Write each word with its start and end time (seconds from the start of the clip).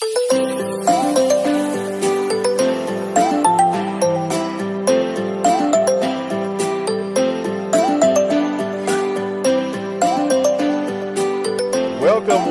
Welcome 0.00 0.22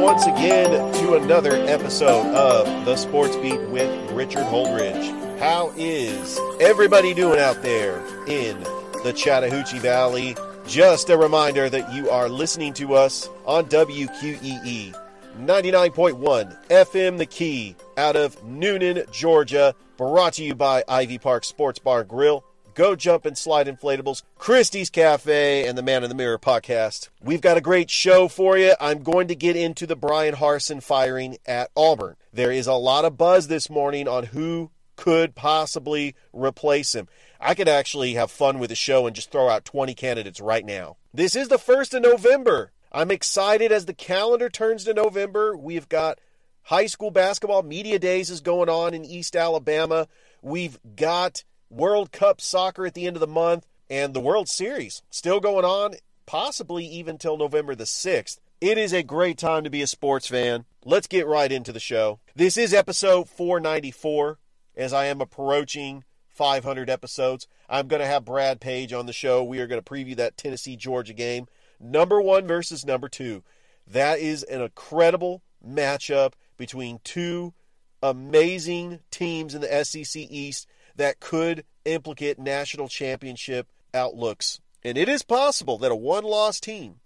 once 0.01 0.25
again 0.25 0.71
to 0.95 1.15
another 1.15 1.53
episode 1.67 2.25
of 2.35 2.65
The 2.83 2.97
Sports 2.97 3.37
Beat 3.37 3.61
with 3.69 4.11
Richard 4.11 4.43
Holdridge. 4.43 5.39
How 5.39 5.71
is 5.77 6.37
everybody 6.59 7.13
doing 7.13 7.39
out 7.39 7.61
there 7.61 7.99
in 8.27 8.61
the 9.05 9.13
Chattahoochee 9.15 9.79
Valley? 9.79 10.35
Just 10.67 11.09
a 11.09 11.17
reminder 11.17 11.69
that 11.69 11.93
you 11.93 12.09
are 12.09 12.27
listening 12.27 12.73
to 12.73 12.95
us 12.95 13.29
on 13.45 13.67
WQEE 13.67 14.93
99.1 15.37 16.67
FM 16.67 17.17
The 17.19 17.25
Key 17.25 17.75
out 17.95 18.15
of 18.15 18.41
Newnan, 18.41 19.09
Georgia. 19.11 19.75
Brought 19.95 20.33
to 20.33 20.43
you 20.43 20.55
by 20.55 20.83
Ivy 20.87 21.19
Park 21.19 21.43
Sports 21.43 21.77
Bar 21.77 22.03
Grill. 22.05 22.43
Go 22.73 22.95
Jump 22.95 23.25
and 23.25 23.37
Slide 23.37 23.67
Inflatables, 23.67 24.23
Christie's 24.37 24.89
Cafe, 24.89 25.67
and 25.67 25.77
the 25.77 25.83
Man 25.83 26.03
in 26.03 26.09
the 26.09 26.15
Mirror 26.15 26.39
podcast. 26.39 27.09
We've 27.21 27.41
got 27.41 27.57
a 27.57 27.61
great 27.61 27.89
show 27.89 28.27
for 28.27 28.57
you. 28.57 28.73
I'm 28.79 29.03
going 29.03 29.27
to 29.27 29.35
get 29.35 29.55
into 29.55 29.85
the 29.85 29.95
Bryan 29.95 30.35
Harsin 30.35 30.81
firing 30.81 31.37
at 31.45 31.69
Auburn. 31.75 32.15
There 32.33 32.51
is 32.51 32.67
a 32.67 32.73
lot 32.73 33.05
of 33.05 33.17
buzz 33.17 33.47
this 33.47 33.69
morning 33.69 34.07
on 34.07 34.25
who 34.25 34.71
could 34.95 35.35
possibly 35.35 36.15
replace 36.33 36.93
him. 36.93 37.07
I 37.39 37.53
could 37.53 37.69
actually 37.69 38.15
have 38.15 38.31
fun 38.31 38.57
with 38.59 38.69
the 38.69 38.75
show 38.75 39.05
and 39.05 39.15
just 39.15 39.31
throw 39.31 39.49
out 39.49 39.65
20 39.65 39.93
candidates 39.93 40.41
right 40.41 40.65
now. 40.65 40.97
This 41.13 41.35
is 41.35 41.47
the 41.47 41.57
1st 41.57 41.95
of 41.95 42.01
November. 42.01 42.71
I'm 42.91 43.11
excited 43.11 43.71
as 43.71 43.85
the 43.85 43.93
calendar 43.93 44.49
turns 44.49 44.85
to 44.85 44.93
November. 44.93 45.55
We've 45.55 45.89
got 45.89 46.19
high 46.63 46.87
school 46.87 47.11
basketball 47.11 47.63
media 47.63 47.99
days 47.99 48.29
is 48.29 48.41
going 48.41 48.69
on 48.69 48.93
in 48.93 49.05
East 49.05 49.35
Alabama. 49.35 50.07
We've 50.41 50.79
got 50.95 51.43
World 51.69 52.11
Cup 52.11 52.39
soccer 52.39 52.85
at 52.85 52.93
the 52.93 53.07
end 53.07 53.15
of 53.15 53.19
the 53.21 53.27
month 53.27 53.65
and 53.89 54.13
the 54.13 54.19
World 54.19 54.49
Series 54.49 55.01
still 55.09 55.39
going 55.39 55.65
on, 55.65 55.95
possibly 56.25 56.85
even 56.85 57.17
till 57.17 57.37
November 57.37 57.75
the 57.75 57.85
6th. 57.85 58.39
It 58.59 58.77
is 58.77 58.93
a 58.93 59.03
great 59.03 59.37
time 59.37 59.63
to 59.65 59.69
be 59.69 59.81
a 59.81 59.87
sports 59.87 60.27
fan. 60.27 60.65
Let's 60.83 61.07
get 61.07 61.27
right 61.27 61.51
into 61.51 61.71
the 61.71 61.79
show. 61.79 62.19
This 62.35 62.57
is 62.57 62.73
episode 62.73 63.29
494 63.29 64.39
as 64.75 64.93
I 64.93 65.05
am 65.05 65.21
approaching 65.21 66.03
500 66.29 66.89
episodes. 66.89 67.47
I'm 67.69 67.87
going 67.87 67.99
to 67.99 68.07
have 68.07 68.25
Brad 68.25 68.59
Page 68.59 68.93
on 68.93 69.05
the 69.05 69.13
show. 69.13 69.43
We 69.43 69.59
are 69.59 69.67
going 69.67 69.81
to 69.81 69.89
preview 69.89 70.15
that 70.15 70.37
Tennessee 70.37 70.75
Georgia 70.75 71.13
game. 71.13 71.47
Number 71.79 72.21
one 72.21 72.47
versus 72.47 72.85
number 72.85 73.09
two. 73.09 73.43
That 73.85 74.19
is 74.19 74.43
an 74.43 74.61
incredible 74.61 75.43
matchup 75.65 76.33
between 76.57 76.99
two 77.03 77.53
amazing 78.01 78.99
teams 79.11 79.55
in 79.55 79.61
the 79.61 79.85
SEC 79.85 80.21
East 80.29 80.67
that 80.95 81.19
could 81.19 81.63
implicate 81.85 82.39
national 82.39 82.87
championship 82.87 83.67
outlooks. 83.93 84.59
And 84.83 84.97
it 84.97 85.09
is 85.09 85.23
possible 85.23 85.77
that 85.79 85.91
a 85.91 85.95
one 85.95 86.23
loss 86.23 86.59
team, 86.59 86.99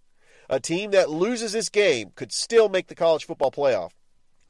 a 0.50 0.60
team 0.60 0.92
that 0.92 1.10
loses 1.10 1.54
this 1.54 1.70
game, 1.70 2.12
could 2.16 2.32
still 2.32 2.70
make 2.70 2.88
the 2.88 2.96
college 2.96 3.26
football 3.26 3.52
playoff. 3.52 3.92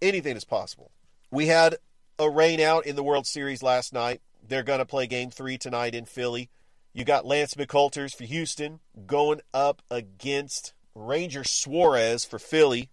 Anything 0.02 0.36
is 0.36 0.46
possible. 0.46 0.92
We 1.30 1.48
had 1.48 1.78
a 2.18 2.30
rain 2.30 2.60
out 2.60 2.86
in 2.86 2.96
the 2.96 3.04
World 3.04 3.28
Series 3.28 3.64
last 3.64 3.94
night. 3.94 4.22
They're 4.48 4.64
going 4.64 4.80
to 4.80 4.86
play 4.86 5.08
game 5.08 5.30
three 5.30 5.58
tonight 5.58 5.96
in 5.96 6.06
Philly. 6.06 6.50
You 6.94 7.06
got 7.06 7.26
Lance 7.26 7.54
McCullers 7.54 8.14
for 8.14 8.26
Houston 8.26 8.80
going 9.06 9.42
up 9.54 9.82
against 9.90 10.74
Ranger 10.94 11.44
Suarez 11.44 12.26
for 12.26 12.38
Philly. 12.38 12.90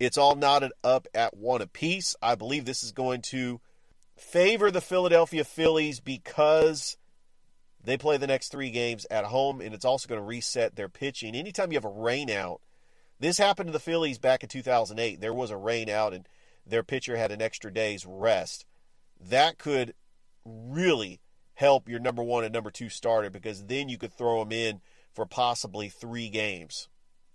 It's 0.00 0.16
all 0.16 0.34
knotted 0.34 0.72
up 0.82 1.06
at 1.14 1.36
one 1.36 1.60
apiece. 1.60 2.16
I 2.22 2.36
believe 2.36 2.64
this 2.64 2.82
is 2.82 2.92
going 2.92 3.22
to 3.22 3.60
favor 4.16 4.70
the 4.70 4.80
Philadelphia 4.80 5.44
Phillies 5.44 6.00
because 6.00 6.96
they 7.82 7.98
play 7.98 8.16
the 8.16 8.26
next 8.26 8.48
three 8.48 8.70
games 8.70 9.06
at 9.10 9.26
home, 9.26 9.60
and 9.60 9.74
it's 9.74 9.84
also 9.84 10.08
going 10.08 10.20
to 10.20 10.26
reset 10.26 10.74
their 10.74 10.88
pitching. 10.88 11.34
Anytime 11.34 11.70
you 11.70 11.76
have 11.76 11.84
a 11.84 11.88
rain 11.88 12.30
out, 12.30 12.62
this 13.20 13.36
happened 13.36 13.68
to 13.68 13.72
the 13.72 13.78
Phillies 13.78 14.18
back 14.18 14.42
in 14.42 14.48
2008. 14.48 15.20
There 15.20 15.34
was 15.34 15.50
a 15.50 15.56
rain 15.56 15.90
out, 15.90 16.14
and 16.14 16.26
their 16.66 16.82
pitcher 16.82 17.16
had 17.16 17.30
an 17.30 17.42
extra 17.42 17.72
day's 17.72 18.06
rest. 18.06 18.64
That 19.20 19.58
could 19.58 19.94
really 20.46 21.20
help 21.54 21.88
your 21.88 22.00
number 22.00 22.22
one 22.22 22.44
and 22.44 22.52
number 22.52 22.70
two 22.70 22.88
starter 22.88 23.30
because 23.30 23.64
then 23.64 23.88
you 23.88 23.98
could 23.98 24.12
throw 24.12 24.40
them 24.40 24.52
in 24.52 24.80
for 25.14 25.26
possibly 25.26 25.88
three 25.88 26.28
games, 26.28 26.88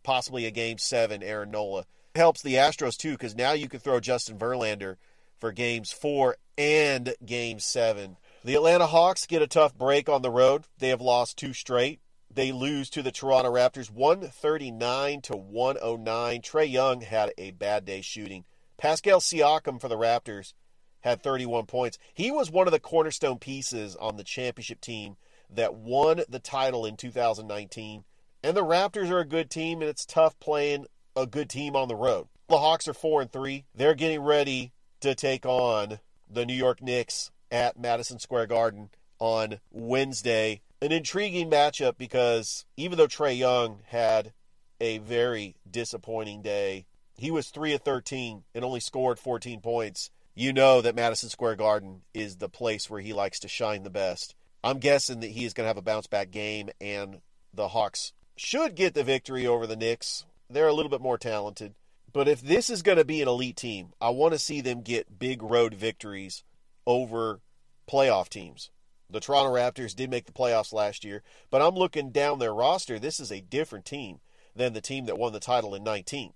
possibly 0.04 0.46
a 0.46 0.52
game 0.52 0.78
seven. 0.78 1.24
Aaron 1.24 1.52
Nola 1.52 1.86
helps 2.16 2.42
the 2.42 2.56
Astros 2.56 2.98
too 2.98 3.14
because 3.14 3.36
now 3.36 3.54
you 3.54 3.70
could 3.70 3.82
throw 3.82 4.00
Justin 4.00 4.38
Verlander 4.38 4.98
for 5.40 5.52
games 5.52 5.92
four 5.92 6.36
and 6.58 7.14
game 7.26 7.60
seven. 7.60 8.18
The 8.44 8.56
Atlanta 8.56 8.88
Hawks 8.88 9.26
get 9.26 9.42
a 9.42 9.48
tough 9.48 9.78
break 9.78 10.10
on 10.10 10.22
the 10.22 10.32
road. 10.32 10.66
They 10.78 10.90
have 10.90 11.02
lost 11.02 11.38
two 11.38 11.54
straight. 11.54 12.00
They 12.32 12.52
lose 12.52 12.90
to 12.92 13.02
the 13.02 13.12
Toronto 13.12 13.52
Raptors 13.52 13.90
139 13.90 15.22
to 15.22 15.36
109. 15.36 16.42
Trae 16.42 16.70
Young 16.70 17.02
had 17.02 17.32
a 17.38 17.52
bad 17.52 17.86
day 17.86 18.02
shooting. 18.02 18.46
Pascal 18.78 19.20
Siakam 19.20 19.82
for 19.82 19.88
the 19.88 19.98
Raptors 19.98 20.54
had 21.02 21.22
31 21.24 21.66
points. 21.66 21.98
He 22.14 22.32
was 22.32 22.52
one 22.52 22.68
of 22.68 22.74
the 22.74 22.80
cornerstone 22.80 23.40
pieces 23.40 23.96
on 23.96 24.18
the 24.18 24.24
championship 24.24 24.82
team 24.82 25.18
that 25.50 25.76
won 25.76 26.22
the 26.30 26.40
title 26.40 26.86
in 26.86 26.98
2019. 26.98 28.04
And 28.44 28.56
the 28.56 28.64
Raptors 28.64 29.10
are 29.10 29.20
a 29.20 29.26
good 29.26 29.50
team, 29.50 29.82
and 29.82 29.90
it's 29.90 30.06
tough 30.06 30.40
playing 30.40 30.86
a 31.16 31.26
good 31.26 31.50
team 31.50 31.76
on 31.76 31.88
the 31.88 31.96
road. 31.96 32.28
The 32.48 32.58
Hawks 32.58 32.88
are 32.88 32.94
4 32.94 33.22
and 33.22 33.32
3. 33.32 33.66
They're 33.76 33.96
getting 33.96 34.22
ready 34.22 34.72
to 35.02 35.16
take 35.16 35.46
on 35.46 36.00
the 36.30 36.46
New 36.46 36.54
York 36.54 36.82
Knicks 36.82 37.32
at 37.52 37.80
Madison 37.80 38.20
Square 38.20 38.48
Garden 38.48 38.90
on 39.20 39.60
Wednesday. 39.72 40.62
An 40.82 40.92
intriguing 40.92 41.50
matchup 41.50 41.98
because 41.98 42.66
even 42.78 42.98
though 42.98 43.08
Trae 43.08 43.38
Young 43.38 43.80
had 43.88 44.32
a 44.80 45.00
very 45.00 45.56
disappointing 45.70 46.42
day, 46.42 46.86
he 47.16 47.32
was 47.32 47.50
3 47.50 47.74
of 47.74 47.82
13 47.82 48.44
and 48.56 48.64
only 48.64 48.80
scored 48.80 49.20
14 49.20 49.60
points. 49.60 50.10
You 50.40 50.54
know 50.54 50.80
that 50.80 50.96
Madison 50.96 51.28
Square 51.28 51.58
Garden 51.58 52.04
is 52.14 52.38
the 52.38 52.48
place 52.48 52.90
where 52.90 53.02
he 53.02 53.12
likes 53.12 53.42
to 53.42 53.50
shine 53.50 53.84
the 53.84 53.90
best. 53.90 54.36
I'm 54.64 54.80
guessing 54.80 55.20
that 55.20 55.32
he 55.32 55.44
is 55.44 55.54
going 55.54 55.66
to 55.66 55.68
have 55.68 55.76
a 55.76 55.82
bounce 55.82 56.08
back 56.08 56.32
game 56.32 56.70
and 56.80 57.20
the 57.54 57.68
Hawks 57.68 58.14
should 58.38 58.76
get 58.76 58.94
the 58.94 59.04
victory 59.04 59.46
over 59.46 59.68
the 59.68 59.76
Knicks. 59.76 60.26
They're 60.50 60.70
a 60.70 60.74
little 60.74 60.90
bit 60.90 61.02
more 61.02 61.18
talented. 61.18 61.74
But 62.14 62.30
if 62.30 62.40
this 62.40 62.70
is 62.70 62.84
going 62.84 63.00
to 63.00 63.04
be 63.04 63.22
an 63.22 63.28
elite 63.28 63.58
team, 63.58 63.90
I 64.00 64.12
want 64.12 64.32
to 64.32 64.40
see 64.40 64.62
them 64.62 64.82
get 64.82 65.20
big 65.20 65.44
road 65.44 65.74
victories 65.74 66.46
over 66.88 67.42
playoff 67.86 68.30
teams. 68.30 68.72
The 69.10 69.20
Toronto 69.20 69.54
Raptors 69.54 69.94
did 69.94 70.10
make 70.10 70.26
the 70.26 70.32
playoffs 70.32 70.72
last 70.72 71.04
year, 71.04 71.22
but 71.52 71.62
I'm 71.62 71.76
looking 71.76 72.12
down 72.12 72.40
their 72.40 72.54
roster. 72.54 72.98
This 72.98 73.20
is 73.20 73.30
a 73.30 73.42
different 73.42 73.84
team 73.84 74.22
than 74.56 74.72
the 74.72 74.80
team 74.80 75.04
that 75.08 75.18
won 75.18 75.34
the 75.34 75.42
title 75.42 75.76
in 75.76 75.84
19. 75.84 76.32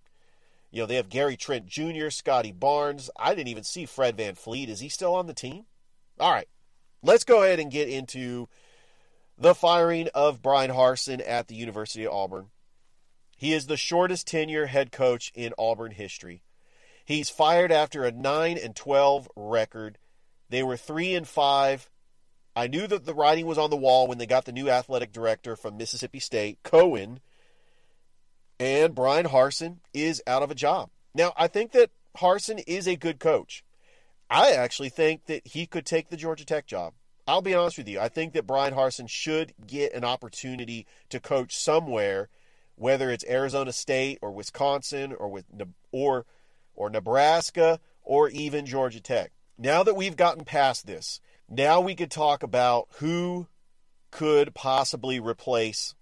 You 0.74 0.82
know, 0.82 0.86
they 0.88 0.96
have 0.96 1.08
Gary 1.08 1.38
Trent 1.38 1.68
Jr., 1.68 2.10
Scottie 2.10 2.52
Barnes. 2.52 3.12
I 3.16 3.36
didn't 3.36 3.50
even 3.50 3.64
see 3.64 3.86
Fred 3.86 4.18
VanVleet. 4.18 4.70
Is 4.70 4.80
he 4.80 4.90
still 4.90 5.14
on 5.14 5.28
the 5.28 5.34
team? 5.34 5.66
All 6.20 6.32
right. 6.32 6.48
Let's 7.04 7.24
go 7.24 7.44
ahead 7.44 7.60
and 7.60 7.70
get 7.70 7.90
into 7.90 8.50
the 9.38 9.54
firing 9.54 10.10
of 10.16 10.42
Bryan 10.42 10.72
Harsin 10.72 11.22
at 11.24 11.48
the 11.48 11.54
University 11.54 12.06
of 12.08 12.14
Auburn. 12.14 12.48
He 13.38 13.54
is 13.54 13.68
the 13.68 13.78
shortest 13.78 14.26
tenure 14.26 14.66
head 14.66 14.92
coach 14.92 15.32
in 15.36 15.54
Auburn 15.60 15.92
history. 15.92 16.42
He's 17.06 17.30
fired 17.30 17.72
after 17.72 18.04
a 18.04 18.12
9 18.12 18.58
and 18.58 18.76
12 18.76 19.30
record. 19.36 20.00
They 20.50 20.64
were 20.64 20.78
3 20.78 21.14
and 21.14 21.28
5. 21.28 21.88
I 22.56 22.66
knew 22.66 22.88
that 22.88 23.06
the 23.06 23.14
writing 23.14 23.46
was 23.46 23.60
on 23.60 23.70
the 23.70 23.76
wall 23.76 24.08
when 24.08 24.18
they 24.18 24.26
got 24.26 24.46
the 24.46 24.52
new 24.52 24.72
athletic 24.72 25.12
director 25.12 25.56
from 25.56 25.78
Mississippi 25.78 26.20
State, 26.20 26.64
Cohen, 26.64 27.20
and 28.64 28.96
Bryan 28.96 29.26
Harsin 29.26 29.80
is 29.94 30.24
out 30.26 30.42
of 30.42 30.50
a 30.50 30.56
job. 30.56 30.90
Now, 31.14 31.34
I 31.36 31.48
think 31.48 31.74
that 31.74 31.92
Harsin 32.16 32.64
is 32.66 32.88
a 32.88 32.96
good 32.96 33.20
coach. 33.20 33.62
I 34.30 34.52
actually 34.52 34.88
think 34.88 35.26
that 35.26 35.46
he 35.46 35.66
could 35.66 35.86
take 35.86 36.08
the 36.08 36.16
Georgia 36.16 36.46
Tech 36.46 36.66
job. 36.66 36.94
I'll 37.28 37.42
be 37.42 37.54
honest 37.54 37.78
with 37.78 37.90
you. 37.90 38.00
I 38.00 38.08
think 38.08 38.32
that 38.34 38.48
Bryan 38.48 38.74
Harsin 38.74 39.10
should 39.10 39.54
get 39.68 39.94
an 39.94 40.06
opportunity 40.06 40.88
to 41.10 41.20
coach 41.20 41.58
somewhere, 41.58 42.30
whether 42.76 43.10
it's 43.10 43.26
Arizona 43.28 43.74
State 43.74 44.20
or 44.22 44.32
Wisconsin 44.32 45.12
or 45.12 45.28
with 45.28 45.46
or 45.92 46.26
or 46.74 46.90
Nebraska 46.90 47.82
or 48.02 48.30
even 48.30 48.66
Georgia 48.66 49.02
Tech. 49.02 49.34
Now 49.58 49.84
that 49.84 49.98
we've 49.98 50.16
gotten 50.16 50.46
past 50.46 50.88
this, 50.88 51.20
now 51.50 51.82
we 51.82 51.96
could 51.96 52.12
talk 52.12 52.44
about 52.44 52.88
who 53.00 53.48
could 54.10 54.54
possibly 54.54 55.20
replace 55.20 55.96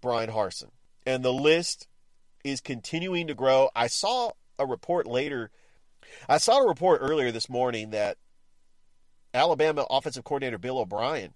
Bryan 0.00 0.30
Harsin. 0.30 0.70
And 1.06 1.24
the 1.24 1.32
list 1.32 1.86
is 2.44 2.60
continuing 2.60 3.26
to 3.26 3.34
grow. 3.34 3.70
I 3.74 3.86
saw 3.86 4.32
a 4.58 4.66
report 4.66 5.06
later. 5.06 5.50
I 6.28 6.38
saw 6.38 6.58
a 6.58 6.68
report 6.68 7.00
earlier 7.02 7.30
this 7.30 7.48
morning 7.48 7.90
that 7.90 8.16
Alabama 9.32 9.86
offensive 9.88 10.24
coordinator 10.24 10.58
Bill 10.58 10.78
O'Brien 10.78 11.34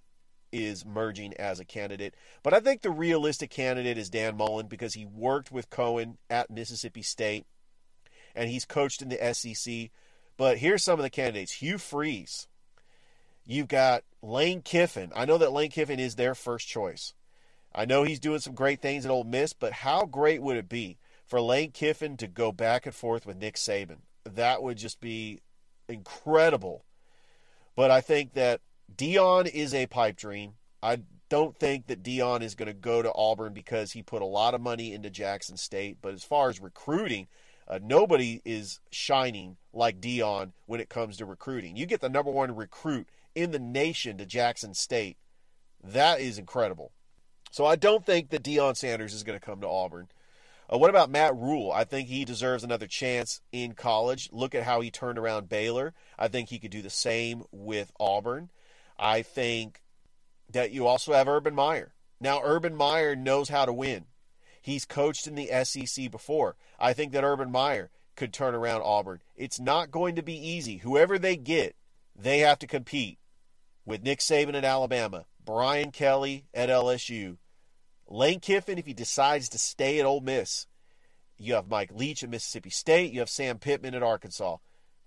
is 0.53 0.85
merging 0.85 1.35
as 1.35 1.59
a 1.59 1.65
candidate. 1.65 2.15
But 2.43 2.55
I 2.55 2.61
think 2.61 2.83
the 2.83 2.91
realistic 2.91 3.51
candidate 3.51 3.99
is 3.99 4.11
Dan 4.11 4.37
Mullen 4.37 4.67
because 4.69 4.95
he 4.95 5.05
worked 5.05 5.51
with 5.51 5.71
Cohen 5.71 6.19
at 6.31 6.51
Mississippi 6.51 7.03
State 7.03 7.47
and 8.35 8.49
he's 8.49 8.65
coached 8.65 9.03
in 9.03 9.09
the 9.09 9.35
SEC. 9.35 9.91
But 10.37 10.59
here's 10.59 10.83
some 10.83 10.99
of 10.99 11.03
the 11.03 11.11
candidates 11.11 11.53
Hugh 11.53 11.79
Freeze. 11.79 12.47
You've 13.47 13.69
got 13.69 14.05
Lane 14.23 14.63
Kiffin. 14.63 15.13
I 15.15 15.25
know 15.25 15.39
that 15.39 15.53
Lane 15.53 15.71
Kiffin 15.71 16.01
is 16.01 16.15
their 16.15 16.35
first 16.35 16.67
choice. 16.67 17.15
I 17.75 17.85
know 17.85 18.05
he's 18.05 18.21
doing 18.21 18.39
some 18.39 18.55
great 18.55 18.81
things 18.81 19.05
at 19.05 19.11
Ole 19.11 19.25
Miss, 19.25 19.53
but 19.53 19.73
how 19.73 20.05
great 20.05 20.41
would 20.41 20.57
it 20.57 20.69
be 20.69 20.99
for 21.27 21.41
Lane 21.41 21.73
Kiffin 21.73 22.17
to 22.19 22.29
go 22.29 22.53
back 22.53 22.87
and 22.87 22.95
forth 22.95 23.27
with 23.27 23.37
Nick 23.37 23.57
Saban? 23.57 23.99
That 24.25 24.63
would 24.63 24.79
just 24.79 25.01
be 25.01 25.41
incredible. 25.89 26.85
But 27.75 27.91
I 27.91 28.01
think 28.01 28.35
that 28.35 28.61
Deion 28.95 29.47
is 29.47 29.75
a 29.75 29.87
pipe 29.87 30.17
dream. 30.17 30.55
I 30.83 31.01
don't 31.29 31.59
think 31.59 31.87
that 31.89 32.03
Deion 32.03 32.43
is 32.43 32.55
going 32.55 32.69
to 32.69 32.75
go 32.75 33.03
to 33.03 33.13
Auburn 33.13 33.55
because 33.55 33.93
he 33.93 34.03
put 34.03 34.23
a 34.23 34.27
lot 34.27 34.55
of 34.55 34.61
money 34.61 34.93
into 34.93 35.11
Jackson 35.11 35.57
State. 35.57 35.99
But 36.01 36.15
as 36.15 36.23
far 36.23 36.49
as 36.49 36.61
recruiting, 36.61 37.27
uh, 37.67 37.81
nobody 37.83 38.41
is 38.45 38.81
shining 38.93 39.57
like 39.73 40.01
Deion 40.01 40.53
when 40.67 40.81
it 40.81 40.89
comes 40.89 41.17
to 41.17 41.27
recruiting. 41.27 41.77
You 41.77 41.87
get 41.87 42.01
the 42.01 42.09
number 42.09 42.31
one 42.31 42.55
recruit 42.55 43.09
in 43.35 43.51
the 43.51 43.59
nation 43.59 44.19
to 44.19 44.27
Jackson 44.27 44.75
State. 44.75 45.17
That 45.83 46.21
is 46.21 46.39
incredible. 46.39 46.93
So 47.55 47.65
I 47.65 47.77
don't 47.77 48.05
think 48.05 48.31
that 48.31 48.43
Deion 48.43 48.77
Sanders 48.77 49.15
is 49.15 49.23
going 49.23 49.39
to 49.39 49.47
come 49.47 49.61
to 49.61 49.69
Auburn. 49.69 50.09
Uh, 50.69 50.77
what 50.77 50.91
about 50.91 51.09
Matt 51.09 51.37
Rhule? 51.37 51.71
I 51.71 51.85
think 51.85 52.09
he 52.09 52.25
deserves 52.25 52.65
another 52.65 52.89
chance 52.89 53.43
in 53.53 53.75
college. 53.75 54.29
Look 54.33 54.57
at 54.57 54.65
how 54.65 54.81
he 54.81 54.91
turned 54.91 55.19
around 55.19 55.49
Baylor. 55.49 55.95
I 56.19 56.27
think 56.27 56.49
he 56.49 56.59
could 56.59 56.73
do 56.73 56.83
the 56.83 56.91
same 56.91 57.45
with 57.53 57.93
Auburn. 58.01 58.51
I 58.99 59.23
think 59.23 59.83
that 60.51 60.73
you 60.73 60.89
also 60.89 61.13
have 61.13 61.29
Urban 61.29 61.55
Meyer. 61.55 61.95
Now, 62.21 62.41
Urban 62.43 62.75
Meyer 62.75 63.15
knows 63.15 63.51
how 63.51 63.67
to 63.67 63.73
win. 63.73 64.07
He's 64.61 64.85
coached 64.85 65.29
in 65.29 65.37
the 65.37 65.47
SEC 65.63 66.11
before. 66.11 66.57
I 66.81 66.93
think 66.93 67.13
that 67.13 67.23
Urban 67.23 67.53
Meyer 67.53 67.93
could 68.17 68.33
turn 68.33 68.57
around 68.57 68.83
Auburn. 68.83 69.23
It's 69.37 69.61
not 69.61 69.93
going 69.93 70.17
to 70.17 70.25
be 70.25 70.35
easy. 70.35 70.79
Whoever 70.79 71.21
they 71.21 71.37
get, 71.37 71.77
they 72.17 72.41
have 72.41 72.59
to 72.59 72.67
compete 72.67 73.21
with 73.87 74.03
Nick 74.03 74.19
Saban 74.19 74.57
at 74.57 74.65
Alabama, 74.65 75.27
Brian 75.45 75.93
Kelly 75.93 76.47
at 76.53 76.69
LSU, 76.69 77.37
Lane 78.09 78.41
Kiffin, 78.41 78.79
if 78.79 78.87
he 78.87 78.95
decides 78.95 79.49
to 79.51 79.59
stay 79.59 79.99
at 79.99 80.07
Ole 80.07 80.21
Miss. 80.21 80.67
You 81.37 81.55
have 81.55 81.69
Mike 81.69 81.93
Leach 81.93 82.23
at 82.23 82.31
Mississippi 82.31 82.71
State. 82.71 83.13
You 83.13 83.21
have 83.21 83.31
Sam 83.31 83.59
Pittman 83.59 83.95
at 83.95 84.03
Arkansas. 84.03 84.59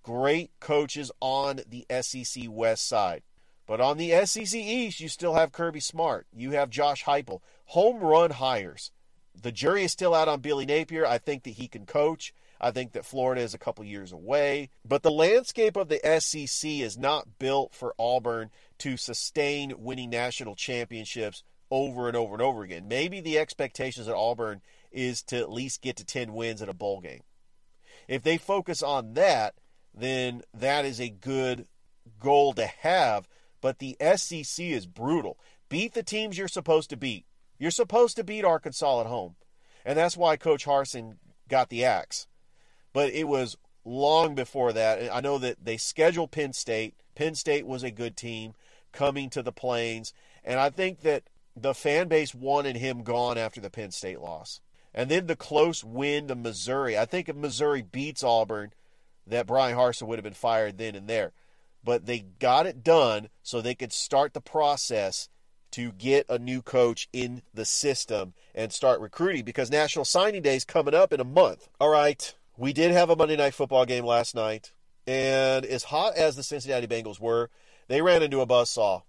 Great 0.04 0.52
coaches 0.60 1.12
on 1.20 1.62
the 1.68 1.86
SEC 2.02 2.46
West 2.50 2.88
side. 2.88 3.24
But 3.66 3.82
on 3.82 3.98
the 3.98 4.26
SEC 4.26 4.60
East, 4.60 5.00
you 5.00 5.10
still 5.10 5.36
have 5.36 5.52
Kirby 5.52 5.82
Smart. 5.82 6.26
You 6.34 6.52
have 6.52 6.70
Josh 6.70 7.04
Heupel. 7.04 7.42
Home 7.66 8.00
run 8.00 8.32
hires. 8.32 8.92
The 9.40 9.52
jury 9.52 9.84
is 9.84 9.92
still 9.92 10.14
out 10.14 10.30
on 10.30 10.40
Billy 10.40 10.66
Napier. 10.66 11.06
I 11.06 11.18
think 11.18 11.44
that 11.44 11.52
he 11.52 11.68
can 11.68 11.86
coach. 11.86 12.34
I 12.60 12.72
think 12.72 12.94
that 12.94 13.06
Florida 13.06 13.42
is 13.42 13.54
a 13.54 13.60
couple 13.60 13.84
years 13.84 14.12
away. 14.12 14.70
But 14.84 15.04
the 15.04 15.12
landscape 15.12 15.76
of 15.76 15.90
the 15.90 16.00
SEC 16.20 16.70
is 16.70 16.98
not 16.98 17.38
built 17.38 17.76
for 17.76 17.94
Auburn 18.00 18.50
to 18.80 18.98
sustain 18.98 19.74
winning 19.78 20.10
national 20.10 20.56
championships 20.56 21.44
over 21.70 22.08
and 22.08 22.16
over 22.16 22.34
and 22.34 22.42
over 22.42 22.64
again. 22.64 22.88
Maybe 22.88 23.20
the 23.20 23.38
expectations 23.38 24.08
at 24.08 24.16
Auburn 24.16 24.62
is 24.92 25.22
to 25.24 25.38
at 25.38 25.52
least 25.52 25.82
get 25.82 25.98
to 25.98 26.06
10 26.06 26.34
wins 26.34 26.62
in 26.62 26.70
a 26.70 26.74
bowl 26.74 27.02
game. 27.02 27.22
If 28.08 28.24
they 28.24 28.38
focus 28.38 28.82
on 28.82 29.14
that, 29.14 29.56
then 29.94 30.44
that 30.54 30.86
is 30.86 31.00
a 31.00 31.10
good 31.10 31.68
goal 32.20 32.54
to 32.54 32.66
have 32.66 33.28
but 33.62 33.80
the 33.80 33.98
SEC 34.16 34.66
is 34.66 34.86
brutal. 34.86 35.38
Beat 35.70 35.94
the 35.94 36.04
teams 36.04 36.38
you're 36.38 36.48
supposed 36.48 36.90
to 36.92 36.98
beat. 36.98 37.26
You're 37.58 37.72
supposed 37.72 38.16
to 38.18 38.24
beat 38.24 38.46
Arkansas 38.46 39.02
at 39.02 39.08
home. 39.08 39.36
And 39.86 39.98
that's 39.98 40.18
why 40.18 40.38
Coach 40.38 40.66
Harsin 40.66 41.18
got 41.50 41.70
the 41.70 41.84
axe. 41.84 42.28
But 42.94 43.12
it 43.12 43.28
was 43.28 43.58
long 43.84 44.36
before 44.36 44.74
that. 44.74 45.14
I 45.14 45.22
know 45.22 45.38
that 45.40 45.64
they 45.64 45.78
scheduled 45.78 46.32
Penn 46.32 46.54
State. 46.54 46.96
Penn 47.16 47.36
State 47.36 47.66
was 47.66 47.84
a 47.84 47.92
good 47.92 48.16
team 48.16 48.54
coming 48.92 49.30
to 49.32 49.42
the 49.42 49.52
Plains. 49.52 50.14
And 50.44 50.60
I 50.60 50.70
think 50.70 51.02
that 51.02 51.24
the 51.62 51.74
fan 51.74 52.08
base 52.08 52.34
wanted 52.34 52.78
him 52.78 53.04
gone 53.04 53.38
after 53.38 53.62
the 53.62 53.70
Penn 53.70 53.92
State 53.92 54.20
loss. 54.20 54.62
And 54.94 55.12
then 55.12 55.28
the 55.28 55.36
close 55.36 55.84
win 55.84 56.28
to 56.28 56.36
Missouri. 56.36 56.98
I 56.98 57.06
think 57.06 57.30
if 57.30 57.36
Missouri 57.36 57.82
beats 57.82 58.24
Auburn, 58.24 58.74
that 59.28 59.46
Bryan 59.46 59.78
Harsin 59.78 60.08
would 60.08 60.18
have 60.18 60.24
been 60.24 60.34
fired 60.34 60.78
then 60.78 60.96
and 60.96 61.08
there 61.08 61.34
but 61.88 62.06
they 62.06 62.20
got 62.20 62.66
it 62.66 62.84
done 62.84 63.30
so 63.44 63.62
they 63.62 63.74
could 63.74 63.94
start 63.94 64.34
the 64.34 64.42
process 64.42 65.30
to 65.72 65.94
get 65.94 66.26
a 66.28 66.38
new 66.38 66.62
coach 66.62 67.08
in 67.14 67.42
the 67.54 67.64
system 67.64 68.34
and 68.54 68.74
start 68.74 69.00
recruiting 69.00 69.46
because 69.46 69.72
National 69.72 70.04
Signing 70.04 70.42
Day 70.42 70.58
is 70.58 70.66
coming 70.66 70.94
up 70.94 71.14
in 71.14 71.22
a 71.22 71.24
month. 71.24 71.70
All 71.80 71.88
right, 71.88 72.36
we 72.58 72.74
did 72.74 72.92
have 72.92 73.10
a 73.10 73.16
Monday 73.16 73.38
night 73.38 73.54
football 73.54 73.86
game 73.86 74.04
last 74.04 74.36
night, 74.36 74.74
and 75.08 75.66
as 75.66 75.86
hot 75.86 76.18
as 76.18 76.36
the 76.36 76.44
Cincinnati 76.44 76.88
Bengals 76.88 77.22
were, 77.22 77.50
they 77.88 78.02
ran 78.02 78.22
into 78.22 78.42
a 78.42 78.48
buzzsaw 78.48 79.04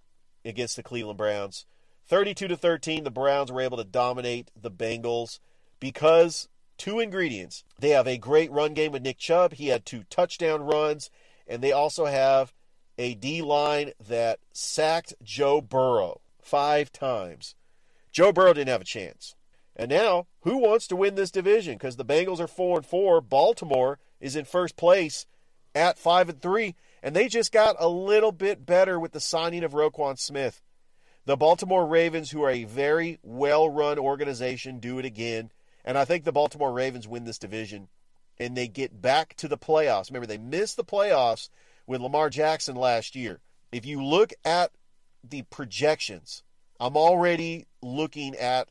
against 0.44 0.76
the 0.76 0.84
Cleveland 0.84 1.18
Browns. 1.18 1.66
32 2.08 2.49
to 2.49 2.56
13, 2.56 3.05
the 3.05 3.10
Browns 3.10 3.52
were 3.52 3.60
able 3.60 3.76
to 3.76 3.84
dominate 3.84 4.50
the 4.60 4.70
Bengals 4.70 5.38
because 5.78 6.49
two 6.78 7.00
ingredients. 7.00 7.64
They 7.78 7.90
have 7.90 8.06
a 8.06 8.16
great 8.16 8.50
run 8.50 8.72
game 8.72 8.93
with 8.93 9.02
Nick 9.02 9.19
Chubb. 9.19 9.55
He 9.55 9.69
had 9.69 9.84
two 9.84 10.05
touchdown 10.08 10.62
runs, 10.62 11.10
and 11.46 11.62
they 11.62 11.72
also 11.72 12.06
have 12.06 12.55
a 12.96 13.14
D 13.14 13.43
line 13.43 13.93
that 14.08 14.38
sacked 14.52 15.14
Joe 15.22 15.60
Burrow 15.60 16.20
five 16.40 16.90
times. 16.93 17.55
Joe 18.10 18.32
Burrow 18.32 18.55
didn't 18.55 18.70
have 18.70 18.81
a 18.81 18.84
chance. 18.84 19.34
And 19.76 19.90
now, 19.90 20.26
who 20.40 20.56
wants 20.56 20.88
to 20.88 20.96
win 20.96 21.14
this 21.14 21.31
division? 21.31 21.75
Because 21.75 21.96
the 21.96 22.05
Bengals 22.05 22.40
are 22.40 22.49
four 22.49 22.78
and 22.78 22.87
four. 22.87 23.20
Baltimore 23.20 23.99
is 24.20 24.34
in 24.34 24.44
first 24.44 24.76
place 24.76 25.26
at 25.75 25.99
five 25.99 26.28
and 26.28 26.40
three, 26.40 26.75
and 27.02 27.14
they 27.14 27.28
just 27.28 27.52
got 27.52 27.77
a 27.79 27.88
little 27.88 28.32
bit 28.32 28.67
better 28.67 28.98
with 28.98 29.12
the 29.12 29.20
signing 29.20 29.62
of 29.62 29.72
Roquan 29.72 30.19
Smith. 30.19 30.60
The 31.29 31.37
Baltimore 31.37 31.87
Ravens, 31.87 32.31
who 32.31 32.43
are 32.43 32.51
a 32.51 32.65
very 32.65 33.19
well-run 33.23 33.99
organization, 33.99 34.79
do 34.79 34.99
it 34.99 35.05
again, 35.05 35.53
and 35.85 35.99
I 35.99 36.06
think 36.06 36.25
the 36.25 36.32
Baltimore 36.32 36.73
Ravens 36.73 37.06
win 37.06 37.25
this 37.25 37.37
division, 37.37 37.89
and 38.39 38.56
they 38.56 38.67
get 38.67 39.03
back 39.03 39.35
to 39.37 39.47
the 39.47 39.58
playoffs. 39.58 40.08
Remember, 40.08 40.27
they 40.27 40.39
missed 40.39 40.79
the 40.79 40.85
playoffs 40.85 41.51
with 41.87 42.01
Lamar 42.01 42.31
Jackson 42.31 42.77
last 42.77 43.15
year. 43.15 43.41
If 43.70 43.85
you 43.85 44.03
look 44.03 44.32
at 44.43 44.70
the 45.23 45.43
projections, 45.43 46.44
I'm 46.81 46.97
already 46.97 47.67
looking 47.82 48.35
at 48.35 48.70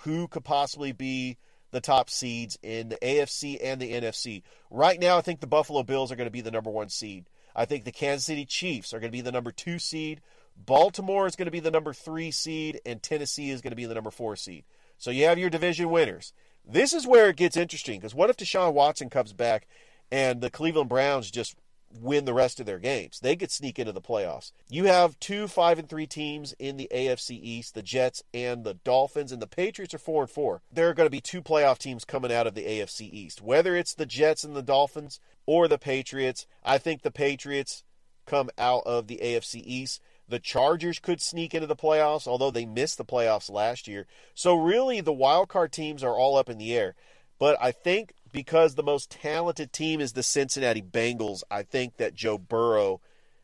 who 0.00 0.28
could 0.28 0.44
possibly 0.44 0.92
be 0.92 1.38
the 1.70 1.80
top 1.80 2.10
seeds 2.10 2.58
in 2.62 2.90
the 2.90 2.96
AFC 2.96 3.58
and 3.62 3.80
the 3.80 3.92
NFC. 3.94 4.42
Right 4.70 5.00
now, 5.00 5.16
I 5.16 5.22
think 5.22 5.40
the 5.40 5.46
Buffalo 5.46 5.82
Bills 5.82 6.12
are 6.12 6.16
going 6.16 6.26
to 6.26 6.30
be 6.30 6.42
the 6.42 6.50
number 6.50 6.68
one 6.68 6.90
seed. 6.90 7.30
I 7.54 7.64
think 7.64 7.84
the 7.84 7.90
Kansas 7.90 8.26
City 8.26 8.44
Chiefs 8.44 8.92
are 8.92 9.00
going 9.00 9.10
to 9.10 9.16
be 9.16 9.22
the 9.22 9.32
number 9.32 9.50
two 9.50 9.78
seed. 9.78 10.20
Baltimore 10.56 11.26
is 11.26 11.36
going 11.36 11.46
to 11.46 11.52
be 11.52 11.60
the 11.60 11.70
number 11.70 11.92
three 11.92 12.30
seed, 12.30 12.80
and 12.84 13.02
Tennessee 13.02 13.50
is 13.50 13.60
going 13.60 13.72
to 13.72 13.76
be 13.76 13.86
the 13.86 13.94
number 13.94 14.10
four 14.10 14.36
seed. 14.36 14.64
So 14.98 15.10
you 15.10 15.26
have 15.26 15.38
your 15.38 15.50
division 15.50 15.90
winners. 15.90 16.32
This 16.64 16.92
is 16.92 17.06
where 17.06 17.28
it 17.28 17.36
gets 17.36 17.56
interesting 17.56 18.00
because 18.00 18.14
what 18.14 18.30
if 18.30 18.36
Deshaun 18.36 18.72
Watson 18.72 19.10
comes 19.10 19.32
back 19.32 19.68
and 20.10 20.40
the 20.40 20.50
Cleveland 20.50 20.88
Browns 20.88 21.30
just 21.30 21.56
win 22.00 22.24
the 22.24 22.34
rest 22.34 22.60
of 22.60 22.66
their 22.66 22.78
games. 22.78 23.20
They 23.20 23.36
could 23.36 23.50
sneak 23.50 23.78
into 23.78 23.92
the 23.92 24.00
playoffs. 24.00 24.52
You 24.68 24.84
have 24.84 25.18
two 25.20 25.48
five 25.48 25.78
and 25.78 25.88
three 25.88 26.06
teams 26.06 26.54
in 26.58 26.76
the 26.76 26.88
AFC 26.92 27.38
East, 27.40 27.74
the 27.74 27.82
Jets 27.82 28.22
and 28.34 28.64
the 28.64 28.74
Dolphins, 28.74 29.32
and 29.32 29.40
the 29.40 29.46
Patriots 29.46 29.94
are 29.94 29.98
four 29.98 30.22
and 30.22 30.30
four. 30.30 30.62
There 30.70 30.88
are 30.88 30.94
going 30.94 31.06
to 31.06 31.10
be 31.10 31.20
two 31.20 31.42
playoff 31.42 31.78
teams 31.78 32.04
coming 32.04 32.32
out 32.32 32.46
of 32.46 32.54
the 32.54 32.64
AFC 32.64 33.10
East. 33.12 33.40
Whether 33.40 33.76
it's 33.76 33.94
the 33.94 34.06
Jets 34.06 34.44
and 34.44 34.54
the 34.54 34.62
Dolphins 34.62 35.20
or 35.46 35.68
the 35.68 35.78
Patriots, 35.78 36.46
I 36.64 36.78
think 36.78 37.02
the 37.02 37.10
Patriots 37.10 37.84
come 38.26 38.50
out 38.58 38.82
of 38.84 39.06
the 39.06 39.20
AFC 39.22 39.62
East. 39.64 40.02
The 40.28 40.38
Chargers 40.38 40.98
could 40.98 41.20
sneak 41.20 41.54
into 41.54 41.66
the 41.66 41.76
playoffs, 41.76 42.26
although 42.26 42.50
they 42.50 42.66
missed 42.66 42.98
the 42.98 43.04
playoffs 43.04 43.50
last 43.50 43.86
year. 43.86 44.06
So 44.34 44.54
really 44.54 45.00
the 45.00 45.12
wild 45.12 45.48
card 45.48 45.72
teams 45.72 46.02
are 46.02 46.16
all 46.16 46.36
up 46.36 46.48
in 46.48 46.58
the 46.58 46.74
air. 46.74 46.94
But 47.38 47.56
I 47.60 47.72
think 47.72 48.14
because 48.32 48.74
the 48.74 48.82
most 48.82 49.10
talented 49.10 49.72
team 49.72 50.00
is 50.00 50.12
the 50.12 50.22
Cincinnati 50.22 50.82
Bengals, 50.82 51.42
I 51.50 51.62
think 51.62 51.98
that 51.98 52.14
Joe 52.14 52.38
Burrow 52.38 53.00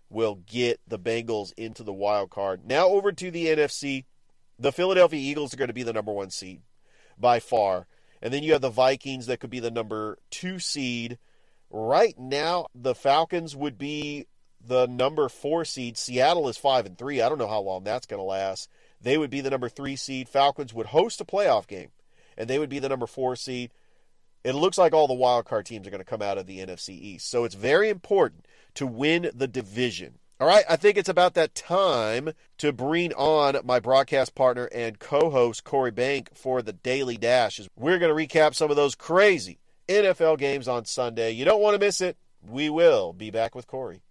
will 0.08 0.36
get 0.46 0.80
the 0.86 0.98
Bengals 0.98 1.52
into 1.56 1.82
the 1.82 1.92
wild 1.92 2.30
card. 2.30 2.66
Now 2.66 2.88
over 2.88 3.12
to 3.12 3.30
the 3.30 3.46
NFC. 3.46 4.04
The 4.58 4.72
Philadelphia 4.72 5.20
Eagles 5.20 5.52
are 5.52 5.56
going 5.56 5.68
to 5.68 5.74
be 5.74 5.82
the 5.82 5.92
number 5.92 6.12
one 6.12 6.30
seed 6.30 6.62
by 7.18 7.40
far. 7.40 7.86
And 8.20 8.32
then 8.32 8.42
you 8.42 8.52
have 8.52 8.60
the 8.60 8.70
Vikings 8.70 9.26
that 9.26 9.40
could 9.40 9.50
be 9.50 9.60
the 9.60 9.70
number 9.70 10.18
two 10.30 10.58
seed 10.58 11.18
Right 11.72 12.18
now, 12.18 12.66
the 12.74 12.94
Falcons 12.94 13.56
would 13.56 13.78
be 13.78 14.26
the 14.66 14.86
number 14.86 15.28
four 15.28 15.64
seed. 15.64 15.98
Seattle 15.98 16.48
is 16.48 16.56
five 16.56 16.86
and 16.86 16.96
three. 16.96 17.20
I 17.20 17.28
don't 17.28 17.38
know 17.38 17.48
how 17.48 17.60
long 17.60 17.84
that's 17.84 18.06
going 18.06 18.20
to 18.20 18.24
last. 18.24 18.68
They 19.00 19.18
would 19.18 19.30
be 19.30 19.40
the 19.40 19.50
number 19.50 19.68
three 19.68 19.96
seed. 19.96 20.28
Falcons 20.28 20.72
would 20.72 20.86
host 20.86 21.20
a 21.20 21.24
playoff 21.24 21.66
game, 21.66 21.90
and 22.36 22.48
they 22.48 22.58
would 22.58 22.70
be 22.70 22.78
the 22.78 22.88
number 22.88 23.06
four 23.06 23.36
seed. 23.36 23.72
It 24.44 24.54
looks 24.54 24.78
like 24.78 24.92
all 24.92 25.08
the 25.08 25.14
wild 25.14 25.44
card 25.44 25.66
teams 25.66 25.86
are 25.86 25.90
going 25.90 26.00
to 26.00 26.04
come 26.04 26.22
out 26.22 26.38
of 26.38 26.46
the 26.46 26.58
NFC 26.58 26.90
East. 26.90 27.30
So 27.30 27.44
it's 27.44 27.54
very 27.54 27.88
important 27.88 28.46
to 28.74 28.86
win 28.86 29.30
the 29.34 29.46
division. 29.46 30.18
All 30.40 30.48
right, 30.48 30.64
I 30.68 30.74
think 30.74 30.96
it's 30.96 31.08
about 31.08 31.34
that 31.34 31.54
time 31.54 32.30
to 32.58 32.72
bring 32.72 33.12
on 33.12 33.64
my 33.64 33.78
broadcast 33.78 34.34
partner 34.34 34.68
and 34.72 34.98
co 34.98 35.30
host, 35.30 35.62
Corey 35.62 35.92
Bank, 35.92 36.30
for 36.34 36.62
the 36.62 36.72
Daily 36.72 37.16
Dash. 37.16 37.60
We're 37.76 38.00
going 38.00 38.14
to 38.14 38.38
recap 38.38 38.54
some 38.56 38.68
of 38.68 38.76
those 38.76 38.96
crazy 38.96 39.60
NFL 39.88 40.38
games 40.38 40.66
on 40.66 40.84
Sunday. 40.84 41.30
You 41.30 41.44
don't 41.44 41.60
want 41.60 41.74
to 41.74 41.86
miss 41.86 42.00
it. 42.00 42.16
We 42.44 42.68
will 42.70 43.12
be 43.12 43.30
back 43.30 43.54
with 43.54 43.68
Corey. 43.68 44.02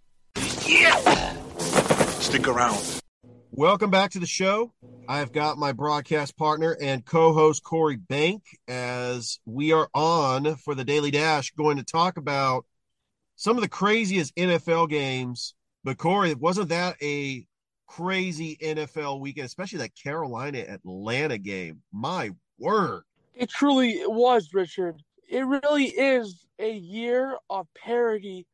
Yeah! 0.66 0.96
Stick 2.20 2.48
around. 2.48 3.00
Welcome 3.50 3.90
back 3.90 4.12
to 4.12 4.18
the 4.18 4.26
show. 4.26 4.72
I've 5.08 5.32
got 5.32 5.58
my 5.58 5.72
broadcast 5.72 6.36
partner 6.36 6.76
and 6.80 7.04
co 7.04 7.32
host, 7.32 7.62
Corey 7.62 7.96
Bank, 7.96 8.42
as 8.68 9.40
we 9.44 9.72
are 9.72 9.88
on 9.94 10.56
for 10.56 10.74
the 10.74 10.84
Daily 10.84 11.10
Dash 11.10 11.50
going 11.52 11.76
to 11.76 11.84
talk 11.84 12.16
about 12.16 12.64
some 13.36 13.56
of 13.56 13.62
the 13.62 13.68
craziest 13.68 14.34
NFL 14.36 14.88
games 14.88 15.54
but 15.84 15.98
Corey, 15.98 16.34
wasn't 16.34 16.68
that 16.68 16.96
a 17.02 17.44
crazy 17.86 18.56
NFL 18.62 19.20
weekend, 19.20 19.46
especially 19.46 19.78
that 19.78 19.96
Carolina 19.96 20.58
Atlanta 20.58 21.38
game? 21.38 21.82
My 21.92 22.30
word. 22.58 23.02
It 23.34 23.50
truly 23.50 24.02
was, 24.06 24.54
Richard. 24.54 25.02
It 25.28 25.44
really 25.44 25.86
is 25.86 26.46
a 26.58 26.72
year 26.72 27.36
of 27.50 27.66
parity 27.74 28.36
with 28.36 28.46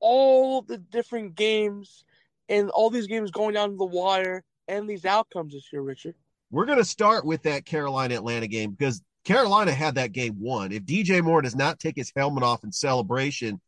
all 0.00 0.62
the 0.62 0.78
different 0.78 1.34
games 1.34 2.04
and 2.48 2.70
all 2.70 2.90
these 2.90 3.06
games 3.06 3.30
going 3.30 3.54
down 3.54 3.76
the 3.76 3.84
wire 3.84 4.44
and 4.66 4.88
these 4.88 5.04
outcomes 5.04 5.54
this 5.54 5.72
year, 5.72 5.82
Richard. 5.82 6.14
We're 6.50 6.66
going 6.66 6.78
to 6.78 6.84
start 6.84 7.24
with 7.24 7.42
that 7.42 7.64
Carolina 7.64 8.14
Atlanta 8.14 8.46
game 8.46 8.70
because 8.70 9.02
Carolina 9.24 9.72
had 9.72 9.96
that 9.96 10.12
game 10.12 10.36
won. 10.38 10.72
If 10.72 10.84
DJ 10.84 11.22
Moore 11.22 11.42
does 11.42 11.56
not 11.56 11.78
take 11.78 11.96
his 11.96 12.12
helmet 12.16 12.42
off 12.42 12.64
in 12.64 12.72
celebration, 12.72 13.60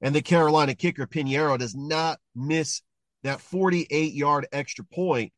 and 0.00 0.14
the 0.14 0.22
Carolina 0.22 0.74
kicker 0.74 1.06
Piñeiro 1.06 1.58
does 1.58 1.74
not 1.74 2.18
miss 2.34 2.82
that 3.22 3.40
48 3.40 4.12
yard 4.12 4.46
extra 4.52 4.84
point. 4.84 5.32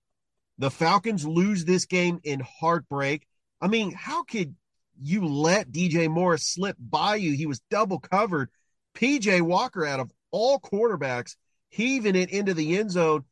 The 0.58 0.70
Falcons 0.70 1.26
lose 1.26 1.64
this 1.64 1.86
game 1.86 2.20
in 2.22 2.40
heartbreak. 2.40 3.26
I 3.60 3.68
mean, 3.68 3.92
how 3.92 4.22
could 4.22 4.54
you 5.00 5.26
let 5.26 5.72
DJ 5.72 6.08
Morris 6.08 6.46
slip 6.46 6.76
by 6.78 7.16
you? 7.16 7.32
He 7.32 7.46
was 7.46 7.60
double 7.70 7.98
covered. 7.98 8.50
PJ 8.94 9.40
Walker, 9.40 9.86
out 9.86 10.00
of 10.00 10.12
all 10.32 10.58
quarterbacks, 10.58 11.36
heaving 11.68 12.16
it 12.16 12.30
into 12.30 12.54
the 12.54 12.78
end 12.78 12.90
zone. 12.90 13.24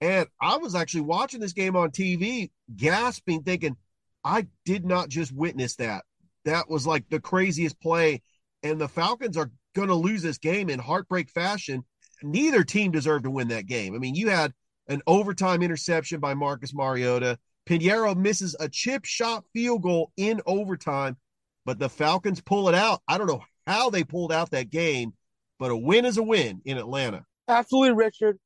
And 0.00 0.26
I 0.40 0.56
was 0.56 0.74
actually 0.74 1.02
watching 1.02 1.40
this 1.40 1.52
game 1.52 1.76
on 1.76 1.90
TV, 1.90 2.50
gasping, 2.74 3.42
thinking, 3.42 3.76
I 4.24 4.46
did 4.64 4.84
not 4.84 5.08
just 5.08 5.32
witness 5.32 5.76
that. 5.76 6.04
That 6.44 6.68
was 6.68 6.86
like 6.86 7.08
the 7.08 7.20
craziest 7.20 7.80
play. 7.80 8.22
And 8.62 8.80
the 8.80 8.88
Falcons 8.88 9.36
are 9.36 9.50
going 9.74 9.88
to 9.88 9.94
lose 9.94 10.22
this 10.22 10.38
game 10.38 10.70
in 10.70 10.78
heartbreak 10.78 11.28
fashion. 11.30 11.84
Neither 12.22 12.64
team 12.64 12.90
deserved 12.90 13.24
to 13.24 13.30
win 13.30 13.48
that 13.48 13.66
game. 13.66 13.94
I 13.94 13.98
mean, 13.98 14.14
you 14.14 14.30
had 14.30 14.52
an 14.88 15.02
overtime 15.06 15.62
interception 15.62 16.20
by 16.20 16.34
Marcus 16.34 16.74
Mariota. 16.74 17.38
Piñeiro 17.66 18.16
misses 18.16 18.54
a 18.60 18.68
chip 18.68 19.04
shot 19.04 19.44
field 19.52 19.82
goal 19.82 20.12
in 20.16 20.40
overtime, 20.46 21.16
but 21.64 21.78
the 21.78 21.88
Falcons 21.88 22.40
pull 22.40 22.68
it 22.68 22.74
out. 22.74 23.02
I 23.08 23.18
don't 23.18 23.26
know 23.26 23.42
how 23.66 23.90
they 23.90 24.04
pulled 24.04 24.32
out 24.32 24.50
that 24.50 24.70
game, 24.70 25.14
but 25.58 25.70
a 25.70 25.76
win 25.76 26.04
is 26.04 26.16
a 26.16 26.22
win 26.22 26.60
in 26.64 26.78
Atlanta. 26.78 27.24
Absolutely, 27.48 27.92
Richard. 27.92 28.38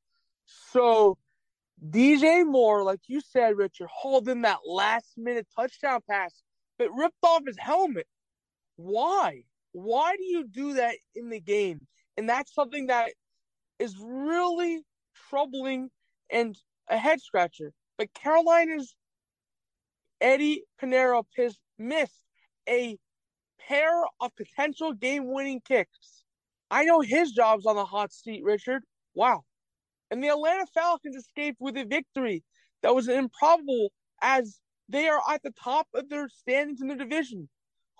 So 0.70 1.16
DJ 1.86 2.44
Moore, 2.46 2.82
like 2.82 3.00
you 3.06 3.20
said, 3.20 3.56
Richard, 3.56 3.88
holding 3.92 4.42
that 4.42 4.58
last 4.66 5.16
minute 5.16 5.46
touchdown 5.54 6.00
pass, 6.08 6.42
but 6.78 6.94
ripped 6.94 7.16
off 7.22 7.42
his 7.46 7.58
helmet. 7.58 8.06
Why? 8.76 9.42
Why 9.72 10.16
do 10.16 10.24
you 10.24 10.44
do 10.44 10.74
that 10.74 10.96
in 11.14 11.30
the 11.30 11.40
game? 11.40 11.86
And 12.16 12.28
that's 12.28 12.54
something 12.54 12.86
that 12.86 13.10
is 13.78 13.94
really 14.00 14.82
troubling 15.28 15.90
and 16.30 16.56
a 16.88 16.96
head 16.96 17.20
scratcher. 17.20 17.72
But 17.96 18.12
Carolina's 18.14 18.94
Eddy 20.20 20.64
Piñeiro 20.80 21.24
missed 21.78 22.24
a 22.68 22.98
pair 23.60 24.02
of 24.20 24.34
potential 24.36 24.92
game 24.92 25.32
winning 25.32 25.60
kicks. 25.60 26.24
I 26.70 26.84
know 26.84 27.00
his 27.00 27.32
job's 27.32 27.66
on 27.66 27.76
the 27.76 27.84
hot 27.84 28.12
seat, 28.12 28.42
Richard. 28.44 28.82
Wow. 29.14 29.44
And 30.10 30.22
the 30.22 30.28
Atlanta 30.28 30.66
Falcons 30.66 31.16
escaped 31.16 31.58
with 31.60 31.76
a 31.76 31.84
victory 31.84 32.42
that 32.82 32.94
was 32.94 33.08
improbable 33.08 33.92
as 34.22 34.60
they 34.88 35.08
are 35.08 35.20
at 35.28 35.42
the 35.42 35.52
top 35.62 35.86
of 35.94 36.08
their 36.08 36.28
standings 36.28 36.80
in 36.80 36.88
the 36.88 36.94
division. 36.94 37.48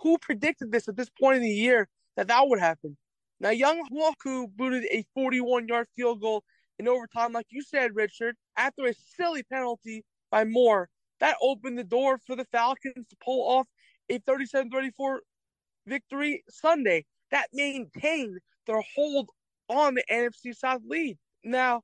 Who 0.01 0.19
predicted 0.19 0.71
this 0.71 0.89
at 0.89 0.97
this 0.97 1.11
point 1.21 1.37
in 1.37 1.43
the 1.43 1.51
year 1.51 1.89
that 2.17 2.29
that 2.29 2.47
would 2.47 2.61
happen? 2.61 2.97
Now, 3.41 3.51
Younghoe 3.51 4.15
Koo 4.23 4.49
booted 4.49 4.85
a 4.91 5.05
41 5.15 5.69
yard 5.69 5.87
field 5.95 6.21
goal 6.21 6.45
in 6.79 6.89
overtime, 6.89 7.33
like 7.33 7.47
you 7.51 7.63
said, 7.63 7.95
Richard, 7.95 8.37
after 8.57 8.87
a 8.87 8.95
silly 8.95 9.43
penalty 9.43 10.05
by 10.31 10.45
Moore. 10.45 10.89
That 11.21 11.37
opened 11.43 11.79
the 11.79 11.85
door 11.85 12.19
for 12.27 12.37
the 12.37 12.45
Falcons 12.45 13.09
to 13.09 13.17
pull 13.25 13.49
off 13.49 13.67
a 14.09 14.19
37 14.19 14.71
34 14.71 15.23
victory 15.87 16.45
Sunday. 16.49 17.05
That 17.31 17.49
maintained 17.53 18.39
their 18.67 18.83
hold 18.95 19.29
on 19.69 19.95
the 19.95 20.05
NFC 20.11 20.55
South 20.57 20.83
lead. 20.87 21.19
Now, 21.45 21.83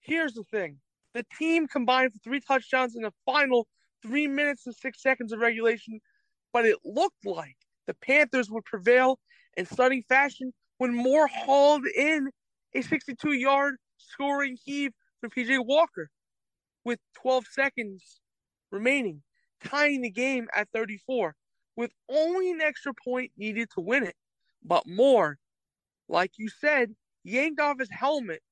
here's 0.00 0.34
the 0.34 0.44
thing 0.44 0.78
the 1.14 1.24
team 1.38 1.66
combined 1.66 2.12
for 2.12 2.18
three 2.18 2.40
touchdowns 2.40 2.96
in 2.96 3.02
the 3.02 3.12
final 3.24 3.66
three 4.02 4.26
minutes 4.26 4.66
and 4.66 4.74
six 4.74 5.00
seconds 5.02 5.32
of 5.32 5.38
regulation 5.40 6.00
but 6.54 6.64
it 6.64 6.78
looked 6.84 7.26
like 7.26 7.56
the 7.86 7.94
Panthers 7.94 8.48
would 8.48 8.64
prevail 8.64 9.18
in 9.56 9.66
stunning 9.66 10.04
fashion 10.08 10.54
when 10.78 10.94
Moore 10.94 11.26
hauled 11.26 11.84
in 11.86 12.30
a 12.74 12.80
62 12.80 13.32
yard 13.32 13.76
scoring 13.98 14.56
heave 14.64 14.92
from 15.20 15.30
PJ 15.30 15.66
Walker 15.66 16.08
with 16.84 17.00
12 17.20 17.44
seconds 17.50 18.20
remaining, 18.70 19.22
tying 19.64 20.02
the 20.02 20.10
game 20.10 20.46
at 20.54 20.68
34 20.72 21.34
with 21.76 21.90
only 22.08 22.52
an 22.52 22.60
extra 22.60 22.92
point 23.04 23.32
needed 23.36 23.68
to 23.74 23.80
win 23.80 24.04
it. 24.04 24.14
But 24.64 24.86
Moore, 24.86 25.38
like 26.08 26.32
you 26.36 26.48
said, 26.48 26.94
yanked 27.22 27.60
off 27.60 27.78
his 27.78 27.90
helmet 27.90 28.42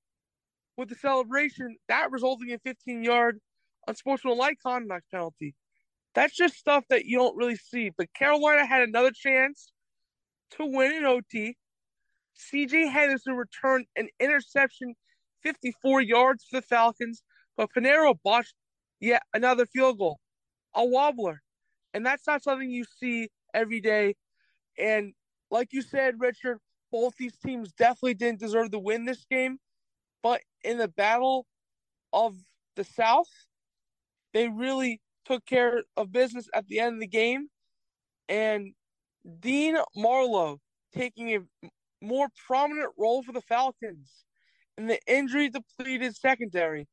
with 0.76 0.88
the 0.88 0.94
celebration, 0.94 1.76
that 1.88 2.10
resulting 2.10 2.50
in 2.50 2.58
15 2.60 3.04
yard 3.04 3.38
unsportsmanlike 3.86 4.58
conduct 4.62 5.04
penalty. 5.10 5.54
That's 6.14 6.34
just 6.34 6.54
stuff 6.54 6.84
that 6.90 7.04
you 7.04 7.18
don't 7.18 7.36
really 7.36 7.56
see. 7.56 7.90
But 7.96 8.12
Carolina 8.14 8.66
had 8.66 8.82
another 8.82 9.10
chance 9.12 9.72
to 10.52 10.66
win 10.66 10.92
in 10.92 11.04
OT. 11.04 11.56
CJ 12.36 12.90
Henderson 12.90 13.34
returned 13.34 13.86
an 13.96 14.08
interception 14.20 14.94
54 15.42 16.00
yards 16.02 16.44
for 16.48 16.60
the 16.60 16.66
Falcons, 16.66 17.22
but 17.56 17.70
Piñeiro 17.76 18.16
botched 18.22 18.54
yet 19.00 19.22
another 19.34 19.66
field 19.66 19.98
goal, 19.98 20.20
a 20.74 20.84
wobbler. 20.84 21.38
And 21.94 22.06
that's 22.06 22.26
not 22.26 22.42
something 22.42 22.70
you 22.70 22.84
see 22.84 23.28
every 23.52 23.80
day. 23.80 24.14
And 24.78 25.12
like 25.52 25.68
you 25.72 25.82
said, 25.82 26.14
Richard, 26.18 26.58
both 26.90 27.14
these 27.16 27.36
teams 27.36 27.72
definitely 27.72 28.14
didn't 28.14 28.40
deserve 28.40 28.70
to 28.70 28.78
win 28.78 29.04
this 29.04 29.24
game. 29.30 29.58
But 30.22 30.40
in 30.64 30.78
the 30.78 30.88
battle 30.88 31.46
of 32.12 32.34
the 32.74 32.84
South, 32.84 33.28
they 34.32 34.48
really 34.48 35.00
took 35.26 35.44
care 35.44 35.82
of 35.96 36.10
business 36.10 36.48
at 36.54 36.66
the 36.66 36.80
end 36.80 36.94
of 36.94 37.00
the 37.00 37.06
game. 37.06 37.48
And 38.28 38.72
Dean 39.40 39.76
Marlowe 39.94 40.58
taking 40.94 41.34
a 41.34 41.40
more 42.00 42.28
prominent 42.46 42.90
role 42.98 43.22
for 43.22 43.32
the 43.32 43.42
Falcons 43.42 44.10
in 44.78 44.86
the 44.86 44.98
injury 45.06 45.50
depleted 45.50 46.16
secondary. 46.16 46.88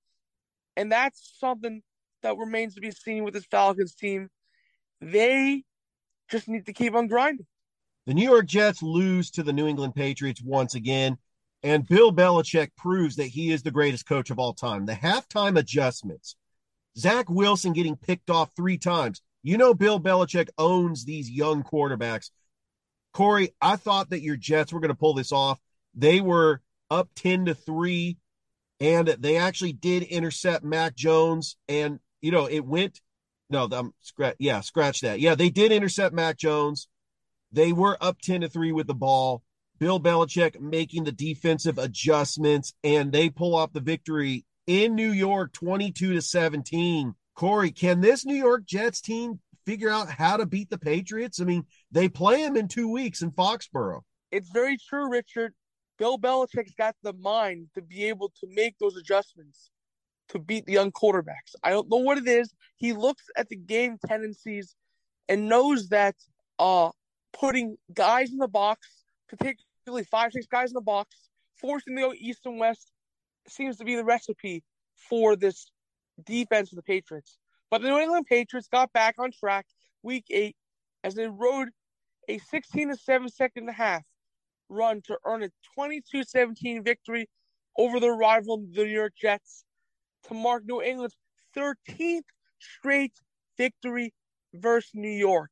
And 0.75 0.91
that's 0.91 1.35
something 1.39 1.81
that 2.23 2.37
remains 2.37 2.75
to 2.75 2.81
be 2.81 2.91
seen 2.91 3.23
with 3.23 3.33
this 3.33 3.45
Falcons 3.45 3.95
team. 3.95 4.29
They 4.99 5.63
just 6.29 6.49
need 6.49 6.65
to 6.65 6.73
keep 6.73 6.93
on 6.93 7.07
grinding. 7.07 7.47
The 8.09 8.15
New 8.15 8.27
York 8.27 8.47
Jets 8.47 8.81
lose 8.81 9.29
to 9.29 9.43
the 9.43 9.53
New 9.53 9.67
England 9.67 9.93
Patriots 9.93 10.41
once 10.41 10.73
again, 10.73 11.19
and 11.61 11.87
Bill 11.87 12.11
Belichick 12.11 12.75
proves 12.75 13.17
that 13.17 13.27
he 13.27 13.51
is 13.51 13.61
the 13.61 13.69
greatest 13.69 14.07
coach 14.07 14.31
of 14.31 14.39
all 14.39 14.55
time. 14.55 14.87
The 14.87 14.93
halftime 14.93 15.59
adjustments 15.59 16.35
Zach 16.97 17.29
Wilson 17.29 17.71
getting 17.71 17.95
picked 17.95 18.31
off 18.31 18.49
three 18.55 18.79
times. 18.79 19.21
You 19.43 19.59
know, 19.59 19.75
Bill 19.75 19.99
Belichick 19.99 20.49
owns 20.57 21.05
these 21.05 21.29
young 21.29 21.61
quarterbacks. 21.61 22.31
Corey, 23.13 23.53
I 23.61 23.75
thought 23.75 24.09
that 24.09 24.23
your 24.23 24.37
Jets 24.37 24.73
were 24.73 24.79
going 24.79 24.89
to 24.89 24.95
pull 24.95 25.13
this 25.13 25.31
off. 25.31 25.59
They 25.93 26.19
were 26.19 26.61
up 26.89 27.09
10 27.13 27.45
to 27.45 27.53
3, 27.53 28.17
and 28.79 29.07
they 29.07 29.37
actually 29.37 29.73
did 29.73 30.01
intercept 30.01 30.65
Mac 30.65 30.95
Jones. 30.95 31.57
And, 31.67 31.99
you 32.21 32.31
know, 32.31 32.47
it 32.47 32.65
went, 32.65 33.01
no, 33.51 33.69
I'm 33.71 33.93
scratch, 34.01 34.37
yeah, 34.39 34.61
scratch 34.61 35.01
that. 35.01 35.19
Yeah, 35.19 35.35
they 35.35 35.51
did 35.51 35.71
intercept 35.71 36.15
Mac 36.15 36.37
Jones. 36.37 36.87
They 37.51 37.73
were 37.73 37.97
up 38.01 38.21
10 38.21 38.41
to 38.41 38.49
3 38.49 38.71
with 38.71 38.87
the 38.87 38.93
ball, 38.93 39.43
Bill 39.79 39.99
Belichick 39.99 40.59
making 40.59 41.05
the 41.05 41.11
defensive 41.11 41.77
adjustments, 41.77 42.73
and 42.83 43.11
they 43.11 43.29
pull 43.29 43.55
off 43.55 43.73
the 43.73 43.79
victory 43.79 44.45
in 44.67 44.93
New 44.93 45.11
York 45.11 45.53
22 45.53 46.13
to 46.13 46.21
17. 46.21 47.15
Corey, 47.33 47.71
can 47.71 48.01
this 48.01 48.25
New 48.25 48.35
York 48.35 48.65
Jets 48.65 49.01
team 49.01 49.39
figure 49.65 49.89
out 49.89 50.09
how 50.09 50.37
to 50.37 50.45
beat 50.45 50.69
the 50.69 50.77
Patriots? 50.77 51.39
I 51.39 51.45
mean, 51.45 51.65
they 51.91 52.09
play 52.09 52.43
them 52.43 52.57
in 52.57 52.67
two 52.67 52.91
weeks 52.91 53.21
in 53.21 53.31
Foxborough. 53.31 54.01
It's 54.31 54.49
very 54.49 54.77
true, 54.77 55.09
Richard. 55.09 55.53
Bill 55.97 56.19
Belichick's 56.19 56.73
got 56.77 56.95
the 57.01 57.13
mind 57.13 57.69
to 57.75 57.81
be 57.81 58.05
able 58.05 58.31
to 58.41 58.47
make 58.47 58.77
those 58.79 58.95
adjustments 58.95 59.71
to 60.29 60.39
beat 60.39 60.65
the 60.65 60.73
young 60.73 60.91
quarterbacks. 60.91 61.55
I 61.63 61.71
don't 61.71 61.89
know 61.89 61.97
what 61.97 62.17
it 62.17 62.27
is. 62.27 62.53
He 62.75 62.93
looks 62.93 63.23
at 63.35 63.49
the 63.49 63.55
game 63.55 63.97
tendencies 64.05 64.75
and 65.27 65.49
knows 65.49 65.89
that 65.89 66.15
uh 66.59 66.89
putting 67.33 67.77
guys 67.93 68.31
in 68.31 68.37
the 68.37 68.47
box, 68.47 68.87
particularly 69.27 70.03
five, 70.09 70.31
six 70.31 70.45
guys 70.47 70.69
in 70.69 70.75
the 70.75 70.81
box, 70.81 71.15
forcing 71.59 71.95
the 71.95 72.11
east 72.17 72.45
and 72.45 72.59
west, 72.59 72.91
seems 73.47 73.77
to 73.77 73.85
be 73.85 73.95
the 73.95 74.03
recipe 74.03 74.63
for 75.09 75.35
this 75.35 75.71
defense 76.25 76.71
of 76.71 76.75
the 76.75 76.83
Patriots. 76.83 77.37
But 77.71 77.81
the 77.81 77.89
New 77.89 77.99
England 77.99 78.25
Patriots 78.27 78.67
got 78.67 78.91
back 78.93 79.15
on 79.19 79.31
track 79.31 79.65
week 80.03 80.25
eight 80.29 80.55
as 81.03 81.15
they 81.15 81.27
rode 81.27 81.69
a 82.27 82.37
16 82.37 82.89
to 82.89 82.95
7 82.95 83.29
second 83.29 83.63
and 83.63 83.69
a 83.69 83.73
half 83.73 84.03
run 84.69 85.01
to 85.01 85.17
earn 85.25 85.43
a 85.43 85.49
22 85.75 86.23
17 86.23 86.83
victory 86.83 87.27
over 87.77 87.99
their 87.99 88.13
rival, 88.13 88.63
the 88.71 88.83
New 88.83 88.91
York 88.91 89.13
Jets, 89.19 89.63
to 90.27 90.33
mark 90.33 90.63
New 90.65 90.81
England's 90.81 91.15
13th 91.55 92.23
straight 92.59 93.13
victory 93.57 94.13
versus 94.53 94.91
New 94.93 95.09
York. 95.09 95.51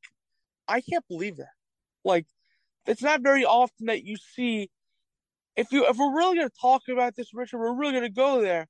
I 0.68 0.82
can't 0.82 1.08
believe 1.08 1.38
that. 1.38 1.57
Like, 2.08 2.26
it's 2.88 3.04
not 3.04 3.22
very 3.22 3.46
often 3.46 3.88
that 3.88 4.04
you 4.04 4.16
see. 4.16 4.70
If 5.58 5.72
you 5.72 5.86
if 5.88 5.98
we're 5.98 6.16
really 6.16 6.38
gonna 6.38 6.50
talk 6.62 6.84
about 6.88 7.16
this, 7.16 7.34
Richard, 7.34 7.60
we're 7.60 7.74
really 7.76 7.94
gonna 7.94 8.10
go 8.10 8.42
there. 8.42 8.68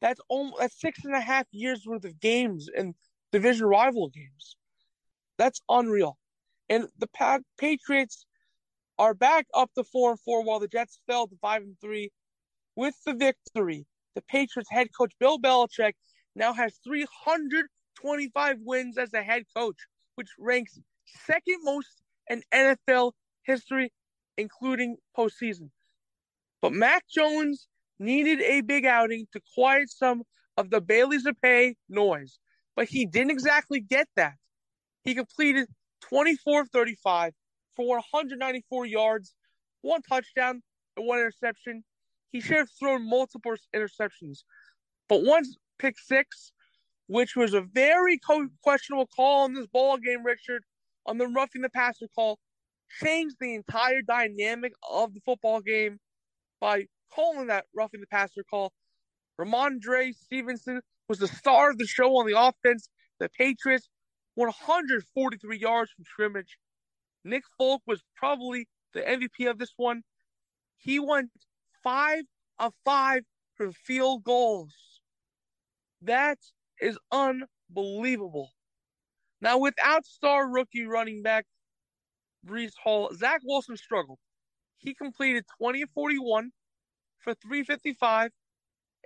That's 0.00 0.20
almost 0.28 0.58
that's 0.60 0.80
six 0.80 1.04
and 1.04 1.14
a 1.14 1.20
half 1.20 1.46
years 1.52 1.86
worth 1.86 2.04
of 2.04 2.20
games 2.20 2.68
and 2.76 2.94
division 3.30 3.66
rival 3.66 4.08
games. 4.08 4.56
That's 5.38 5.62
unreal. 5.68 6.18
And 6.68 6.88
the 6.98 7.08
Patriots 7.58 8.26
are 8.98 9.14
back 9.14 9.46
up 9.54 9.70
to 9.74 9.84
four 9.84 10.10
and 10.10 10.20
four 10.20 10.42
while 10.42 10.58
the 10.58 10.68
Jets 10.68 11.00
fell 11.06 11.28
to 11.28 11.36
five 11.40 11.62
and 11.62 11.76
three. 11.80 12.10
With 12.74 12.94
the 13.04 13.14
victory, 13.14 13.86
the 14.14 14.22
Patriots 14.22 14.70
head 14.70 14.88
coach 14.96 15.12
Bill 15.20 15.38
Belichick 15.38 15.92
now 16.34 16.52
has 16.52 16.78
325 16.82 18.56
wins 18.60 18.98
as 18.98 19.12
a 19.12 19.22
head 19.22 19.44
coach, 19.54 19.76
which 20.16 20.30
ranks 20.38 20.80
second 21.26 21.58
most 21.62 22.01
in 22.28 22.42
NFL 22.52 23.12
history, 23.42 23.92
including 24.36 24.96
postseason. 25.16 25.70
But 26.60 26.72
Mac 26.72 27.04
Jones 27.08 27.68
needed 27.98 28.40
a 28.40 28.60
big 28.60 28.84
outing 28.84 29.26
to 29.32 29.40
quiet 29.54 29.90
some 29.90 30.22
of 30.56 30.70
the 30.70 30.80
Bailey's 30.80 31.24
Bailey 31.24 31.70
Zappe 31.72 31.76
noise, 31.88 32.38
but 32.76 32.88
he 32.88 33.06
didn't 33.06 33.30
exactly 33.30 33.80
get 33.80 34.08
that. 34.16 34.34
He 35.02 35.14
completed 35.14 35.68
24 36.02 36.66
35 36.66 37.32
for 37.74 37.96
194 37.96 38.86
yards, 38.86 39.34
one 39.80 40.02
touchdown, 40.02 40.62
and 40.96 41.06
one 41.06 41.18
interception. 41.18 41.84
He 42.30 42.40
should 42.40 42.56
have 42.56 42.70
thrown 42.78 43.08
multiple 43.08 43.54
interceptions, 43.74 44.44
but 45.08 45.22
one 45.22 45.44
pick 45.78 45.98
six, 45.98 46.52
which 47.06 47.36
was 47.36 47.54
a 47.54 47.60
very 47.60 48.18
questionable 48.62 49.06
call 49.06 49.46
in 49.46 49.54
this 49.54 49.66
ball 49.66 49.98
game, 49.98 50.24
Richard, 50.24 50.62
on 51.06 51.18
the 51.18 51.26
roughing 51.26 51.62
the 51.62 51.70
passer 51.70 52.06
call, 52.14 52.38
changed 53.02 53.36
the 53.40 53.54
entire 53.54 54.02
dynamic 54.02 54.72
of 54.90 55.14
the 55.14 55.20
football 55.24 55.60
game 55.60 55.98
by 56.60 56.86
calling 57.14 57.46
that 57.48 57.66
roughing 57.74 58.00
the 58.00 58.06
passer 58.06 58.44
call. 58.48 58.72
Rhamondre 59.40 60.14
Stevenson 60.14 60.80
was 61.08 61.18
the 61.18 61.28
star 61.28 61.70
of 61.70 61.78
the 61.78 61.86
show 61.86 62.16
on 62.16 62.26
the 62.26 62.38
offense. 62.38 62.88
The 63.18 63.28
Patriots 63.28 63.88
143 64.34 65.58
yards 65.58 65.90
from 65.92 66.04
scrimmage. 66.04 66.58
Nick 67.24 67.44
Folk 67.58 67.82
was 67.86 68.02
probably 68.16 68.68
the 68.94 69.00
MVP 69.00 69.48
of 69.48 69.58
this 69.58 69.72
one. 69.76 70.02
He 70.76 70.98
went 70.98 71.30
five 71.82 72.24
of 72.58 72.72
five 72.84 73.22
from 73.54 73.72
field 73.72 74.24
goals. 74.24 74.74
That 76.00 76.38
is 76.80 76.98
unbelievable. 77.12 78.50
Now, 79.42 79.58
without 79.58 80.06
star 80.06 80.48
rookie 80.48 80.86
running 80.86 81.20
back 81.20 81.46
Breece 82.46 82.74
Hall, 82.80 83.10
Zach 83.12 83.40
Wilson 83.42 83.76
struggled. 83.76 84.20
He 84.78 84.94
completed 84.94 85.44
20 85.58 85.82
of 85.82 85.90
41 85.90 86.52
for 87.18 87.34
355 87.34 88.30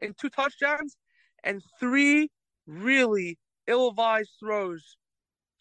and 0.03 0.14
two 0.18 0.29
touchdowns 0.29 0.99
and 1.42 1.62
three 1.81 2.29
really 2.66 3.38
ill 3.66 3.88
advised 3.88 4.33
throws 4.38 4.99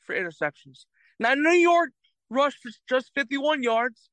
for 0.06 0.14
interceptions. 0.14 0.86
Now, 1.20 1.36
New 1.36 1.52
York 1.52 1.92
rushed 2.30 2.60
for 2.62 2.72
just 2.90 3.12
51 3.16 3.64
yards, 3.64 4.10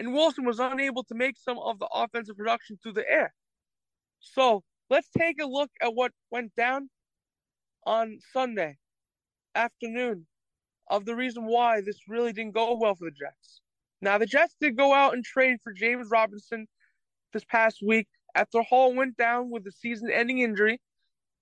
and 0.00 0.12
Wilson 0.12 0.44
was 0.44 0.58
unable 0.58 1.04
to 1.04 1.14
make 1.14 1.36
some 1.38 1.58
of 1.58 1.78
the 1.78 1.88
offensive 1.94 2.36
production 2.36 2.78
through 2.82 2.94
the 2.94 3.08
air. 3.08 3.32
So 4.18 4.64
let's 4.88 5.08
take 5.16 5.40
a 5.40 5.46
look 5.46 5.70
at 5.80 5.94
what 5.94 6.10
went 6.32 6.56
down 6.56 6.90
on 7.86 8.18
Sunday 8.32 8.79
afternoon 9.54 10.26
of 10.88 11.04
the 11.04 11.14
reason 11.14 11.46
why 11.46 11.80
this 11.80 12.08
really 12.08 12.32
didn't 12.32 12.54
go 12.54 12.76
well 12.76 12.94
for 12.94 13.04
the 13.04 13.10
Jets. 13.10 13.60
Now, 14.02 14.18
the 14.18 14.26
Jets 14.26 14.56
did 14.60 14.76
go 14.76 14.94
out 14.94 15.14
and 15.14 15.24
trade 15.24 15.58
for 15.62 15.72
James 15.72 16.08
Robinson 16.10 16.66
this 17.32 17.44
past 17.44 17.78
week 17.86 18.08
after 18.34 18.62
Hall 18.62 18.94
went 18.94 19.16
down 19.16 19.50
with 19.50 19.66
a 19.66 19.72
season 19.72 20.10
ending 20.10 20.38
injury, 20.38 20.80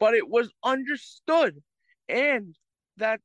but 0.01 0.15
it 0.15 0.29
was 0.29 0.51
understood 0.65 1.63
and 2.09 2.55
that 2.97 3.21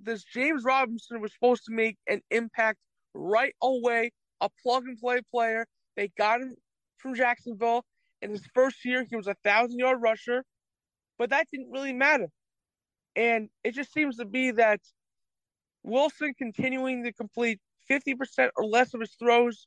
this 0.00 0.22
James 0.24 0.64
Robinson 0.64 1.20
was 1.20 1.32
supposed 1.32 1.64
to 1.64 1.72
make 1.72 1.96
an 2.06 2.20
impact 2.30 2.78
right 3.14 3.54
away, 3.62 4.12
a 4.40 4.48
plug 4.62 4.84
and 4.84 4.98
play 4.98 5.20
player. 5.30 5.66
They 5.96 6.08
got 6.16 6.40
him 6.40 6.54
from 6.98 7.14
Jacksonville. 7.14 7.84
In 8.22 8.30
his 8.30 8.46
first 8.54 8.84
year, 8.84 9.04
he 9.08 9.16
was 9.16 9.26
a 9.26 9.36
thousand 9.44 9.78
yard 9.78 10.00
rusher, 10.00 10.44
but 11.18 11.30
that 11.30 11.46
didn't 11.52 11.70
really 11.70 11.92
matter. 11.92 12.28
And 13.18 13.50
it 13.64 13.74
just 13.74 13.92
seems 13.92 14.16
to 14.16 14.24
be 14.24 14.52
that 14.52 14.80
Wilson 15.82 16.34
continuing 16.38 17.04
to 17.04 17.12
complete 17.12 17.60
50% 17.90 18.50
or 18.56 18.64
less 18.64 18.94
of 18.94 19.00
his 19.00 19.14
throws. 19.18 19.66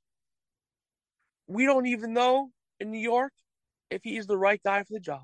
We 1.48 1.66
don't 1.66 1.86
even 1.86 2.14
know 2.14 2.50
in 2.80 2.92
New 2.92 3.00
York 3.00 3.34
if 3.90 4.02
he's 4.04 4.26
the 4.26 4.38
right 4.38 4.62
guy 4.64 4.84
for 4.84 4.94
the 4.94 5.00
job 5.00 5.24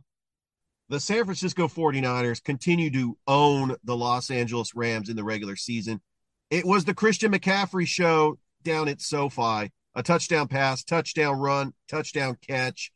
the 0.89 0.99
San 0.99 1.25
Francisco 1.25 1.67
49ers 1.67 2.43
continue 2.43 2.89
to 2.91 3.17
own 3.27 3.75
the 3.83 3.95
Los 3.95 4.31
Angeles 4.31 4.73
Rams 4.73 5.09
in 5.09 5.15
the 5.15 5.23
regular 5.23 5.55
season. 5.55 6.01
It 6.49 6.65
was 6.65 6.85
the 6.85 6.93
Christian 6.93 7.33
McCaffrey 7.33 7.85
show 7.85 8.37
down 8.63 8.87
at 8.87 9.01
SoFi. 9.01 9.71
A 9.95 10.03
touchdown 10.03 10.47
pass, 10.47 10.83
touchdown 10.83 11.39
run, 11.39 11.73
touchdown 11.89 12.37
catch. 12.47 12.91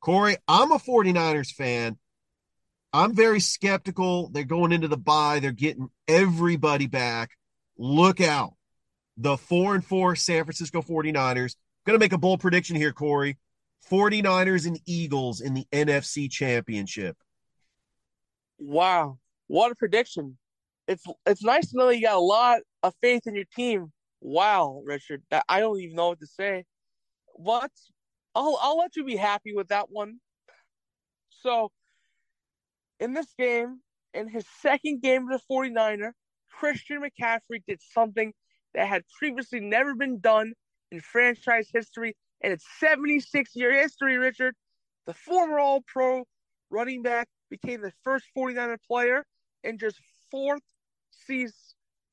Corey, 0.00 0.36
I'm 0.46 0.70
a 0.70 0.78
49ers 0.78 1.52
fan. 1.52 1.98
I'm 2.94 3.12
very 3.12 3.40
skeptical. 3.40 4.28
They're 4.28 4.44
going 4.44 4.70
into 4.70 4.86
the 4.86 4.96
bye. 4.96 5.40
They're 5.40 5.50
getting 5.50 5.88
everybody 6.06 6.86
back. 6.86 7.30
Look 7.76 8.20
out. 8.20 8.54
The 9.16 9.36
four 9.36 9.74
and 9.74 9.84
four 9.84 10.14
San 10.14 10.44
Francisco 10.44 10.80
49ers. 10.80 11.56
Going 11.86 11.98
to 11.98 12.02
make 12.02 12.12
a 12.12 12.18
bold 12.18 12.38
prediction 12.38 12.76
here, 12.76 12.92
Corey. 12.92 13.36
49ers 13.90 14.66
and 14.68 14.78
Eagles 14.86 15.40
in 15.40 15.54
the 15.54 15.66
NFC 15.72 16.30
Championship. 16.30 17.16
Wow, 18.58 19.18
what 19.48 19.72
a 19.72 19.74
prediction. 19.74 20.38
It's 20.86 21.02
it's 21.26 21.42
nice 21.42 21.72
to 21.72 21.76
know 21.76 21.88
you 21.88 22.02
got 22.02 22.14
a 22.14 22.20
lot 22.20 22.60
of 22.84 22.94
faith 23.02 23.26
in 23.26 23.34
your 23.34 23.44
team. 23.56 23.92
Wow, 24.20 24.82
Richard. 24.84 25.22
I 25.48 25.58
don't 25.58 25.80
even 25.80 25.96
know 25.96 26.10
what 26.10 26.20
to 26.20 26.26
say. 26.28 26.64
What? 27.34 27.72
I'll 28.36 28.56
I'll 28.62 28.78
let 28.78 28.94
you 28.94 29.04
be 29.04 29.16
happy 29.16 29.52
with 29.52 29.68
that 29.68 29.90
one. 29.90 30.20
So, 31.42 31.72
in 33.00 33.14
this 33.14 33.32
game, 33.38 33.80
in 34.12 34.28
his 34.28 34.44
second 34.60 35.02
game 35.02 35.30
as 35.30 35.40
a 35.40 35.52
49er, 35.52 36.12
Christian 36.50 37.02
McCaffrey 37.02 37.62
did 37.66 37.80
something 37.92 38.32
that 38.74 38.86
had 38.86 39.02
previously 39.18 39.60
never 39.60 39.94
been 39.94 40.20
done 40.20 40.52
in 40.90 41.00
franchise 41.00 41.68
history 41.72 42.16
in 42.44 42.52
its 42.52 42.64
76 42.78 43.56
year 43.56 43.72
history, 43.72 44.18
Richard, 44.18 44.54
the 45.06 45.14
former 45.14 45.58
All 45.58 45.82
Pro 45.86 46.24
running 46.70 47.02
back 47.02 47.28
became 47.50 47.80
the 47.80 47.92
first 48.02 48.26
49er 48.36 48.78
player 48.86 49.24
in 49.62 49.78
just 49.78 49.98
fourth 50.30 50.62
season, 51.10 51.54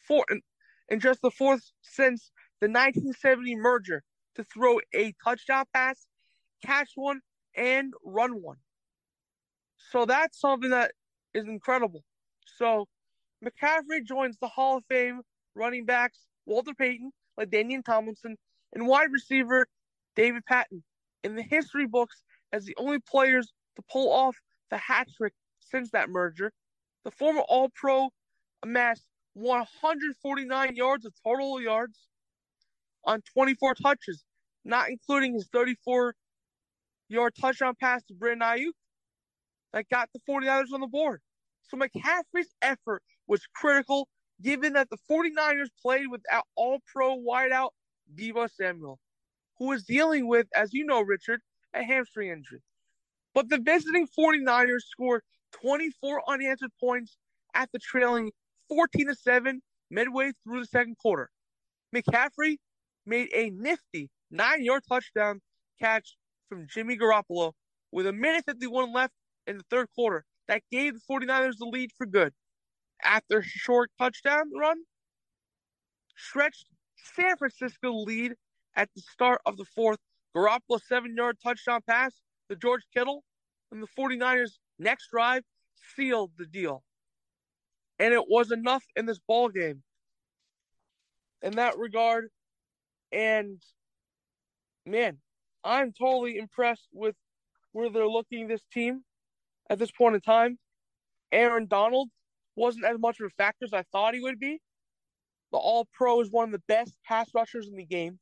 four, 0.07 0.25
in, 0.29 0.41
in 0.89 0.99
just 0.99 1.21
the 1.21 1.31
fourth 1.31 1.61
since 1.81 2.31
the 2.61 2.67
1970 2.67 3.55
merger 3.57 4.03
to 4.35 4.43
throw 4.45 4.79
a 4.95 5.13
touchdown 5.23 5.65
pass, 5.73 6.07
catch 6.65 6.91
one, 6.95 7.19
and 7.55 7.93
run 8.03 8.41
one. 8.41 8.57
So 9.91 10.05
that's 10.05 10.39
something 10.39 10.69
that 10.69 10.93
is 11.33 11.45
incredible. 11.47 12.03
So 12.45 12.87
McCaffrey 13.43 14.05
joins 14.05 14.37
the 14.39 14.47
Hall 14.47 14.77
of 14.77 14.85
Fame 14.85 15.21
running 15.53 15.85
backs 15.85 16.19
Walter 16.45 16.73
Payton, 16.73 17.11
LaDainian 17.37 17.83
Tomlinson, 17.83 18.37
and 18.73 18.87
wide 18.87 19.11
receiver 19.11 19.67
David 20.15 20.45
Patten 20.45 20.81
in 21.25 21.35
the 21.35 21.43
history 21.43 21.87
books 21.87 22.23
as 22.53 22.65
the 22.65 22.75
only 22.77 22.99
players 22.99 23.51
to 23.75 23.81
pull 23.91 24.11
off 24.11 24.37
the 24.69 24.77
hat 24.77 25.07
trick 25.17 25.33
since 25.59 25.91
that 25.91 26.09
merger. 26.09 26.53
The 27.03 27.11
former 27.11 27.41
All 27.41 27.69
Pro 27.75 28.09
amassed 28.63 29.07
149 29.33 30.75
yards 30.75 31.05
of 31.05 31.13
total 31.21 31.61
yards 31.61 32.07
on 33.03 33.21
24 33.33 33.75
touches, 33.75 34.23
not 34.63 34.89
including 34.89 35.33
his 35.33 35.47
34 35.51 36.15
yard 37.09 37.33
touchdown 37.39 37.73
pass 37.77 38.03
to 38.05 38.13
Brandon 38.13 38.47
Aiyuk 38.47 38.71
that 39.73 39.89
got 39.89 40.09
the 40.13 40.19
49ers 40.29 40.73
on 40.73 40.81
the 40.81 40.87
board. 40.87 41.21
So 41.63 41.77
McCaffrey's 41.77 42.53
effort 42.61 43.01
was 43.27 43.41
critical 43.55 44.07
given 44.41 44.73
that 44.73 44.89
the 44.89 44.97
49ers 45.09 45.69
played 45.81 46.07
without 46.09 46.45
all 46.55 46.79
pro 46.91 47.17
wideout 47.17 47.69
Deebo 48.15 48.49
Samuel, 48.51 48.99
who 49.57 49.67
was 49.67 49.83
dealing 49.83 50.27
with, 50.27 50.47
as 50.55 50.73
you 50.73 50.85
know, 50.85 51.01
Richard, 51.01 51.41
a 51.73 51.83
hamstring 51.83 52.29
injury. 52.29 52.61
But 53.33 53.49
the 53.49 53.59
visiting 53.59 54.07
49ers 54.07 54.81
scored 54.81 55.21
24 55.53 56.29
unanswered 56.29 56.71
points 56.79 57.17
at 57.53 57.69
the 57.71 57.79
trailing 57.79 58.31
14 58.69 59.07
to 59.07 59.15
7 59.15 59.61
midway 59.89 60.31
through 60.43 60.61
the 60.61 60.65
second 60.67 60.97
quarter. 60.97 61.29
McCaffrey 61.95 62.57
made 63.05 63.29
a 63.33 63.49
nifty 63.51 64.09
nine 64.29 64.63
yard 64.63 64.83
touchdown 64.87 65.41
catch 65.79 66.17
from 66.49 66.67
Jimmy 66.67 66.97
Garoppolo 66.97 67.53
with 67.91 68.07
a 68.07 68.13
minute 68.13 68.45
51 68.45 68.93
left 68.93 69.13
in 69.51 69.57
the 69.57 69.65
third 69.69 69.87
quarter 69.93 70.23
that 70.47 70.63
gave 70.71 70.95
the 70.95 71.01
49ers 71.09 71.57
the 71.59 71.65
lead 71.65 71.91
for 71.97 72.07
good. 72.07 72.33
After 73.03 73.39
a 73.39 73.43
short 73.43 73.91
touchdown 73.99 74.45
run, 74.57 74.77
stretched 76.15 76.65
San 77.15 77.37
Francisco 77.37 77.91
lead 77.91 78.33
at 78.75 78.89
the 78.95 79.01
start 79.01 79.41
of 79.45 79.57
the 79.57 79.65
fourth. 79.65 79.99
Garoppolo 80.35 80.79
seven 80.87 81.15
yard 81.15 81.37
touchdown 81.43 81.81
pass 81.87 82.13
to 82.49 82.55
George 82.55 82.83
Kittle, 82.95 83.23
and 83.71 83.83
the 83.83 83.87
49ers' 83.99 84.59
next 84.79 85.09
drive 85.11 85.43
sealed 85.95 86.31
the 86.37 86.45
deal. 86.45 86.83
And 87.99 88.13
it 88.13 88.23
was 88.29 88.51
enough 88.51 88.83
in 88.95 89.05
this 89.05 89.19
ball 89.27 89.49
game 89.49 89.83
in 91.41 91.53
that 91.53 91.77
regard. 91.77 92.29
And 93.11 93.61
man, 94.85 95.17
I'm 95.65 95.91
totally 95.91 96.37
impressed 96.37 96.87
with 96.93 97.15
where 97.73 97.89
they're 97.89 98.07
looking 98.07 98.47
this 98.47 98.63
team 98.71 99.03
at 99.71 99.79
this 99.79 99.89
point 99.89 100.13
in 100.15 100.21
time. 100.21 100.59
Aaron 101.31 101.65
Donald 101.65 102.09
wasn't 102.57 102.85
as 102.85 102.99
much 102.99 103.19
of 103.19 103.27
a 103.27 103.29
factor 103.41 103.65
as 103.65 103.73
I 103.73 103.83
thought 103.91 104.13
he 104.13 104.19
would 104.19 104.37
be. 104.37 104.59
The 105.51 105.57
All 105.57 105.87
Pro 105.93 106.19
is 106.19 106.29
one 106.29 106.45
of 106.45 106.51
the 106.51 106.61
best 106.67 106.93
pass 107.07 107.29
rushers 107.33 107.67
in 107.67 107.77
the 107.77 107.85
game. 107.85 108.19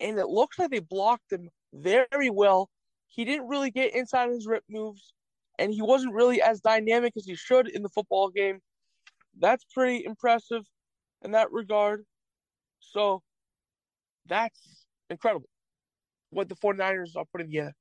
And 0.00 0.16
it 0.18 0.28
looks 0.28 0.58
like 0.58 0.70
they 0.70 0.78
blocked 0.78 1.32
him 1.32 1.50
very 1.72 2.30
well. 2.30 2.70
He 3.08 3.24
didn't 3.24 3.48
really 3.48 3.70
get 3.70 3.94
inside 3.94 4.30
his 4.30 4.46
rip 4.46 4.64
moves, 4.68 5.12
and 5.58 5.72
he 5.72 5.82
wasn't 5.82 6.14
really 6.14 6.40
as 6.40 6.60
dynamic 6.60 7.12
as 7.16 7.26
he 7.26 7.34
should 7.34 7.68
in 7.68 7.82
the 7.82 7.88
football 7.88 8.30
game. 8.30 8.60
That's 9.38 9.64
pretty 9.72 10.04
impressive 10.04 10.62
in 11.22 11.32
that 11.32 11.50
regard. 11.50 12.04
So 12.80 13.22
that's 14.26 14.86
incredible 15.10 15.48
what 16.30 16.48
the 16.48 16.56
49ers 16.56 17.16
are 17.16 17.24
putting 17.32 17.48
together. 17.48 17.72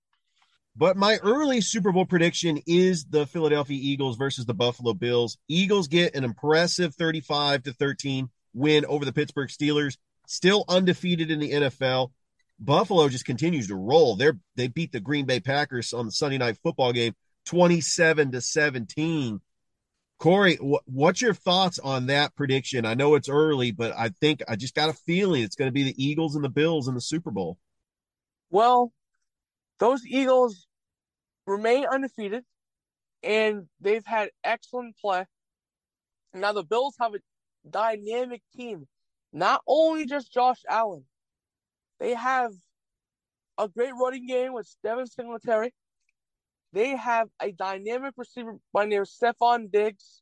But 0.75 0.97
my 0.97 1.17
early 1.17 1.61
Super 1.61 1.91
Bowl 1.91 2.05
prediction 2.05 2.59
is 2.65 3.05
the 3.05 3.27
Philadelphia 3.27 3.77
Eagles 3.79 4.17
versus 4.17 4.45
the 4.45 4.55
Buffalo 4.55 4.93
Bills. 4.93 5.37
Eagles 5.47 5.87
get 5.87 6.15
an 6.15 6.23
impressive 6.23 6.95
35 6.95 7.63
to 7.63 7.73
13 7.73 8.29
win 8.53 8.85
over 8.85 9.05
the 9.05 9.13
Pittsburgh 9.13 9.49
Steelers, 9.49 9.97
still 10.27 10.65
undefeated 10.67 11.29
in 11.29 11.39
the 11.39 11.51
NFL. 11.51 12.11
Buffalo 12.59 13.07
just 13.09 13.25
continues 13.25 13.67
to 13.67 13.75
roll. 13.75 14.15
They're 14.15 14.37
they 14.55 14.67
beat 14.67 14.91
the 14.91 14.99
Green 14.99 15.25
Bay 15.25 15.39
Packers 15.39 15.93
on 15.93 16.05
the 16.05 16.11
Sunday 16.11 16.37
night 16.37 16.57
football 16.63 16.91
game 16.93 17.13
27 17.45 18.31
to 18.31 18.41
17. 18.41 19.41
Corey, 20.17 20.55
wh- 20.55 20.87
what's 20.87 21.21
your 21.21 21.33
thoughts 21.33 21.79
on 21.79 22.05
that 22.07 22.35
prediction? 22.35 22.85
I 22.85 22.93
know 22.93 23.15
it's 23.15 23.29
early, 23.29 23.71
but 23.71 23.93
I 23.97 24.09
think 24.21 24.41
I 24.47 24.55
just 24.55 24.75
got 24.75 24.89
a 24.89 24.93
feeling 24.93 25.43
it's 25.43 25.55
going 25.55 25.67
to 25.67 25.73
be 25.73 25.83
the 25.83 26.03
Eagles 26.03 26.35
and 26.35 26.43
the 26.43 26.49
Bills 26.49 26.87
in 26.87 26.95
the 26.95 27.01
Super 27.01 27.31
Bowl. 27.31 27.57
Well, 28.49 28.93
those 29.79 30.05
Eagles 30.05 30.67
remain 31.45 31.85
undefeated 31.85 32.43
and 33.21 33.67
they've 33.79 34.05
had 34.05 34.29
excellent 34.43 34.97
play. 34.97 35.25
Now 36.33 36.53
the 36.53 36.63
Bills 36.63 36.95
have 36.99 37.13
a 37.13 37.19
dynamic 37.69 38.41
team, 38.55 38.87
not 39.31 39.61
only 39.67 40.05
just 40.05 40.33
Josh 40.33 40.61
Allen. 40.69 41.05
They 41.99 42.13
have 42.13 42.51
a 43.57 43.67
great 43.67 43.93
running 43.99 44.27
game 44.27 44.53
with 44.53 44.67
Devin 44.83 45.07
Singletary. 45.07 45.73
They 46.73 46.95
have 46.95 47.29
a 47.41 47.51
dynamic 47.51 48.13
receiver 48.17 48.57
by 48.73 48.85
name 48.85 49.03
Stefon 49.03 49.71
Diggs. 49.71 50.21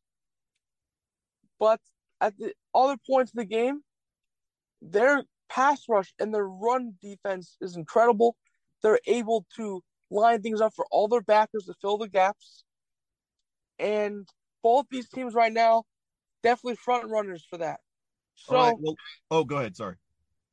But 1.59 1.79
at 2.19 2.37
the 2.37 2.53
other 2.75 2.97
points 3.09 3.31
of 3.31 3.37
the 3.37 3.45
game, 3.45 3.81
their 4.81 5.23
pass 5.49 5.83
rush 5.87 6.13
and 6.19 6.33
their 6.33 6.47
run 6.47 6.93
defense 7.01 7.55
is 7.61 7.75
incredible. 7.75 8.35
They're 8.81 8.99
able 9.05 9.45
to 9.55 9.81
line 10.09 10.41
things 10.41 10.61
up 10.61 10.73
for 10.75 10.85
all 10.91 11.07
their 11.07 11.21
backers 11.21 11.65
to 11.65 11.73
fill 11.81 11.97
the 11.97 12.09
gaps. 12.09 12.63
And 13.79 14.27
both 14.63 14.85
these 14.91 15.09
teams 15.09 15.33
right 15.33 15.51
now, 15.51 15.83
definitely 16.43 16.75
front 16.75 17.09
runners 17.09 17.45
for 17.49 17.57
that. 17.57 17.79
So, 18.35 18.55
right, 18.55 18.75
well, 18.79 18.95
oh, 19.29 19.43
go 19.43 19.57
ahead. 19.57 19.75
Sorry. 19.75 19.95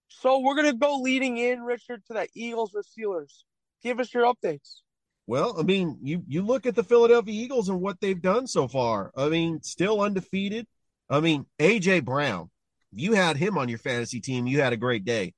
So 0.08 0.40
we're 0.40 0.56
gonna 0.56 0.72
go 0.72 0.96
leading 0.96 1.36
in, 1.36 1.62
Richard, 1.62 2.02
to 2.06 2.14
that 2.14 2.30
Eagles 2.34 2.72
or 2.74 2.82
Steelers. 2.82 3.44
Give 3.82 4.00
us 4.00 4.12
your 4.12 4.24
updates. 4.24 4.80
Well, 5.26 5.58
I 5.58 5.62
mean, 5.62 5.98
you 6.02 6.22
you 6.26 6.42
look 6.42 6.64
at 6.64 6.74
the 6.74 6.82
Philadelphia 6.82 7.34
Eagles 7.34 7.68
and 7.68 7.80
what 7.80 8.00
they've 8.00 8.20
done 8.20 8.46
so 8.46 8.66
far. 8.66 9.12
I 9.16 9.28
mean, 9.28 9.62
still 9.62 10.00
undefeated. 10.00 10.66
I 11.10 11.20
mean, 11.20 11.46
AJ 11.58 12.04
Brown. 12.04 12.50
You 12.92 13.12
had 13.12 13.36
him 13.36 13.58
on 13.58 13.68
your 13.68 13.78
fantasy 13.78 14.20
team, 14.20 14.46
you 14.46 14.60
had 14.60 14.72
a 14.72 14.78
great 14.78 15.04
day. 15.04 15.34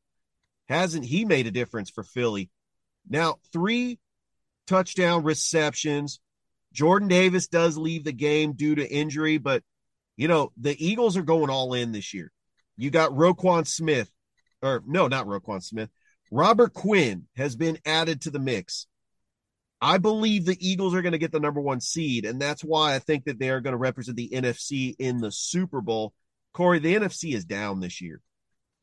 Hasn't 0.68 1.04
he 1.04 1.24
made 1.24 1.48
a 1.48 1.50
difference 1.50 1.90
for 1.90 2.04
Philly? 2.04 2.48
Now, 3.08 3.36
three 3.52 3.98
touchdown 4.66 5.24
receptions. 5.24 6.20
Jordan 6.72 7.08
Davis 7.08 7.48
does 7.48 7.76
leave 7.76 8.04
the 8.04 8.12
game 8.12 8.52
due 8.52 8.76
to 8.76 8.88
injury, 8.88 9.38
but 9.38 9.62
you 10.16 10.28
know, 10.28 10.52
the 10.56 10.76
Eagles 10.84 11.16
are 11.16 11.22
going 11.22 11.50
all 11.50 11.74
in 11.74 11.92
this 11.92 12.12
year. 12.12 12.30
You 12.76 12.90
got 12.90 13.12
Roquan 13.12 13.66
Smith, 13.66 14.10
or 14.62 14.82
no, 14.86 15.08
not 15.08 15.26
Roquan 15.26 15.62
Smith. 15.62 15.90
Robert 16.30 16.72
Quinn 16.72 17.26
has 17.36 17.56
been 17.56 17.78
added 17.84 18.22
to 18.22 18.30
the 18.30 18.38
mix. 18.38 18.86
I 19.80 19.98
believe 19.98 20.44
the 20.44 20.58
Eagles 20.60 20.94
are 20.94 21.02
going 21.02 21.12
to 21.12 21.18
get 21.18 21.32
the 21.32 21.40
number 21.40 21.60
one 21.60 21.80
seed, 21.80 22.26
and 22.26 22.40
that's 22.40 22.62
why 22.62 22.94
I 22.94 22.98
think 22.98 23.24
that 23.24 23.38
they 23.38 23.48
are 23.50 23.60
going 23.60 23.72
to 23.72 23.78
represent 23.78 24.16
the 24.16 24.28
NFC 24.28 24.94
in 24.98 25.18
the 25.18 25.32
Super 25.32 25.80
Bowl. 25.80 26.12
Corey, 26.52 26.78
the 26.78 26.94
NFC 26.94 27.34
is 27.34 27.44
down 27.44 27.80
this 27.80 28.00
year. 28.00 28.20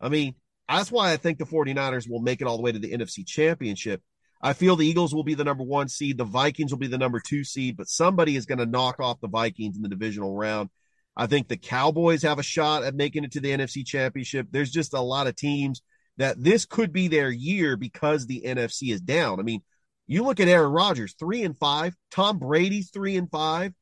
I 0.01 0.10
mean, 0.10 0.36
that's 0.69 0.91
why 0.91 1.12
I 1.12 1.17
think 1.17 1.38
the 1.38 1.45
49ers 1.45 2.10
will 2.10 2.21
make 2.21 2.41
it 2.41 2.47
all 2.47 2.58
the 2.58 2.63
way 2.63 2.71
to 2.71 2.80
the 2.80 2.91
NFC 2.91 3.25
Championship. 3.25 4.01
I 4.41 4.53
feel 4.53 4.75
the 4.75 4.86
Eagles 4.86 5.15
will 5.15 5.23
be 5.23 5.34
the 5.34 5.43
number 5.43 5.63
one 5.63 5.88
seed. 5.88 6.17
The 6.17 6.23
Vikings 6.23 6.71
will 6.71 6.77
be 6.77 6.88
the 6.88 6.97
number 6.97 7.19
two 7.19 7.43
seed, 7.43 7.77
but 7.77 7.88
somebody 7.88 8.36
is 8.36 8.45
going 8.45 8.60
to 8.60 8.65
knock 8.65 8.99
off 8.99 9.19
the 9.19 9.27
Vikings 9.27 9.75
in 9.75 9.82
the 9.82 9.89
divisional 9.89 10.36
round. 10.36 10.69
I 11.15 11.25
think 11.25 11.47
the 11.47 11.58
Cowboys 11.58 12.21
have 12.21 12.38
a 12.38 12.43
shot 12.43 12.84
at 12.84 12.93
making 12.93 13.23
it 13.23 13.32
to 13.32 13.39
the 13.39 13.49
NFC 13.49 13.86
Championship. 13.86 14.47
There's 14.51 14.69
just 14.69 14.93
a 14.93 15.01
lot 15.01 15.25
of 15.25 15.36
teams 15.36 15.82
that 16.17 16.41
this 16.41 16.65
could 16.65 16.93
be 16.93 17.08
their 17.08 17.32
year 17.32 17.75
because 17.75 18.27
the 18.27 18.43
NFC 18.45 18.91
is 18.93 19.01
down. 19.01 19.39
I 19.39 19.43
mean, 19.43 19.62
you 20.06 20.23
look 20.23 20.39
at 20.39 20.47
Aaron 20.47 20.71
Rodgers, 20.71 21.15
three 21.17 21.43
and 21.43 21.58
five, 21.58 21.95
Tom 22.12 22.38
Brady's 22.38 22.91
three 22.91 23.17
and 23.17 23.30
five. 23.30 23.73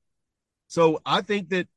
So 0.68 1.02
I 1.06 1.22
think 1.22 1.50
that 1.50 1.68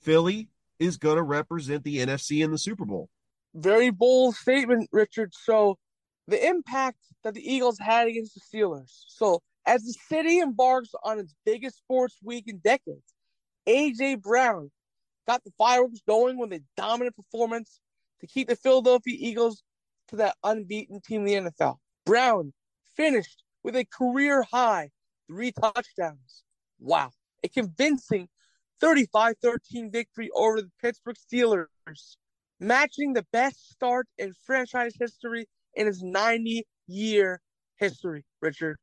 Philly 0.00 0.48
is 0.78 0.96
going 0.96 1.16
to 1.16 1.22
represent 1.22 1.84
the 1.84 1.98
NFC 1.98 2.42
in 2.42 2.50
the 2.50 2.58
Super 2.58 2.84
Bowl. 2.84 3.08
Very 3.54 3.90
bold 3.90 4.34
statement, 4.34 4.88
Richard. 4.92 5.34
So 5.34 5.78
the 6.28 6.46
impact 6.46 6.98
that 7.24 7.34
the 7.34 7.52
Eagles 7.54 7.78
had 7.78 8.08
against 8.08 8.34
the 8.34 8.40
Steelers. 8.40 9.04
So 9.08 9.42
as 9.66 9.82
the 9.84 9.94
city 10.08 10.40
embarks 10.40 10.90
on 11.04 11.18
its 11.18 11.34
biggest 11.44 11.78
sports 11.78 12.16
week 12.22 12.48
in 12.48 12.58
decades, 12.58 13.14
AJ 13.66 14.22
Brown 14.22 14.70
got 15.26 15.44
the 15.44 15.52
fireworks 15.56 16.00
going 16.06 16.38
with 16.38 16.52
a 16.52 16.62
dominant 16.76 17.16
performance 17.16 17.80
to 18.20 18.26
keep 18.26 18.48
the 18.48 18.56
Philadelphia 18.56 19.16
Eagles 19.18 19.62
to 20.08 20.16
that 20.16 20.36
unbeaten 20.42 21.00
team 21.00 21.26
in 21.26 21.44
the 21.44 21.50
NFL. 21.50 21.76
Brown 22.04 22.52
finished 22.96 23.44
with 23.62 23.76
a 23.76 23.84
career 23.84 24.42
high 24.42 24.90
three 25.28 25.52
touchdowns. 25.52 26.42
Wow. 26.80 27.10
A 27.44 27.48
convincing 27.48 28.28
35 28.80 29.36
13 29.40 29.90
victory 29.90 30.30
over 30.34 30.60
the 30.60 30.70
Pittsburgh 30.80 31.16
Steelers, 31.16 32.16
matching 32.62 33.12
the 33.12 33.26
best 33.32 33.70
start 33.70 34.06
in 34.18 34.32
franchise 34.46 34.94
history 34.98 35.48
in 35.74 35.86
his 35.86 36.02
90 36.02 36.64
year 36.86 37.40
history, 37.76 38.24
Richard. 38.40 38.76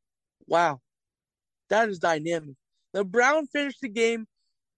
Wow. 0.46 0.80
That 1.70 1.88
is 1.88 1.98
dynamic. 1.98 2.56
The 2.92 3.04
Brown 3.04 3.46
finished 3.46 3.80
the 3.80 3.88
game 3.88 4.26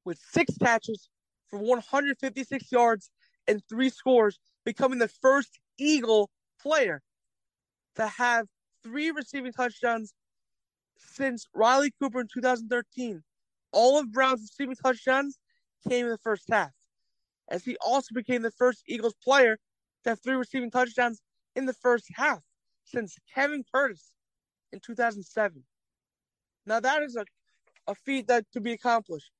with 0.04 0.18
six 0.30 0.56
catches 0.58 1.08
for 1.50 1.58
156 1.58 2.70
yards 2.70 3.10
and 3.48 3.60
three 3.68 3.90
scores, 3.90 4.38
becoming 4.64 4.98
the 4.98 5.08
first 5.08 5.58
Eagle 5.78 6.30
player 6.60 7.02
to 7.96 8.06
have 8.06 8.46
three 8.82 9.10
receiving 9.10 9.52
touchdowns 9.52 10.14
since 10.96 11.46
Riley 11.54 11.92
Cooper 12.00 12.20
in 12.20 12.28
2013. 12.32 13.22
All 13.72 13.98
of 13.98 14.12
Brown's 14.12 14.42
receiving 14.42 14.76
touchdowns 14.76 15.38
came 15.88 16.04
in 16.04 16.12
the 16.12 16.18
first 16.18 16.44
half, 16.50 16.70
as 17.52 17.64
he 17.64 17.76
also 17.84 18.14
became 18.14 18.40
the 18.42 18.50
first 18.50 18.82
Eagles 18.88 19.14
player 19.22 19.58
to 20.02 20.10
have 20.10 20.20
three 20.20 20.34
receiving 20.34 20.70
touchdowns 20.70 21.20
in 21.54 21.66
the 21.66 21.74
first 21.74 22.06
half 22.14 22.40
since 22.84 23.16
Kevin 23.32 23.62
Curtis 23.72 24.10
in 24.72 24.80
2007. 24.84 25.62
Now 26.66 26.80
that 26.80 27.02
is 27.02 27.14
a, 27.14 27.24
a 27.86 27.94
feat 27.94 28.26
that 28.28 28.46
to 28.54 28.60
be 28.60 28.72
accomplished. 28.72 29.30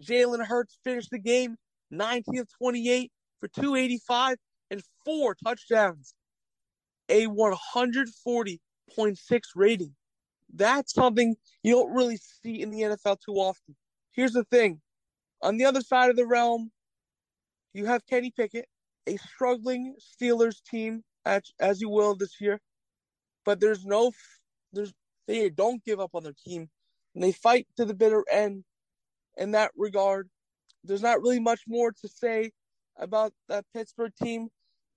Jalen 0.00 0.46
Hurts 0.46 0.78
finished 0.84 1.10
the 1.10 1.18
game 1.18 1.56
19 1.90 2.38
of 2.40 2.48
28 2.58 3.10
for 3.40 3.48
285 3.48 4.36
and 4.70 4.82
four 5.04 5.34
touchdowns, 5.34 6.14
a 7.08 7.26
140.6 7.26 9.40
rating. 9.56 9.94
That's 10.54 10.92
something 10.92 11.36
you 11.62 11.72
don't 11.72 11.94
really 11.94 12.18
see 12.18 12.60
in 12.60 12.70
the 12.70 12.82
NFL 12.82 13.16
too 13.24 13.34
often. 13.34 13.74
Here's 14.12 14.32
the 14.32 14.44
thing 14.44 14.82
on 15.40 15.56
the 15.56 15.64
other 15.64 15.80
side 15.80 16.10
of 16.10 16.16
the 16.16 16.26
realm, 16.26 16.70
you 17.74 17.86
have 17.86 18.06
Kenny 18.06 18.30
Pickett, 18.30 18.66
a 19.06 19.16
struggling 19.16 19.96
Steelers 20.00 20.62
team, 20.62 21.02
as, 21.24 21.42
as 21.60 21.80
you 21.80 21.88
will 21.88 22.14
this 22.14 22.40
year, 22.40 22.60
but 23.44 23.60
there's 23.60 23.84
no, 23.84 24.12
there's 24.72 24.92
they 25.26 25.48
don't 25.48 25.84
give 25.84 26.00
up 26.00 26.10
on 26.14 26.24
their 26.24 26.34
team, 26.46 26.68
and 27.14 27.22
they 27.22 27.32
fight 27.32 27.66
to 27.76 27.84
the 27.84 27.94
bitter 27.94 28.24
end. 28.30 28.64
In 29.38 29.52
that 29.52 29.70
regard, 29.76 30.28
there's 30.84 31.00
not 31.00 31.22
really 31.22 31.40
much 31.40 31.62
more 31.66 31.92
to 31.92 32.08
say 32.08 32.50
about 32.98 33.32
that 33.48 33.64
Pittsburgh 33.72 34.12
team 34.22 34.48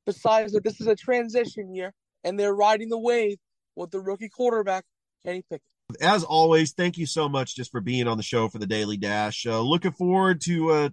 besides 0.05 0.51
that 0.53 0.63
this 0.63 0.81
is 0.81 0.87
a 0.87 0.95
transition 0.95 1.73
year 1.73 1.93
and 2.23 2.39
they're 2.39 2.55
riding 2.55 2.89
the 2.89 2.99
wave 2.99 3.37
with 3.75 3.91
the 3.91 3.99
rookie 3.99 4.29
quarterback 4.29 4.83
Kenny 5.25 5.43
Pickett. 5.49 5.61
As 6.01 6.23
always, 6.23 6.73
thank 6.73 6.97
you 6.97 7.05
so 7.05 7.29
much 7.29 7.55
just 7.55 7.71
for 7.71 7.79
being 7.79 8.07
on 8.07 8.17
the 8.17 8.23
show 8.23 8.49
for 8.49 8.57
the 8.57 8.65
Daily 8.65 8.97
Dash. 8.97 9.45
Uh, 9.45 9.61
looking 9.61 9.91
forward 9.91 10.41
to 10.41 10.71
uh, 10.71 10.89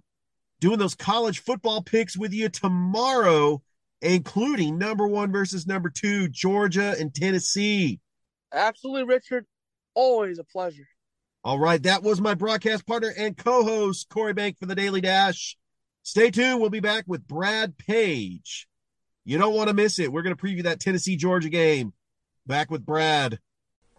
doing 0.63 0.79
those 0.79 0.95
college 0.95 1.39
football 1.39 1.81
picks 1.81 2.15
with 2.15 2.31
you 2.31 2.47
tomorrow, 2.47 3.61
including 4.01 4.77
number 4.77 5.05
one 5.05 5.29
versus 5.29 5.67
number 5.67 5.89
two, 5.89 6.29
Georgia 6.29 6.95
and 6.97 7.13
Tennessee. 7.13 7.99
Absolutely, 8.53 9.03
Richard. 9.03 9.45
Always 9.93 10.39
a 10.39 10.45
pleasure. 10.45 10.87
All 11.43 11.59
right, 11.59 11.83
that 11.83 12.01
was 12.01 12.21
my 12.21 12.33
broadcast 12.33 12.87
partner 12.87 13.13
and 13.17 13.35
co-host 13.35 14.07
Corey 14.07 14.31
Bank 14.31 14.57
for 14.57 14.65
the 14.65 14.73
Daily 14.73 15.01
Dash. 15.01 15.57
Stay 16.01 16.31
tuned. 16.31 16.61
We'll 16.61 16.69
be 16.69 16.79
back 16.79 17.03
with 17.07 17.27
Brad 17.27 17.77
Page. 17.77 18.65
You 19.25 19.37
don't 19.37 19.55
want 19.55 19.67
to 19.67 19.73
miss 19.73 19.99
it. 19.99 20.13
We're 20.13 20.21
going 20.21 20.35
to 20.35 20.41
preview 20.41 20.63
that 20.63 20.79
Tennessee 20.79 21.17
Georgia 21.17 21.49
game. 21.49 21.91
Back 22.47 22.71
with 22.71 22.85
Brad. 22.85 23.37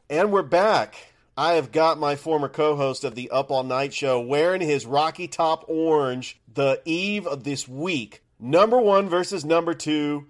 And 0.08 0.32
we're 0.32 0.42
back. 0.42 1.13
I 1.36 1.54
have 1.54 1.72
got 1.72 1.98
my 1.98 2.14
former 2.14 2.48
co 2.48 2.76
host 2.76 3.02
of 3.02 3.16
the 3.16 3.30
Up 3.30 3.50
All 3.50 3.64
Night 3.64 3.92
show 3.92 4.20
wearing 4.20 4.60
his 4.60 4.86
Rocky 4.86 5.26
Top 5.26 5.64
Orange 5.66 6.40
the 6.52 6.80
eve 6.84 7.26
of 7.26 7.42
this 7.42 7.66
week. 7.66 8.22
Number 8.38 8.78
one 8.78 9.08
versus 9.08 9.44
number 9.44 9.74
two. 9.74 10.26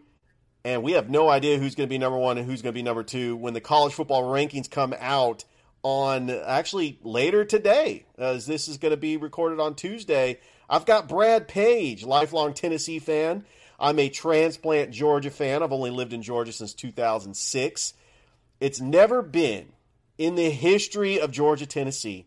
And 0.65 0.83
we 0.83 0.93
have 0.93 1.11
no 1.11 1.29
idea 1.29 1.59
who's 1.59 1.75
going 1.75 1.87
to 1.87 1.93
be 1.93 1.99
number 1.99 2.17
one 2.17 2.39
and 2.39 2.47
who's 2.47 2.63
going 2.63 2.73
to 2.73 2.79
be 2.79 2.83
number 2.83 3.03
two 3.03 3.37
when 3.37 3.53
the 3.53 3.61
college 3.61 3.93
football 3.93 4.23
rankings 4.23 4.71
come 4.71 4.95
out 4.99 5.45
on 5.83 6.31
actually 6.31 6.99
later 7.03 7.45
today, 7.45 8.07
as 8.17 8.47
this 8.47 8.67
is 8.67 8.79
going 8.79 8.93
to 8.93 8.97
be 8.97 9.19
recorded 9.19 9.61
on 9.61 9.75
Tuesday. 9.75 10.41
I've 10.71 10.87
got 10.87 11.07
Brad 11.07 11.49
Page, 11.49 12.03
lifelong 12.03 12.55
Tennessee 12.55 12.99
fan. 12.99 13.45
I'm 13.79 13.99
a 13.99 14.09
transplant 14.09 14.91
Georgia 14.91 15.31
fan. 15.31 15.63
I've 15.63 15.73
only 15.73 15.91
lived 15.91 16.15
in 16.15 16.23
Georgia 16.23 16.53
since 16.53 16.73
2006. 16.73 17.93
It's 18.59 18.81
never 18.81 19.21
been 19.21 19.67
in 20.19 20.35
the 20.35 20.51
history 20.51 21.21
of 21.21 21.31
Georgia, 21.31 21.67
Tennessee, 21.67 22.27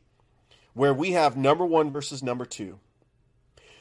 where 0.73 0.93
we 0.93 1.11
have 1.11 1.37
number 1.37 1.65
one 1.65 1.91
versus 1.91 2.21
number 2.21 2.45
two. 2.45 2.79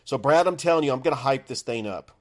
So, 0.05 0.17
Brad, 0.19 0.47
I'm 0.47 0.57
telling 0.57 0.85
you, 0.85 0.93
I'm 0.93 1.01
going 1.01 1.17
to 1.17 1.23
hype 1.23 1.47
this 1.47 1.63
thing 1.63 1.87
up. 1.87 2.13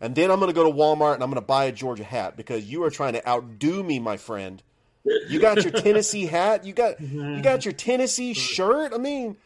And 0.00 0.14
then 0.14 0.30
I'm 0.30 0.38
going 0.38 0.50
to 0.50 0.54
go 0.54 0.64
to 0.64 0.76
Walmart 0.76 1.14
and 1.14 1.22
I'm 1.22 1.30
going 1.30 1.40
to 1.40 1.46
buy 1.46 1.64
a 1.64 1.72
Georgia 1.72 2.04
hat 2.04 2.36
because 2.36 2.64
you 2.64 2.84
are 2.84 2.90
trying 2.90 3.14
to 3.14 3.28
outdo 3.28 3.82
me, 3.82 3.98
my 3.98 4.16
friend. 4.16 4.62
You 5.28 5.40
got 5.40 5.62
your 5.62 5.72
Tennessee 5.82 6.26
hat. 6.26 6.64
You 6.64 6.72
got 6.72 7.00
you 7.00 7.40
got 7.42 7.64
your 7.64 7.74
Tennessee 7.74 8.34
shirt. 8.34 8.92
I 8.92 8.98
mean, 8.98 9.36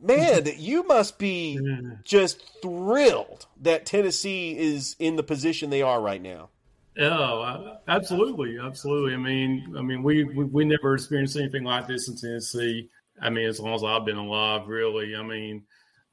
man, 0.00 0.46
you 0.56 0.82
must 0.82 1.18
be 1.18 1.58
just 2.04 2.42
thrilled 2.62 3.46
that 3.62 3.86
Tennessee 3.86 4.56
is 4.58 4.96
in 4.98 5.16
the 5.16 5.22
position 5.22 5.70
they 5.70 5.82
are 5.82 6.00
right 6.00 6.20
now. 6.20 6.50
Yeah, 6.96 7.74
absolutely, 7.88 8.58
absolutely. 8.58 9.14
I 9.14 9.16
mean, 9.16 9.74
I 9.76 9.82
mean, 9.82 10.02
we, 10.02 10.24
we 10.24 10.44
we 10.44 10.64
never 10.64 10.94
experienced 10.94 11.36
anything 11.36 11.64
like 11.64 11.88
this 11.88 12.08
in 12.08 12.16
Tennessee. 12.16 12.88
I 13.20 13.30
mean, 13.30 13.48
as 13.48 13.58
long 13.58 13.74
as 13.74 13.82
I've 13.84 14.04
been 14.06 14.16
alive, 14.16 14.68
really. 14.68 15.16
I 15.16 15.22
mean, 15.22 15.64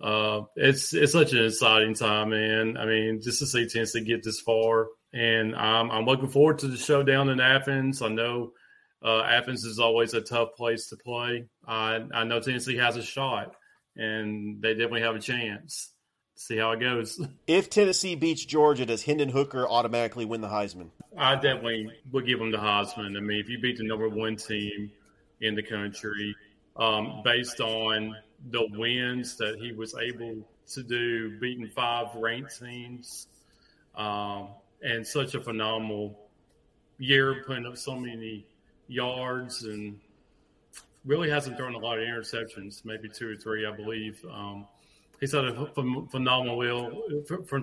uh, 0.02 0.42
it's 0.56 0.94
it's 0.94 1.12
such 1.14 1.34
an 1.34 1.46
exciting 1.46 1.94
time, 1.94 2.30
man. 2.32 2.78
I 2.78 2.86
mean, 2.86 3.22
just 3.22 3.40
to 3.40 3.46
see 3.46 3.68
Tennessee 3.68 4.04
get 4.04 4.24
this 4.24 4.40
far, 4.42 4.88
and 5.14 5.56
I'm 5.56 5.92
I'm 5.92 6.06
looking 6.06 6.30
forward 6.30 6.58
to 6.60 6.68
the 6.68 6.78
showdown 6.78 7.30
in 7.30 7.40
Athens. 7.40 8.02
I 8.02 8.08
know 8.08 8.52
uh, 9.06 9.22
Athens 9.22 9.64
is 9.66 9.78
always 9.78 10.16
a 10.16 10.22
tough 10.22 10.50
place 10.58 10.88
to 10.88 10.98
play. 10.98 11.46
I 11.68 12.00
I 12.12 12.24
know 12.24 12.40
Tennessee 12.40 12.78
has 12.78 12.98
a 12.98 13.04
shot, 13.04 13.54
and 13.96 14.60
they 14.64 14.74
definitely 14.74 15.02
have 15.02 15.16
a 15.16 15.20
chance 15.20 15.91
see 16.42 16.58
how 16.58 16.72
it 16.72 16.80
goes. 16.80 17.20
If 17.48 17.70
Tennessee 17.70 18.16
beats 18.16 18.46
Georgia, 18.46 18.86
does 18.86 19.04
Hendon 19.04 19.30
Hooker 19.30 19.68
automatically 19.68 20.26
win 20.26 20.42
the 20.42 20.48
Heisman? 20.48 20.90
I 21.18 21.36
definitely 21.36 21.92
would 22.12 22.26
give 22.26 22.40
him 22.40 22.52
the 22.52 22.58
Heisman. 22.58 23.18
I 23.18 23.20
mean, 23.20 23.40
if 23.40 23.50
you 23.50 23.60
beat 23.60 23.78
the 23.78 23.84
number 23.84 24.08
one 24.08 24.38
team 24.38 24.92
in 25.42 25.56
the 25.56 25.64
country, 25.64 26.36
um, 26.78 27.22
based 27.24 27.60
on 27.60 28.16
the 28.50 28.66
wins 28.72 29.36
that 29.38 29.58
he 29.60 29.74
was 29.74 29.96
able 29.96 30.38
to 30.74 30.84
do, 30.84 31.40
beating 31.40 31.68
five 31.68 32.16
ranked 32.16 32.60
teams, 32.60 33.28
um, 33.96 34.50
and 34.82 35.06
such 35.06 35.36
a 35.36 35.42
phenomenal 35.42 36.18
year, 36.98 37.44
putting 37.46 37.66
up 37.66 37.78
so 37.78 37.96
many 37.96 38.46
yards 38.88 39.64
and 39.64 40.00
really 41.04 41.30
hasn't 41.30 41.58
thrown 41.58 41.76
a 41.76 41.78
lot 41.78 42.00
of 42.00 42.06
interceptions, 42.06 42.86
maybe 42.86 43.10
two 43.10 43.30
or 43.30 43.36
three, 43.36 43.66
I 43.66 43.76
believe. 43.76 44.24
Um, 44.32 44.68
he's 45.22 45.32
had 45.32 45.46
a 45.46 45.66
phenomenal, 46.10 46.62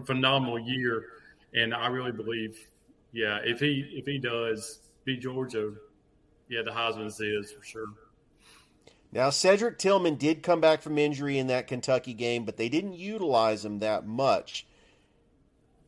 phenomenal 0.04 0.58
year, 0.58 1.04
and 1.52 1.74
I 1.74 1.88
really 1.88 2.12
believe, 2.12 2.58
yeah, 3.12 3.40
if 3.44 3.60
he 3.60 3.84
if 3.92 4.06
he 4.06 4.18
does 4.18 4.78
beat 5.04 5.20
Georgia, 5.20 5.72
yeah, 6.48 6.62
the 6.64 6.70
Heisman's 6.70 7.20
is 7.20 7.52
for 7.52 7.62
sure. 7.62 7.88
Now 9.12 9.30
Cedric 9.30 9.78
Tillman 9.78 10.14
did 10.14 10.42
come 10.42 10.60
back 10.60 10.80
from 10.80 10.96
injury 10.96 11.38
in 11.38 11.48
that 11.48 11.66
Kentucky 11.66 12.14
game, 12.14 12.44
but 12.44 12.56
they 12.56 12.68
didn't 12.68 12.94
utilize 12.94 13.64
him 13.64 13.80
that 13.80 14.06
much. 14.06 14.66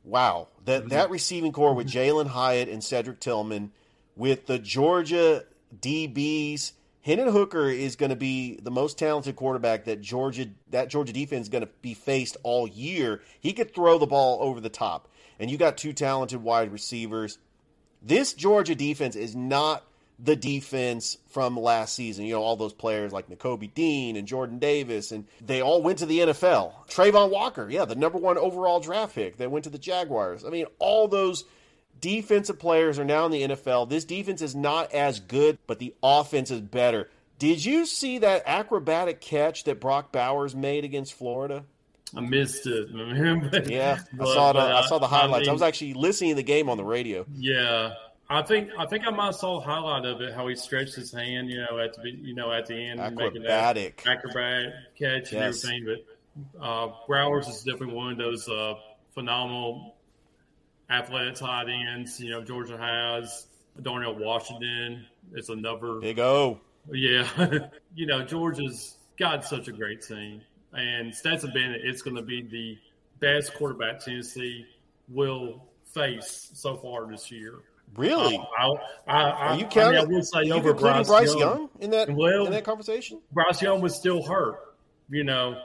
Wow, 0.04 0.48
that 0.64 0.80
mm-hmm. 0.80 0.88
that 0.90 1.10
receiving 1.10 1.52
corps 1.52 1.74
with 1.74 1.88
mm-hmm. 1.88 2.18
Jalin 2.18 2.26
Hyatt 2.26 2.68
and 2.68 2.82
Cedric 2.82 3.20
Tillman, 3.20 3.70
with 4.16 4.46
the 4.46 4.58
Georgia 4.58 5.44
DBs 5.78 6.72
Hendon 7.02 7.28
Hooker 7.28 7.68
is 7.68 7.96
going 7.96 8.10
to 8.10 8.16
be 8.16 8.58
the 8.62 8.70
most 8.70 8.98
talented 8.98 9.36
quarterback 9.36 9.84
that 9.84 10.00
Georgia 10.00 10.46
that 10.70 10.88
Georgia 10.88 11.12
defense 11.12 11.46
is 11.46 11.48
going 11.48 11.64
to 11.64 11.70
be 11.80 11.94
faced 11.94 12.36
all 12.42 12.68
year. 12.68 13.22
He 13.40 13.52
could 13.52 13.74
throw 13.74 13.98
the 13.98 14.06
ball 14.06 14.38
over 14.42 14.60
the 14.60 14.68
top, 14.68 15.08
and 15.38 15.50
you 15.50 15.56
got 15.56 15.78
two 15.78 15.92
talented 15.92 16.42
wide 16.42 16.72
receivers. 16.72 17.38
This 18.02 18.34
Georgia 18.34 18.74
defense 18.74 19.16
is 19.16 19.34
not 19.34 19.84
the 20.22 20.36
defense 20.36 21.16
from 21.28 21.56
last 21.56 21.94
season. 21.94 22.26
You 22.26 22.34
know, 22.34 22.42
all 22.42 22.56
those 22.56 22.74
players 22.74 23.12
like 23.12 23.28
Nakobe 23.28 23.72
Dean 23.72 24.16
and 24.16 24.28
Jordan 24.28 24.58
Davis, 24.58 25.12
and 25.12 25.26
they 25.40 25.62
all 25.62 25.82
went 25.82 25.98
to 26.00 26.06
the 26.06 26.18
NFL. 26.18 26.72
Travon 26.88 27.30
Walker, 27.30 27.68
yeah, 27.70 27.86
the 27.86 27.94
number 27.94 28.18
one 28.18 28.36
overall 28.36 28.80
draft 28.80 29.14
pick 29.14 29.38
that 29.38 29.50
went 29.50 29.64
to 29.64 29.70
the 29.70 29.78
Jaguars. 29.78 30.44
I 30.44 30.50
mean, 30.50 30.66
all 30.78 31.08
those 31.08 31.44
defensive 32.00 32.58
players 32.58 32.98
are 32.98 33.04
now 33.04 33.26
in 33.26 33.32
the 33.32 33.42
NFL. 33.42 33.88
This 33.88 34.04
defense 34.04 34.42
is 34.42 34.54
not 34.54 34.92
as 34.92 35.20
good, 35.20 35.58
but 35.66 35.78
the 35.78 35.94
offense 36.02 36.50
is 36.50 36.60
better. 36.60 37.08
Did 37.38 37.64
you 37.64 37.86
see 37.86 38.18
that 38.18 38.42
acrobatic 38.46 39.20
catch 39.20 39.64
that 39.64 39.80
Brock 39.80 40.12
Bowers 40.12 40.54
made 40.54 40.84
against 40.84 41.14
Florida? 41.14 41.64
I 42.14 42.20
missed 42.20 42.66
it. 42.66 42.88
yeah, 43.70 43.98
I 44.20 44.24
saw 44.24 44.52
the 44.52 44.60
I 44.60 44.86
saw 44.86 44.98
the 44.98 45.06
highlights. 45.06 45.36
I, 45.36 45.40
mean, 45.40 45.48
I 45.48 45.52
was 45.52 45.62
actually 45.62 45.94
listening 45.94 46.30
to 46.30 46.36
the 46.36 46.42
game 46.42 46.68
on 46.68 46.76
the 46.76 46.84
radio. 46.84 47.24
Yeah, 47.32 47.92
I 48.28 48.42
think 48.42 48.70
I 48.78 48.86
think 48.86 49.06
I 49.06 49.10
might 49.10 49.26
have 49.26 49.36
saw 49.36 49.58
a 49.58 49.60
highlight 49.60 50.04
of 50.04 50.20
it. 50.20 50.34
How 50.34 50.48
he 50.48 50.56
stretched 50.56 50.96
his 50.96 51.12
hand, 51.12 51.48
you 51.48 51.58
know, 51.58 51.78
at 51.78 51.94
the 51.94 52.10
you 52.10 52.34
know 52.34 52.52
at 52.52 52.66
the 52.66 52.74
end, 52.74 53.00
acrobatic, 53.00 54.02
acrobatic 54.06 54.72
catch 54.98 55.32
yes. 55.32 55.64
and 55.64 55.72
everything. 55.72 55.86
But 56.58 56.62
uh, 56.62 56.92
Bowers 57.08 57.48
is 57.48 57.62
definitely 57.62 57.94
one 57.94 58.12
of 58.12 58.18
those 58.18 58.48
uh, 58.48 58.74
phenomenal 59.14 59.94
athletic 60.90 61.36
tight 61.36 61.68
ends. 61.68 62.20
You 62.20 62.30
know, 62.30 62.42
Georgia 62.42 62.76
has 62.76 63.46
Darnell 63.82 64.14
Washington. 64.16 65.06
It's 65.32 65.48
another 65.48 66.00
big 66.00 66.18
O. 66.18 66.58
Yeah, 66.90 67.28
you 67.94 68.06
know, 68.06 68.24
Georgia's 68.24 68.96
got 69.18 69.44
such 69.44 69.68
a 69.68 69.72
great 69.72 70.02
team, 70.02 70.40
and 70.72 71.14
Stetson 71.14 71.52
Bennett. 71.52 71.82
It's 71.84 72.02
going 72.02 72.16
to 72.16 72.22
be 72.22 72.42
the 72.42 72.78
best 73.20 73.54
quarterback 73.54 74.00
Tennessee 74.00 74.66
will 75.08 75.66
face 75.84 76.50
so 76.54 76.76
far 76.76 77.06
this 77.06 77.30
year. 77.30 77.54
Really? 77.96 78.38
I, 78.58 78.66
I, 79.08 79.12
I, 79.12 79.30
Are 79.30 79.56
you 79.56 79.66
counting? 79.66 79.98
I, 79.98 80.04
mean, 80.04 80.14
I 80.14 80.16
would 80.16 80.26
say 80.26 80.50
over 80.50 80.72
Bryce, 80.72 81.08
Bryce 81.08 81.34
Young. 81.34 81.38
Young 81.38 81.68
in 81.80 81.90
that 81.90 82.10
Well, 82.10 82.46
in 82.46 82.52
that 82.52 82.64
conversation? 82.64 83.20
Bryce 83.32 83.60
Young 83.60 83.80
was 83.80 83.96
still 83.96 84.22
hurt. 84.22 84.76
You 85.08 85.24
know, 85.24 85.60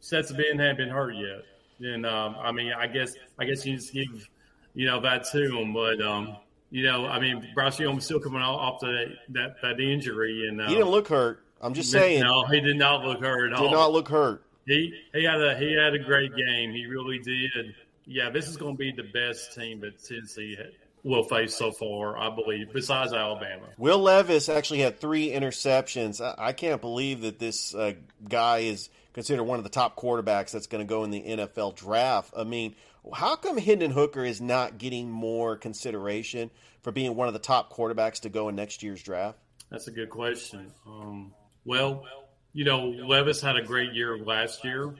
Stetson 0.00 0.36
Bennett 0.36 0.60
hadn't 0.60 0.76
been 0.76 0.88
hurt 0.88 1.14
yet. 1.16 1.42
And 1.80 2.06
um, 2.06 2.36
I 2.40 2.52
mean, 2.52 2.72
I 2.72 2.86
guess 2.86 3.14
I 3.38 3.44
guess 3.44 3.66
you 3.66 3.76
just 3.76 3.92
give 3.92 4.28
you 4.76 4.86
know 4.86 5.00
that 5.00 5.24
to 5.32 5.56
him, 5.56 5.72
but 5.72 6.00
um, 6.00 6.36
you 6.70 6.84
know, 6.84 7.06
I 7.06 7.18
mean, 7.18 7.48
Bryce 7.54 7.80
Young 7.80 7.96
was 7.96 8.04
still 8.04 8.20
coming 8.20 8.42
off, 8.42 8.74
off 8.74 8.80
that, 8.80 9.14
that 9.30 9.56
that 9.62 9.80
injury, 9.80 10.46
and 10.48 10.60
uh, 10.60 10.68
He 10.68 10.74
didn't 10.74 10.90
look 10.90 11.08
hurt. 11.08 11.42
I'm 11.60 11.72
just 11.72 11.90
saying. 11.90 12.20
No, 12.20 12.44
he 12.44 12.60
did 12.60 12.76
not 12.76 13.02
look 13.02 13.20
hurt 13.20 13.52
at 13.52 13.58
all. 13.58 13.64
Did 13.64 13.72
not 13.72 13.92
look 13.92 14.08
hurt. 14.08 14.44
He 14.66 14.92
he 15.14 15.24
had 15.24 15.40
a 15.40 15.56
he 15.56 15.72
had 15.72 15.94
a 15.94 15.98
great 15.98 16.36
game. 16.36 16.72
He 16.72 16.86
really 16.86 17.18
did. 17.18 17.74
Yeah, 18.04 18.28
this 18.30 18.48
is 18.48 18.56
going 18.56 18.74
to 18.74 18.78
be 18.78 18.92
the 18.92 19.04
best 19.04 19.54
team 19.54 19.80
that 19.80 20.04
Tennessee 20.04 20.56
will 21.02 21.24
face 21.24 21.54
so 21.54 21.72
far, 21.72 22.18
I 22.18 22.28
believe, 22.34 22.72
besides 22.72 23.12
Alabama. 23.12 23.66
Will 23.78 23.98
Levis 23.98 24.48
actually 24.48 24.80
had 24.80 25.00
three 25.00 25.30
interceptions. 25.30 26.20
I, 26.20 26.48
I 26.48 26.52
can't 26.52 26.80
believe 26.80 27.22
that 27.22 27.38
this 27.38 27.74
uh, 27.74 27.94
guy 28.28 28.58
is 28.58 28.90
considered 29.14 29.44
one 29.44 29.58
of 29.58 29.64
the 29.64 29.70
top 29.70 29.96
quarterbacks 29.96 30.50
that's 30.50 30.66
going 30.66 30.86
to 30.86 30.88
go 30.88 31.02
in 31.04 31.10
the 31.10 31.22
NFL 31.22 31.74
draft. 31.74 32.34
I 32.36 32.44
mean, 32.44 32.74
how 33.14 33.36
come 33.36 33.58
Hendon 33.58 33.90
Hooker 33.90 34.24
is 34.24 34.40
not 34.40 34.78
getting 34.78 35.10
more 35.10 35.56
consideration 35.56 36.50
for 36.82 36.92
being 36.92 37.14
one 37.16 37.28
of 37.28 37.34
the 37.34 37.40
top 37.40 37.72
quarterbacks 37.72 38.20
to 38.20 38.28
go 38.28 38.48
in 38.48 38.56
next 38.56 38.82
year's 38.82 39.02
draft? 39.02 39.38
That's 39.70 39.88
a 39.88 39.90
good 39.90 40.10
question. 40.10 40.72
Um, 40.86 41.32
well, 41.64 42.04
you 42.52 42.64
know, 42.64 42.86
Levis 42.86 43.40
had 43.40 43.56
a 43.56 43.62
great 43.62 43.92
year 43.92 44.18
last 44.18 44.64
year. 44.64 44.94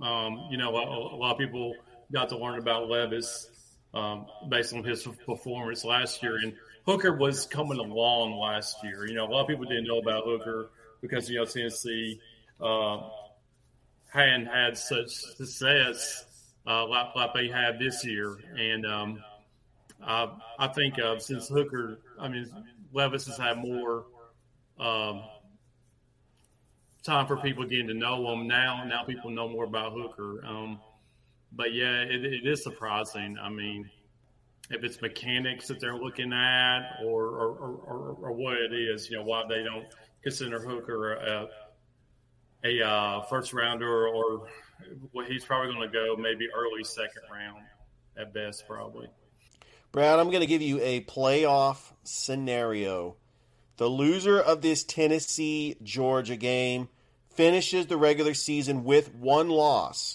Um, 0.00 0.48
you 0.50 0.56
know, 0.56 0.74
a, 0.74 1.14
a, 1.14 1.16
lot 1.16 1.32
of 1.32 1.38
people 1.38 1.74
got 2.12 2.28
to 2.30 2.38
learn 2.38 2.58
about 2.58 2.88
Levis 2.88 3.48
um, 3.92 4.26
based 4.48 4.72
on 4.72 4.84
his 4.84 5.06
performance 5.26 5.84
last 5.84 6.22
year. 6.22 6.36
And 6.36 6.54
Hooker 6.86 7.14
was 7.14 7.46
coming 7.46 7.78
along 7.78 8.38
last 8.38 8.76
year. 8.82 9.06
You 9.06 9.14
know, 9.14 9.26
a 9.26 9.30
lot 9.30 9.42
of 9.42 9.48
people 9.48 9.64
didn't 9.64 9.86
know 9.86 9.98
about 9.98 10.24
Hooker 10.24 10.70
because, 11.00 11.28
you 11.28 11.38
know, 11.38 11.44
Tennessee 11.44 12.20
uh, 12.60 13.00
hadn't 14.08 14.46
had 14.46 14.78
such 14.78 15.10
success 15.10 16.24
uh, 16.66 16.86
like, 16.86 17.14
like 17.14 17.34
they 17.34 17.48
have 17.48 17.78
this 17.78 18.04
year. 18.04 18.36
And 18.58 18.86
um, 18.86 19.24
I, 20.04 20.28
I 20.58 20.68
think 20.68 20.98
uh, 20.98 21.18
since 21.18 21.48
Hooker, 21.48 21.98
I 22.18 22.28
mean, 22.28 22.48
Levis 22.92 23.26
has 23.26 23.36
had 23.36 23.58
more 23.58 24.04
um, 24.78 25.22
time 27.02 27.26
for 27.26 27.36
people 27.36 27.64
getting 27.64 27.88
to 27.88 27.94
know 27.94 28.32
him 28.32 28.46
now. 28.46 28.84
Now 28.84 29.04
people 29.04 29.30
know 29.30 29.48
more 29.48 29.64
about 29.64 29.92
Hooker. 29.92 30.44
Um, 30.46 30.80
but 31.52 31.74
yeah, 31.74 32.02
it, 32.02 32.24
it 32.24 32.46
is 32.46 32.62
surprising. 32.62 33.36
I 33.40 33.48
mean, 33.48 33.90
if 34.70 34.84
it's 34.84 35.00
mechanics 35.02 35.68
that 35.68 35.80
they're 35.80 35.96
looking 35.96 36.32
at, 36.32 36.98
or 37.04 37.26
or, 37.26 37.50
or, 37.86 38.16
or 38.22 38.32
what 38.32 38.56
it 38.56 38.72
is, 38.72 39.10
you 39.10 39.18
know, 39.18 39.24
why 39.24 39.42
they 39.48 39.62
don't 39.62 39.86
consider 40.22 40.60
Hooker 40.60 41.14
a, 41.14 41.48
a 42.64 42.86
uh, 42.86 43.22
first 43.22 43.52
rounder, 43.52 44.06
or 44.08 44.46
well, 45.12 45.26
he's 45.26 45.44
probably 45.44 45.74
going 45.74 45.88
to 45.88 45.92
go 45.92 46.16
maybe 46.16 46.48
early 46.54 46.84
second 46.84 47.22
round 47.32 47.64
at 48.16 48.32
best, 48.32 48.66
probably. 48.66 49.08
Brad, 49.90 50.18
I'm 50.18 50.28
going 50.28 50.40
to 50.40 50.46
give 50.46 50.62
you 50.62 50.80
a 50.80 51.02
playoff 51.02 51.92
scenario. 52.02 53.16
The 53.76 53.88
loser 53.88 54.40
of 54.40 54.62
this 54.62 54.84
Tennessee 54.84 55.76
Georgia 55.82 56.36
game 56.36 56.88
finishes 57.30 57.86
the 57.86 57.96
regular 57.96 58.34
season 58.34 58.84
with 58.84 59.14
one 59.14 59.48
loss 59.48 60.14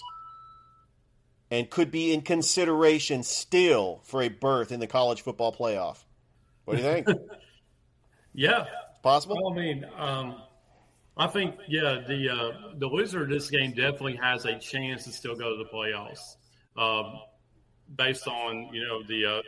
and 1.50 1.68
could 1.70 1.90
be 1.90 2.12
in 2.12 2.22
consideration 2.22 3.22
still 3.22 4.00
for 4.04 4.22
a 4.22 4.28
berth 4.28 4.72
in 4.72 4.80
the 4.80 4.86
college 4.86 5.22
football 5.22 5.52
playoff. 5.52 5.98
What 6.64 6.76
do 6.76 6.82
you 6.82 6.88
think? 6.88 7.08
yeah, 8.34 8.66
possible. 9.02 9.36
Well, 9.42 9.52
I 9.52 9.56
mean, 9.56 9.86
um, 9.96 10.42
I 11.18 11.26
think 11.26 11.56
yeah, 11.66 12.00
the 12.06 12.28
uh, 12.28 12.50
the 12.76 12.86
loser 12.86 13.24
of 13.24 13.28
this 13.28 13.50
game 13.50 13.72
definitely 13.72 14.16
has 14.16 14.44
a 14.44 14.56
chance 14.58 15.02
to 15.04 15.10
still 15.10 15.34
go 15.34 15.56
to 15.56 15.64
the 15.64 15.68
playoffs, 15.68 16.36
um, 16.76 17.18
based 17.96 18.28
on 18.28 18.70
you 18.72 18.86
know 18.86 19.02
the 19.02 19.26
uh, 19.26 19.42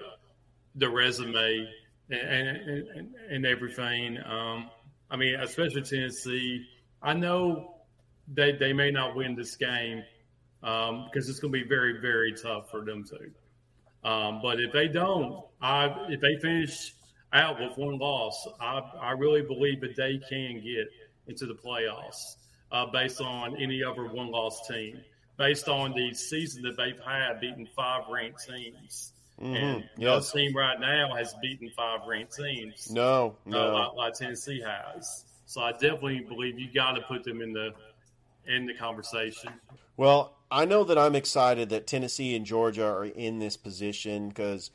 the 0.74 0.88
resume 0.88 1.68
and 2.10 2.56
and, 2.56 3.14
and, 3.30 3.46
everything. 3.46 4.18
Um, 4.24 4.68
I 5.10 5.16
mean, 5.16 5.36
especially 5.36 5.82
Tennessee. 5.82 6.66
I 7.02 7.14
know 7.14 7.76
they 8.26 8.50
they 8.52 8.72
may 8.72 8.90
not 8.90 9.14
win 9.14 9.36
this 9.36 9.54
game 9.54 10.02
um, 10.64 11.06
because 11.06 11.28
it's 11.28 11.38
going 11.38 11.52
to 11.52 11.62
be 11.62 11.68
very 11.68 12.00
very 12.00 12.34
tough 12.34 12.68
for 12.68 12.84
them 12.84 13.04
to. 13.04 14.08
Um, 14.08 14.40
but 14.42 14.60
if 14.60 14.72
they 14.72 14.88
don't, 14.88 15.44
I 15.62 16.06
if 16.08 16.20
they 16.20 16.36
finish 16.42 16.94
out 17.32 17.60
with 17.60 17.78
one 17.78 17.96
loss, 17.96 18.48
I 18.60 18.80
I 19.00 19.10
really 19.12 19.42
believe 19.42 19.80
that 19.82 19.94
they 19.94 20.20
can 20.28 20.60
get 20.64 20.88
into 21.26 21.46
the 21.46 21.54
playoffs 21.54 22.36
uh, 22.72 22.86
based 22.86 23.20
on 23.20 23.56
any 23.56 23.82
other 23.82 24.06
one 24.06 24.30
loss 24.30 24.66
team, 24.68 25.00
based 25.36 25.68
on 25.68 25.92
the 25.92 26.12
season 26.14 26.62
that 26.62 26.76
they've 26.76 27.00
had 27.04 27.40
beating 27.40 27.68
five 27.74 28.04
ranked 28.10 28.46
teams. 28.46 29.12
Mm-hmm. 29.40 29.54
And 29.56 29.84
yes. 29.96 30.34
no 30.34 30.40
team 30.40 30.54
right 30.54 30.78
now 30.78 31.14
has 31.16 31.34
beaten 31.40 31.70
five 31.74 32.00
ranked 32.06 32.36
teams. 32.36 32.90
No, 32.90 33.36
no. 33.46 33.68
Uh, 33.68 33.72
like, 33.72 33.94
like 33.94 34.14
Tennessee 34.14 34.60
has. 34.60 35.24
So 35.46 35.62
I 35.62 35.72
definitely 35.72 36.20
believe 36.20 36.58
you 36.58 36.68
got 36.72 36.92
to 36.92 37.02
put 37.02 37.24
them 37.24 37.40
in 37.40 37.52
the 37.52 37.72
in 38.46 38.66
the 38.66 38.74
conversation. 38.74 39.52
Well, 39.96 40.36
I 40.50 40.64
know 40.64 40.84
that 40.84 40.98
I'm 40.98 41.14
excited 41.14 41.68
that 41.70 41.86
Tennessee 41.86 42.34
and 42.34 42.44
Georgia 42.44 42.86
are 42.86 43.04
in 43.04 43.38
this 43.38 43.56
position 43.56 44.28
because 44.28 44.70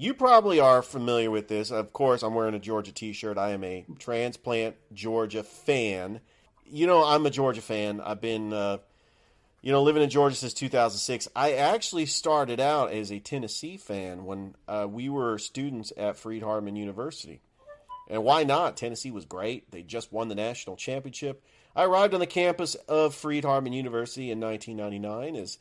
you 0.00 0.14
probably 0.14 0.60
are 0.60 0.80
familiar 0.80 1.28
with 1.28 1.48
this. 1.48 1.72
Of 1.72 1.92
course, 1.92 2.22
I'm 2.22 2.32
wearing 2.32 2.54
a 2.54 2.60
Georgia 2.60 2.92
T-shirt. 2.92 3.36
I 3.36 3.50
am 3.50 3.64
a 3.64 3.84
transplant 3.98 4.76
Georgia 4.94 5.42
fan. 5.42 6.20
You 6.64 6.86
know, 6.86 7.04
I'm 7.04 7.26
a 7.26 7.30
Georgia 7.30 7.60
fan. 7.60 8.00
I've 8.00 8.20
been, 8.20 8.52
uh, 8.52 8.78
you 9.60 9.72
know, 9.72 9.82
living 9.82 10.04
in 10.04 10.08
Georgia 10.08 10.36
since 10.36 10.54
2006. 10.54 11.26
I 11.34 11.54
actually 11.54 12.06
started 12.06 12.60
out 12.60 12.92
as 12.92 13.10
a 13.10 13.18
Tennessee 13.18 13.76
fan 13.76 14.24
when 14.24 14.54
uh, 14.68 14.86
we 14.88 15.08
were 15.08 15.36
students 15.36 15.92
at 15.96 16.16
Freed 16.16 16.44
Hardeman 16.44 16.76
University. 16.76 17.40
And 18.06 18.22
why 18.22 18.44
not? 18.44 18.76
Tennessee 18.76 19.10
was 19.10 19.24
great. 19.24 19.72
They 19.72 19.82
just 19.82 20.12
won 20.12 20.28
the 20.28 20.36
national 20.36 20.76
championship. 20.76 21.42
I 21.74 21.84
arrived 21.84 22.14
on 22.14 22.20
the 22.20 22.26
campus 22.26 22.76
of 22.76 23.16
Freed 23.16 23.42
Hardeman 23.42 23.74
University 23.74 24.30
in 24.30 24.38
1999 24.38 25.34
as 25.34 25.58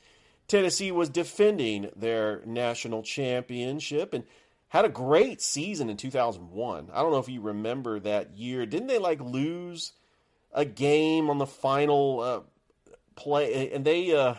Tennessee 0.48 0.92
was 0.92 1.10
defending 1.10 1.90
their 1.96 2.42
national 2.46 3.04
championship 3.04 4.14
and 4.14 4.24
had 4.70 4.86
a 4.86 4.90
great 4.90 5.42
season 5.42 5.90
in 5.90 5.98
2001. 5.98 6.90
I 6.94 7.02
don't 7.02 7.12
know 7.12 7.20
if 7.20 7.30
you 7.30 7.42
remember 7.42 8.00
that 8.00 8.38
year. 8.38 8.66
Didn't 8.66 8.88
they 8.88 8.98
like 8.98 9.20
lose 9.22 9.94
a 10.54 10.66
game 10.66 11.30
on 11.30 11.38
the 11.38 11.46
final 11.46 12.20
uh, 12.20 12.40
play? 13.16 13.72
And 13.72 13.86
they 13.86 14.16
uh, 14.16 14.36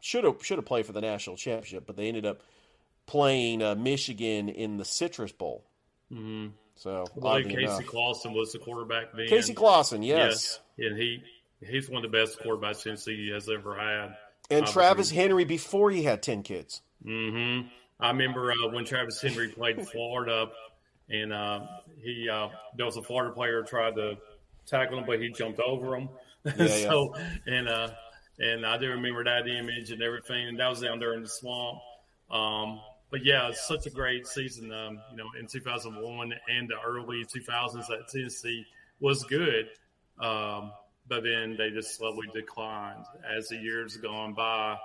should 0.00 0.24
have 0.24 0.36
should 0.42 0.58
have 0.58 0.66
played 0.66 0.86
for 0.86 0.92
the 0.92 1.00
national 1.00 1.36
championship, 1.36 1.86
but 1.86 1.96
they 1.96 2.08
ended 2.08 2.26
up 2.26 2.42
playing 3.06 3.62
uh, 3.62 3.74
Michigan 3.74 4.48
in 4.48 4.76
the 4.76 4.84
Citrus 4.84 5.32
Bowl. 5.32 5.64
Mm-hmm. 6.12 6.48
So 6.76 7.04
Casey 7.22 7.84
Clausen 7.84 8.32
was 8.32 8.52
the 8.52 8.58
quarterback 8.58 9.14
then. 9.14 9.28
Casey 9.28 9.54
Clausen, 9.54 10.02
yes, 10.02 10.60
yeah. 10.76 10.88
and 10.88 10.98
he 10.98 11.22
he's 11.60 11.88
one 11.88 12.04
of 12.04 12.10
the 12.10 12.18
best 12.18 12.40
quarterbacks 12.40 12.82
Tennessee 12.82 13.30
has 13.30 13.48
ever 13.48 13.76
had. 13.76 14.16
And 14.50 14.66
Travis 14.66 15.10
Henry 15.10 15.44
before 15.44 15.90
he 15.90 16.02
had 16.02 16.22
ten 16.22 16.42
kids. 16.42 16.82
Mm-hmm. 17.04 17.68
I 18.00 18.08
remember 18.08 18.52
uh, 18.52 18.68
when 18.70 18.84
Travis 18.84 19.20
Henry 19.20 19.48
played 19.48 19.86
Florida, 19.88 20.48
and 21.08 21.32
uh, 21.32 21.60
he 22.02 22.28
uh, 22.28 22.48
there 22.76 22.86
was 22.86 22.96
a 22.96 23.02
Florida 23.02 23.32
player 23.32 23.62
tried 23.62 23.94
to 23.96 24.16
tackle 24.66 24.98
him, 24.98 25.04
but 25.06 25.20
he 25.20 25.30
jumped 25.30 25.60
over 25.60 25.96
him. 25.96 26.08
Yeah, 26.58 26.66
so 26.66 27.14
and 27.46 27.66
uh, 27.68 27.88
and 28.38 28.66
I 28.66 28.76
do 28.76 28.90
remember 28.90 29.24
that 29.24 29.48
image 29.48 29.90
and 29.90 30.02
everything, 30.02 30.48
and 30.48 30.60
that 30.60 30.68
was 30.68 30.80
down 30.80 30.98
there 30.98 31.14
in 31.14 31.22
the 31.22 31.28
swamp. 31.28 31.78
Um, 32.30 32.80
but 33.10 33.24
yeah, 33.24 33.48
it's 33.48 33.66
such 33.66 33.86
a 33.86 33.90
great 33.90 34.26
season. 34.26 34.70
Um, 34.70 35.00
you 35.10 35.16
know, 35.16 35.24
in 35.40 35.46
2001 35.46 36.34
and 36.48 36.68
the 36.68 36.74
early 36.84 37.24
2000s, 37.24 37.86
that 37.86 38.08
Tennessee 38.10 38.66
was 39.00 39.22
good. 39.22 39.68
Um, 40.20 40.72
but 41.08 41.22
then 41.22 41.56
they 41.56 41.70
just 41.70 41.96
slowly 41.96 42.28
declined 42.34 43.04
as 43.36 43.48
the 43.48 43.56
years 43.56 43.96
gone 43.96 44.32
by, 44.32 44.76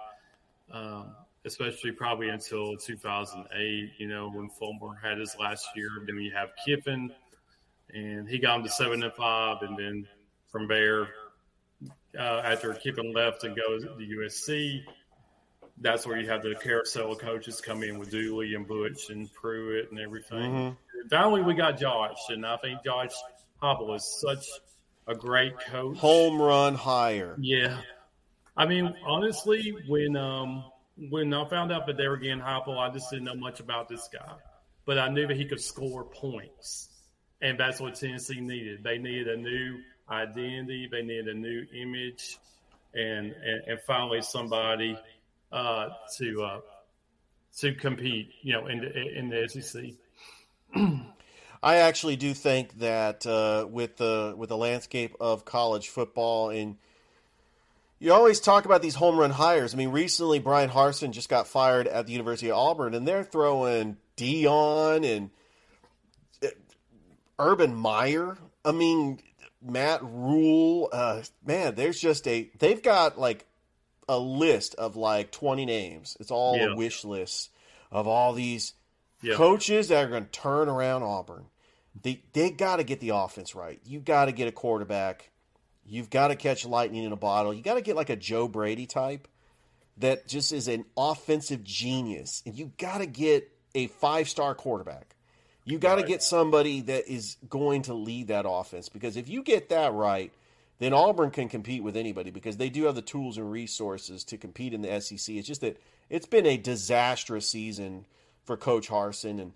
um, 0.72 1.15
especially 1.45 1.91
probably 1.91 2.30
until 2.30 2.76
2008, 2.76 3.91
you 3.97 4.07
know, 4.07 4.30
when 4.30 4.49
Fulmer 4.49 4.95
had 5.01 5.17
his 5.17 5.36
last 5.39 5.67
year. 5.76 5.89
Then 6.05 6.17
you 6.17 6.32
have 6.32 6.49
Kiffin, 6.65 7.11
and 7.93 8.28
he 8.28 8.38
got 8.38 8.57
him 8.57 8.63
to 8.63 8.70
7 8.70 9.01
and 9.01 9.13
5. 9.13 9.57
And 9.61 9.78
then 9.78 10.07
from 10.51 10.67
there, 10.67 11.07
uh, 12.17 12.41
after 12.43 12.74
Kiffin 12.74 13.13
left 13.13 13.43
and 13.45 13.55
goes 13.55 13.84
to 13.84 13.89
USC, 13.89 14.84
that's 15.82 16.05
where 16.05 16.20
you 16.20 16.28
have 16.30 16.43
the 16.43 16.55
carousel 16.61 17.13
of 17.13 17.20
coaches 17.20 17.61
come 17.61 17.84
in 17.84 17.97
with 17.97 18.11
Dooley 18.11 18.53
and 18.55 18.67
Butch 18.67 19.09
and 19.09 19.32
Pruitt 19.34 19.91
and 19.91 19.99
everything. 19.99 20.51
Mm-hmm. 20.51 21.07
Finally, 21.09 21.43
we 21.43 21.53
got 21.53 21.80
Josh, 21.80 22.17
and 22.28 22.45
I 22.45 22.57
think 22.57 22.84
Josh 22.84 23.13
Heupel 23.61 23.95
is 23.95 24.20
such 24.20 24.45
a 25.10 25.16
great 25.16 25.60
coach. 25.60 25.97
Home 25.97 26.41
run 26.41 26.76
hire. 26.76 27.36
Yeah, 27.39 27.78
I 28.55 28.66
mean, 28.66 28.93
honestly, 29.05 29.76
when 29.88 30.16
um 30.16 30.64
when 31.10 31.34
I 31.34 31.47
found 31.49 31.72
out 31.72 31.88
that 31.88 31.97
they 31.97 32.07
were 32.07 32.18
getting 32.18 32.39
Heupel, 32.39 32.78
I 32.78 32.91
just 32.93 33.10
didn't 33.10 33.26
know 33.26 33.36
much 33.36 33.60
about 33.60 33.89
this 33.89 34.07
guy. 34.12 34.36
but 34.86 34.97
I 34.97 35.10
knew 35.10 35.28
that 35.28 35.38
he 35.38 35.45
could 35.45 35.62
score 35.62 36.03
points, 36.03 36.89
and 37.41 37.60
that's 37.60 37.80
what 37.80 37.95
Tennessee 37.95 38.41
needed. 38.41 38.84
They 38.84 38.97
needed 38.97 39.28
a 39.28 39.38
new 39.38 39.80
identity, 40.10 40.88
they 40.91 41.01
needed 41.01 41.28
a 41.28 41.34
new 41.34 41.66
image, 41.74 42.38
and 42.93 43.32
and, 43.32 43.64
and 43.68 43.80
finally 43.88 44.22
somebody 44.22 44.97
uh, 45.51 45.89
to 46.18 46.43
uh, 46.43 46.60
to 47.57 47.74
compete, 47.74 48.30
you 48.41 48.53
know, 48.53 48.68
in 48.68 48.80
the, 48.80 49.18
in 49.18 49.30
the 49.30 49.47
SEC. 49.47 49.84
I 51.62 51.78
actually 51.78 52.16
do 52.16 52.34
think 52.34 52.80
that 52.80 53.26
uh, 53.26 53.68
with 53.70 53.97
the 53.97 54.34
with 54.38 54.49
the 54.49 54.57
landscape 54.57 55.16
of 55.20 55.43
college 55.45 55.89
football 55.89 56.49
and 56.49 56.78
you 58.01 58.14
always 58.14 58.39
talk 58.39 58.64
about 58.64 58.82
these 58.82 58.95
home 58.95 59.18
run 59.18 59.32
hires. 59.32 59.74
I 59.74 59.78
mean, 59.78 59.89
recently 59.89 60.39
Bryan 60.39 60.70
Harsin 60.70 61.12
just 61.12 61.28
got 61.28 61.47
fired 61.47 61.86
at 61.86 62.05
the 62.05 62.14
University 62.14 62.49
of 62.49 62.57
Auburn, 62.57 62.93
and 62.93 63.05
they're 63.05 63.26
throwing 63.26 63.97
Deion 64.16 65.05
and 65.05 65.30
uh, 66.41 66.47
Urban 67.38 67.76
Meyer. 67.76 68.38
I 68.64 68.72
mean, 68.72 69.20
Matt 69.62 69.99
Rhule. 70.01 70.88
Uh, 70.93 71.24
man, 71.45 71.76
there's 71.76 71.99
just 71.99 72.26
a 72.26 72.49
they've 72.60 72.82
got 72.82 73.20
like 73.20 73.45
a 74.07 74.18
list 74.18 74.76
of 74.76 74.95
like 74.95 75.32
20 75.32 75.66
names. 75.66 76.16
It's 76.22 76.32
all 76.32 76.55
Yeah. 76.55 76.72
a 76.72 76.76
wish 76.78 77.03
list 77.03 77.49
of 77.91 78.07
all 78.07 78.32
these 78.32 78.74
Yeah. 79.22 79.36
coaches 79.36 79.89
that 79.89 80.05
are 80.05 80.07
going 80.07 80.26
to 80.26 80.32
turn 80.32 80.70
around 80.70 81.03
Auburn. 81.03 81.45
They 82.01 82.22
they 82.34 82.51
got 82.51 82.78
to 82.78 82.84
get 82.84 82.99
the 82.99 83.09
offense 83.09 83.55
right. 83.55 83.80
You 83.86 83.99
got 83.99 84.26
to 84.26 84.32
get 84.32 84.47
a 84.47 84.51
quarterback. 84.51 85.30
You've 85.86 86.09
got 86.09 86.28
to 86.28 86.36
catch 86.36 86.65
lightning 86.65 87.03
in 87.03 87.11
a 87.11 87.17
bottle. 87.17 87.53
You 87.53 87.63
got 87.63 87.74
to 87.74 87.82
get 87.82 87.95
like 87.95 88.09
a 88.09 88.15
Joe 88.15 88.47
Brady 88.47 88.86
type 88.86 89.28
that 89.97 90.28
just 90.28 90.53
is 90.53 90.67
an 90.67 90.86
offensive 90.95 91.63
genius. 91.63 92.43
And 92.45 92.55
you 92.55 92.72
got 92.78 92.99
to 92.99 93.05
get 93.05 93.51
a 93.76 93.88
five-star 93.88 94.55
quarterback. 94.55 95.15
You 95.65 95.78
got 95.78 95.95
to 95.95 96.03
get 96.03 96.24
somebody 96.24 96.82
that 96.82 97.07
is 97.07 97.38
going 97.47 97.84
to 97.84 97.93
lead 97.93 98.30
that 98.30 98.45
offense 98.47 98.89
because 98.89 99.17
if 99.17 99.30
you 99.30 99.43
get 99.43 99.70
that 99.70 99.93
right, 99.93 100.32
then 100.80 100.93
Auburn 100.93 101.30
can 101.30 101.49
compete 101.49 101.84
with 101.84 101.95
anybody 101.95 102.32
because 102.32 102.57
they 102.57 102.70
do 102.70 102.86
have 102.86 102.95
the 102.95 103.01
tools 103.01 103.38
and 103.38 103.51
resources 103.51 104.24
to 104.26 104.38
compete 104.38 104.74
in 104.74 104.82
the 104.82 104.99
SEC. 105.01 105.36
It's 105.36 105.47
just 105.47 105.61
that 105.61 105.78
it's 106.09 106.26
been 106.26 106.45
a 106.45 106.57
disastrous 106.57 107.47
season 107.47 108.05
for 108.49 108.57
Coach 108.57 108.89
Harsin 108.89 109.39
and 109.39 109.53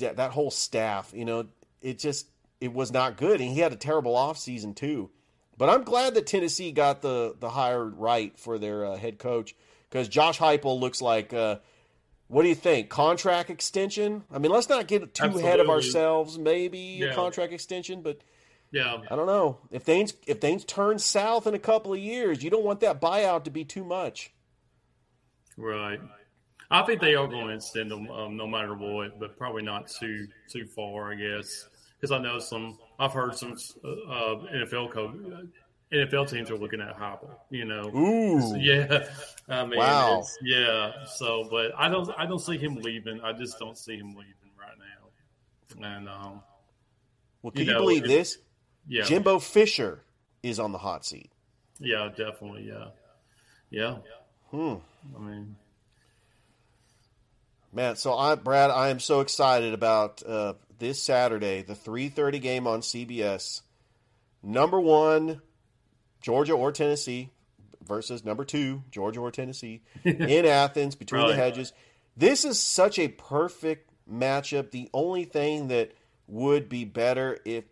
that, 0.00 0.16
that 0.16 0.32
whole 0.32 0.50
staff. 0.50 1.12
You 1.14 1.24
know, 1.24 1.46
it 1.80 2.00
just 2.00 2.26
it 2.60 2.72
was 2.72 2.90
not 2.92 3.16
good, 3.16 3.40
and 3.40 3.48
he 3.48 3.60
had 3.60 3.72
a 3.72 3.76
terrible 3.76 4.14
offseason 4.16 4.74
too. 4.74 5.08
But 5.56 5.68
I'm 5.68 5.84
glad 5.84 6.14
that 6.14 6.26
Tennessee 6.26 6.72
got 6.72 7.00
the 7.00 7.36
the 7.38 7.50
hire 7.50 7.84
right 7.84 8.36
for 8.36 8.58
their 8.58 8.84
uh, 8.86 8.96
head 8.96 9.20
coach 9.20 9.54
because 9.88 10.08
Josh 10.08 10.40
Heupel 10.40 10.80
looks 10.80 11.00
like. 11.00 11.32
Uh, 11.32 11.56
what 12.26 12.42
do 12.42 12.48
you 12.48 12.54
think? 12.56 12.88
Contract 12.88 13.50
extension? 13.50 14.24
I 14.32 14.38
mean, 14.38 14.50
let's 14.50 14.68
not 14.68 14.88
get 14.88 15.14
too 15.14 15.24
ahead 15.26 15.60
of 15.60 15.68
ourselves. 15.68 16.38
Maybe 16.38 16.78
Yeah. 17.00 17.08
a 17.08 17.14
contract 17.14 17.52
extension, 17.52 18.00
but 18.02 18.18
Yeah, 18.72 19.02
I 19.10 19.14
don't 19.16 19.26
know. 19.26 19.58
If 19.70 19.82
things 19.82 20.14
if 20.26 20.40
things 20.40 20.64
turn 20.64 20.98
south 20.98 21.46
in 21.46 21.54
a 21.54 21.58
couple 21.60 21.92
of 21.92 21.98
years, 22.00 22.42
you 22.42 22.50
don't 22.50 22.64
want 22.64 22.80
that 22.80 23.00
buyout 23.00 23.44
to 23.44 23.50
be 23.50 23.64
too 23.64 23.84
much. 23.84 24.32
right. 25.56 26.00
I 26.72 26.82
think 26.82 27.00
they 27.00 27.14
are 27.14 27.26
going 27.28 27.46
to 27.48 27.54
extend 27.54 27.90
them 27.90 28.10
um, 28.10 28.36
no 28.36 28.46
matter 28.46 28.74
what, 28.74 29.20
but 29.20 29.36
probably 29.36 29.62
not 29.62 29.88
too 29.88 30.26
too 30.48 30.66
far, 30.66 31.12
I 31.12 31.16
guess. 31.16 31.68
Because 32.00 32.10
I 32.10 32.18
know 32.18 32.38
some, 32.40 32.78
I've 32.98 33.12
heard 33.12 33.36
some 33.36 33.56
uh, 33.84 33.88
uh, 33.88 34.34
NFL 34.52 34.90
co- 34.92 35.46
NFL 35.92 36.28
teams 36.30 36.50
are 36.50 36.56
looking 36.56 36.80
at 36.80 36.96
Heupel. 36.98 37.30
You 37.50 37.64
know, 37.66 37.82
Ooh. 37.94 38.56
yeah. 38.58 39.06
I 39.48 39.64
mean, 39.66 39.78
Wow. 39.78 40.12
it's- 40.20 40.36
yeah. 40.42 41.04
So, 41.04 41.46
but 41.50 41.70
I 41.76 41.88
don't, 41.88 42.10
I 42.18 42.26
don't 42.26 42.40
see 42.40 42.56
him 42.58 42.76
leaving. 42.76 43.20
I 43.20 43.32
just 43.34 43.58
don't 43.58 43.76
see 43.78 43.96
him 43.96 44.08
leaving 44.16 44.34
right 44.58 44.76
now. 44.78 45.86
And 45.86 46.08
um, 46.08 46.40
Well, 47.42 47.50
can 47.52 47.66
you, 47.66 47.72
know, 47.72 47.80
believe 47.80 48.04
it- 48.04 48.08
this? 48.08 48.38
Yeah, 48.88 49.02
Jimbo 49.04 49.38
Fisher 49.38 50.02
is 50.42 50.58
on 50.58 50.72
the 50.72 50.78
hot 50.78 51.04
seat. 51.04 51.30
yeah, 51.78 52.08
definitely, 52.08 52.66
yeah, 52.66 52.86
yeah. 53.70 53.98
Hmm. 54.50 54.74
I 55.16 55.20
mean, 55.20 55.56
Man, 57.72 57.96
so 57.96 58.14
I, 58.14 58.34
Brad, 58.34 58.70
I 58.70 58.90
am 58.90 59.00
so 59.00 59.20
excited 59.20 59.72
about 59.72 60.22
uh, 60.22 60.54
this 60.78 61.02
Saturday, 61.02 61.62
the 61.62 61.74
three 61.74 62.08
thirty 62.08 62.38
game 62.38 62.66
on 62.66 62.80
CBS. 62.80 63.62
Number 64.42 64.78
one, 64.78 65.40
Georgia 66.20 66.52
or 66.52 66.70
Tennessee 66.70 67.30
versus 67.86 68.24
number 68.24 68.44
two, 68.44 68.82
Georgia 68.90 69.20
or 69.20 69.30
Tennessee 69.30 69.82
in 70.04 70.44
Athens 70.44 70.94
between 70.94 71.26
the 71.26 71.34
hedges. 71.34 71.72
This 72.16 72.44
is 72.44 72.58
such 72.58 72.98
a 72.98 73.08
perfect 73.08 73.90
matchup. 74.10 74.70
The 74.70 74.90
only 74.92 75.24
thing 75.24 75.68
that 75.68 75.92
would 76.26 76.68
be 76.68 76.84
better 76.84 77.38
if 77.44 77.64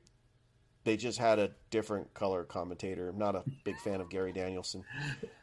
they 0.84 0.96
just 0.96 1.18
had 1.18 1.38
a 1.38 1.50
different 1.70 2.12
color 2.14 2.44
commentator. 2.44 3.10
I'm 3.10 3.18
not 3.18 3.36
a 3.36 3.42
big 3.64 3.78
fan 3.78 4.00
of 4.00 4.08
Gary 4.08 4.32
Danielson. 4.32 4.84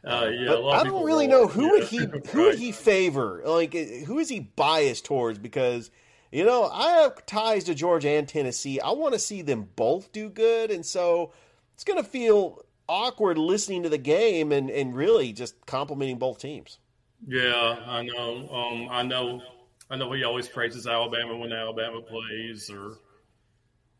uh, 0.04 0.28
yeah. 0.32 0.46
But 0.48 0.56
a 0.56 0.60
lot 0.60 0.86
I 0.86 0.88
don't 0.88 1.04
really 1.04 1.26
know 1.26 1.46
who 1.46 1.70
would 1.70 1.84
he 1.84 1.98
Yeah, 2.00 2.06
who 2.30 2.42
would 2.44 2.58
he 2.58 2.72
favor. 2.72 3.42
Like 3.44 3.74
who 3.74 4.18
is 4.18 4.28
he 4.28 4.40
biased 4.40 5.04
towards? 5.04 5.38
Because 5.38 5.90
you 6.32 6.44
know 6.44 6.64
I 6.64 7.02
have 7.02 7.24
ties 7.26 7.64
to 7.64 7.74
Georgia 7.74 8.10
and 8.10 8.28
Tennessee. 8.28 8.80
I 8.80 8.90
want 8.90 9.14
to 9.14 9.20
see 9.20 9.42
them 9.42 9.68
both 9.76 10.12
do 10.12 10.28
good, 10.28 10.70
and 10.70 10.84
so 10.84 11.32
it's 11.74 11.84
going 11.84 12.02
to 12.02 12.08
feel 12.08 12.62
awkward 12.88 13.38
listening 13.38 13.82
to 13.84 13.88
the 13.88 13.98
game 13.98 14.50
and 14.50 14.70
and 14.70 14.94
really 14.94 15.32
just 15.32 15.54
complimenting 15.66 16.18
both 16.18 16.38
teams. 16.38 16.78
Yeah, 17.26 17.76
I 17.86 18.02
know. 18.02 18.48
Um, 18.48 18.88
I 18.90 19.02
know. 19.02 19.42
I 19.90 19.96
know 19.96 20.12
he 20.12 20.24
always 20.24 20.48
praises 20.48 20.86
Alabama 20.86 21.36
when 21.36 21.52
Alabama 21.52 22.02
plays, 22.02 22.70
or 22.70 22.98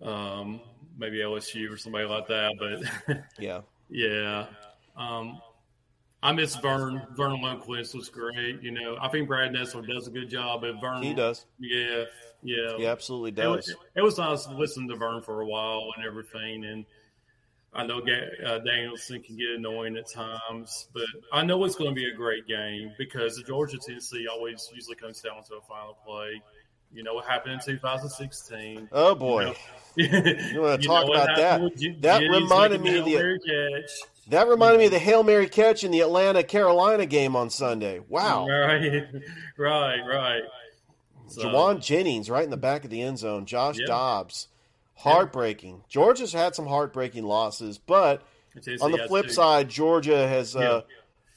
um, 0.06 0.60
maybe 0.98 1.18
LSU 1.18 1.72
or 1.72 1.76
somebody 1.78 2.04
like 2.06 2.26
that. 2.28 2.52
But 3.06 3.18
Yeah, 3.38 3.60
yeah, 3.88 4.46
um, 4.96 5.40
I 6.22 6.32
miss 6.32 6.56
Verne. 6.56 7.02
Verne 7.16 7.40
Lundquist 7.40 7.94
was 7.94 8.08
great. 8.08 8.60
You 8.62 8.72
know, 8.72 8.98
I 9.00 9.08
think 9.08 9.28
Brad 9.28 9.52
Nessler 9.52 9.86
does 9.86 10.08
a 10.08 10.10
good 10.10 10.28
job. 10.28 10.62
But 10.62 10.80
Verne, 10.80 11.02
he 11.02 11.14
does. 11.14 11.46
Yeah, 11.60 12.04
yeah, 12.42 12.76
He 12.76 12.86
absolutely 12.86 13.42
It 13.42 13.46
was, 13.46 13.66
does. 13.66 13.76
it 13.96 14.02
was 14.02 14.18
nice 14.18 14.46
listening 14.48 14.88
to 14.88 14.96
Verne 14.96 15.22
for 15.22 15.40
a 15.40 15.46
while 15.46 15.92
and 15.96 16.04
everything. 16.04 16.64
And 16.64 16.84
I 17.72 17.84
know 17.86 17.98
uh, 18.00 18.58
Danielson 18.58 19.22
can 19.22 19.36
get 19.36 19.50
annoying 19.50 19.96
at 19.96 20.10
times, 20.10 20.88
but 20.92 21.04
I 21.32 21.44
know 21.44 21.62
it's 21.64 21.76
going 21.76 21.90
to 21.90 21.94
be 21.94 22.08
a 22.10 22.14
great 22.14 22.46
game 22.48 22.92
because 22.98 23.36
the 23.36 23.42
Georgia 23.44 23.76
Tennessee 23.78 24.26
always 24.26 24.68
usually 24.74 24.96
comes 24.96 25.20
down 25.20 25.44
to 25.44 25.56
a 25.56 25.60
final 25.60 25.96
play. 26.04 26.42
You 26.92 27.02
know 27.02 27.14
what 27.14 27.26
happened 27.26 27.52
in 27.54 27.60
2016. 27.60 28.88
Oh 28.92 29.14
boy, 29.14 29.40
You, 29.40 29.46
know, 29.48 29.54
you 30.52 30.60
want 30.60 30.80
to 30.80 30.86
talk 30.86 31.08
about 31.08 31.36
that? 31.36 31.96
That 32.02 32.20
reminded 32.22 32.80
me 32.80 32.98
of 32.98 33.04
the 33.04 33.10
the 33.12 33.18
Hail 33.18 33.22
Mary 33.22 33.38
catch. 33.40 33.90
that 34.28 34.48
reminded 34.48 34.78
me 34.78 34.84
of 34.86 34.90
the 34.92 34.98
hail 34.98 35.22
mary 35.22 35.48
catch 35.48 35.84
in 35.84 35.90
the 35.90 36.00
Atlanta 36.00 36.42
Carolina 36.42 37.06
game 37.06 37.34
on 37.34 37.50
Sunday. 37.50 38.00
Wow, 38.08 38.46
Right, 38.48 39.04
right, 39.58 40.00
right. 40.06 40.42
So, 41.28 41.42
Jauan 41.42 41.82
Jennings 41.82 42.30
right 42.30 42.44
in 42.44 42.50
the 42.50 42.56
back 42.56 42.84
of 42.84 42.90
the 42.90 43.02
end 43.02 43.18
zone. 43.18 43.44
Josh. 43.44 43.76
Dobbs. 43.86 44.48
Heartbreaking. 44.94 45.82
Georgia's 45.88 46.32
had 46.32 46.54
some 46.54 46.66
heartbreaking 46.66 47.24
losses, 47.24 47.78
but 47.78 48.22
on 48.80 48.90
the 48.92 49.04
flip 49.06 49.26
two. 49.26 49.32
side, 49.32 49.68
Georgia 49.68 50.26
has 50.26 50.56
uh, 50.56 50.82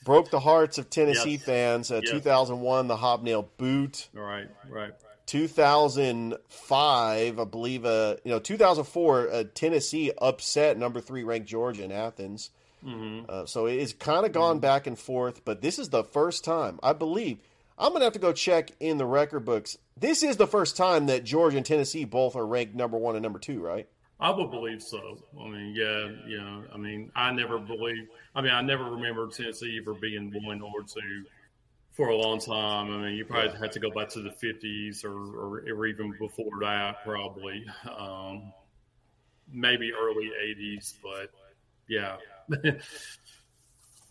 broke 0.03 0.31
the 0.31 0.39
hearts 0.39 0.77
of 0.77 0.89
Tennessee 0.89 1.37
fans. 1.37 1.91
Uh, 1.91 2.01
Yes. 2.03 2.11
2001, 2.11 2.87
the 2.87 2.95
hobnail 2.97 3.49
boot. 3.57 4.09
Right, 4.13 4.47
right. 4.69 4.93
2005, 5.25 7.39
I 7.39 7.43
believe, 7.45 7.85
uh, 7.85 8.17
you 8.23 8.31
know, 8.31 8.39
2004, 8.39 9.31
uh, 9.31 9.43
Tennessee 9.53 10.11
upset 10.21 10.77
number 10.77 11.01
three 11.01 11.23
ranked 11.23 11.47
Georgia 11.47 11.83
in 11.83 11.91
Athens. 11.91 12.51
Mm-hmm. 12.85 13.25
Uh, 13.29 13.45
so 13.45 13.67
it's 13.67 13.93
kind 13.93 14.25
of 14.25 14.31
gone 14.31 14.59
back 14.59 14.87
and 14.87 14.97
forth, 14.97 15.45
but 15.45 15.61
this 15.61 15.79
is 15.79 15.89
the 15.89 16.03
first 16.03 16.43
time, 16.43 16.79
I 16.81 16.93
believe. 16.93 17.39
I'm 17.77 17.89
going 17.89 18.01
to 18.01 18.05
have 18.05 18.13
to 18.13 18.19
go 18.19 18.33
check 18.33 18.71
in 18.79 18.97
the 18.97 19.05
record 19.05 19.45
books. 19.45 19.77
This 19.97 20.23
is 20.23 20.37
the 20.37 20.47
first 20.47 20.77
time 20.77 21.07
that 21.07 21.23
Georgia 21.23 21.57
and 21.57 21.65
Tennessee 21.65 22.05
both 22.05 22.35
are 22.35 22.45
ranked 22.45 22.75
number 22.75 22.97
one 22.97 23.15
and 23.15 23.23
number 23.23 23.39
two, 23.39 23.59
right? 23.59 23.87
I 24.19 24.29
would 24.29 24.51
believe 24.51 24.83
so. 24.83 25.17
I 25.39 25.47
mean, 25.47 25.73
yeah, 25.75 26.09
you 26.27 26.39
know, 26.39 26.63
I 26.73 26.77
mean, 26.77 27.11
I 27.15 27.31
never 27.31 27.57
believe. 27.57 28.07
I 28.35 28.41
mean, 28.41 28.51
I 28.51 28.61
never 28.61 28.83
remember 28.83 29.27
Tennessee 29.27 29.79
ever 29.81 29.95
being 29.95 30.31
one 30.43 30.61
or 30.61 30.83
two 30.83 31.25
for 31.91 32.09
a 32.09 32.15
long 32.15 32.39
time. 32.39 32.91
I 32.91 32.97
mean, 32.97 33.15
you 33.15 33.25
probably 33.25 33.57
had 33.59 33.71
to 33.73 33.79
go 33.79 33.91
back 33.91 34.09
to 34.09 34.21
the 34.21 34.31
fifties 34.31 35.03
or, 35.03 35.13
or, 35.13 35.63
or 35.69 35.85
even 35.85 36.13
before 36.17 36.59
that, 36.61 37.03
probably, 37.03 37.65
um, 37.97 38.51
maybe 39.51 39.91
early 39.93 40.31
eighties. 40.41 40.95
But 41.03 41.29
yeah, 41.87 42.17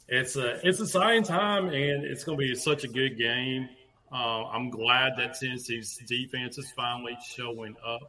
it's 0.08 0.36
a 0.36 0.66
it's 0.66 0.80
a 0.80 0.84
exciting 0.84 1.24
time, 1.24 1.66
and 1.66 2.04
it's 2.04 2.24
going 2.24 2.38
to 2.38 2.44
be 2.44 2.54
such 2.54 2.84
a 2.84 2.88
good 2.88 3.16
game. 3.16 3.68
Uh, 4.12 4.44
I'm 4.46 4.70
glad 4.70 5.12
that 5.18 5.38
Tennessee's 5.38 5.98
defense 6.08 6.58
is 6.58 6.70
finally 6.72 7.16
showing 7.36 7.76
up 7.86 8.00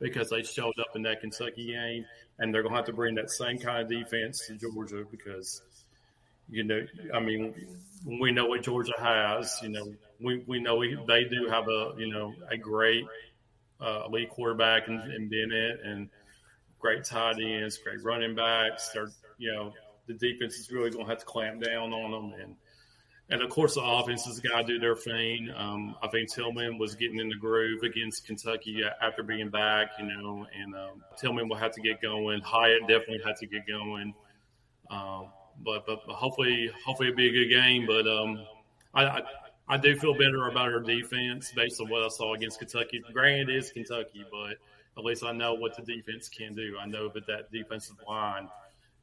because 0.00 0.30
they 0.30 0.42
showed 0.42 0.78
up 0.80 0.96
in 0.96 1.02
that 1.02 1.20
Kentucky 1.20 1.66
game, 1.66 2.06
and 2.38 2.52
they're 2.52 2.62
going 2.62 2.72
to 2.72 2.76
have 2.76 2.86
to 2.86 2.92
bring 2.92 3.14
that 3.16 3.30
same 3.30 3.58
kind 3.58 3.82
of 3.82 3.88
defense 3.88 4.46
to 4.46 4.54
Georgia 4.54 5.04
because, 5.10 5.60
you 6.50 6.64
know, 6.64 6.84
I 7.14 7.20
mean, 7.20 7.54
we 8.04 8.32
know 8.32 8.46
what 8.46 8.62
Georgia 8.62 8.92
has. 8.98 9.58
You 9.62 9.70
know, 9.70 9.94
we 10.20 10.42
we 10.46 10.60
know 10.60 10.76
we, 10.76 10.98
they 11.06 11.24
do 11.24 11.48
have 11.48 11.68
a 11.68 11.92
you 11.96 12.08
know 12.08 12.34
a 12.50 12.56
great 12.56 13.04
uh, 13.80 14.04
elite 14.06 14.30
quarterback 14.30 14.88
and, 14.88 15.12
in 15.12 15.28
Bennett 15.28 15.80
and 15.84 16.08
great 16.78 17.04
tight 17.04 17.40
ends, 17.40 17.78
great 17.78 18.02
running 18.02 18.34
backs. 18.34 18.90
They're 18.92 19.10
you 19.38 19.52
know 19.52 19.72
the 20.06 20.14
defense 20.14 20.56
is 20.56 20.70
really 20.70 20.90
going 20.90 21.04
to 21.04 21.10
have 21.10 21.20
to 21.20 21.26
clamp 21.26 21.62
down 21.62 21.92
on 21.92 22.10
them 22.10 22.40
and. 22.40 22.56
And 23.32 23.42
of 23.42 23.50
course, 23.50 23.74
the 23.74 23.80
offense 23.80 24.24
has 24.24 24.40
got 24.40 24.62
to 24.62 24.64
do 24.64 24.80
their 24.80 24.96
thing. 24.96 25.52
Um, 25.56 25.94
I 26.02 26.08
think 26.08 26.32
Tillman 26.32 26.78
was 26.78 26.96
getting 26.96 27.20
in 27.20 27.28
the 27.28 27.36
groove 27.36 27.84
against 27.84 28.26
Kentucky 28.26 28.82
after 29.00 29.22
being 29.22 29.50
back, 29.50 29.90
you 30.00 30.06
know, 30.06 30.48
and 30.52 30.74
um, 30.74 31.04
Tillman 31.16 31.48
will 31.48 31.54
have 31.54 31.70
to 31.74 31.80
get 31.80 32.02
going. 32.02 32.40
Hyatt 32.40 32.80
definitely 32.88 33.20
had 33.24 33.36
to 33.36 33.46
get 33.46 33.68
going. 33.68 34.14
Um, 34.90 35.28
but, 35.64 35.86
but 35.86 35.98
hopefully 36.08 36.70
hopefully 36.84 37.08
it'll 37.08 37.16
be 37.16 37.28
a 37.28 37.32
good 37.32 37.48
game. 37.48 37.86
But 37.86 38.06
um, 38.06 38.44
I, 38.94 39.04
I, 39.04 39.22
I 39.68 39.76
do 39.76 39.96
feel 39.96 40.14
better 40.14 40.48
about 40.48 40.72
our 40.72 40.80
defense 40.80 41.52
based 41.54 41.80
on 41.80 41.88
what 41.88 42.02
I 42.02 42.08
saw 42.08 42.34
against 42.34 42.58
Kentucky. 42.58 43.02
Granted, 43.12 43.50
it 43.50 43.56
is 43.56 43.70
Kentucky, 43.72 44.24
but 44.30 44.56
at 44.98 45.04
least 45.04 45.24
I 45.24 45.32
know 45.32 45.54
what 45.54 45.76
the 45.76 45.82
defense 45.82 46.28
can 46.28 46.54
do. 46.54 46.76
I 46.80 46.86
know 46.86 47.08
that 47.10 47.26
that 47.26 47.52
defensive 47.52 47.96
line 48.08 48.48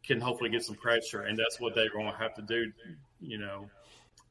can 0.03 0.19
hopefully 0.19 0.49
get 0.49 0.63
some 0.63 0.75
pressure, 0.75 1.21
and 1.21 1.37
that's 1.37 1.59
what 1.59 1.75
they're 1.75 1.89
going 1.89 2.11
to 2.11 2.17
have 2.17 2.33
to 2.35 2.41
do. 2.41 2.71
You 3.19 3.37
know, 3.39 3.69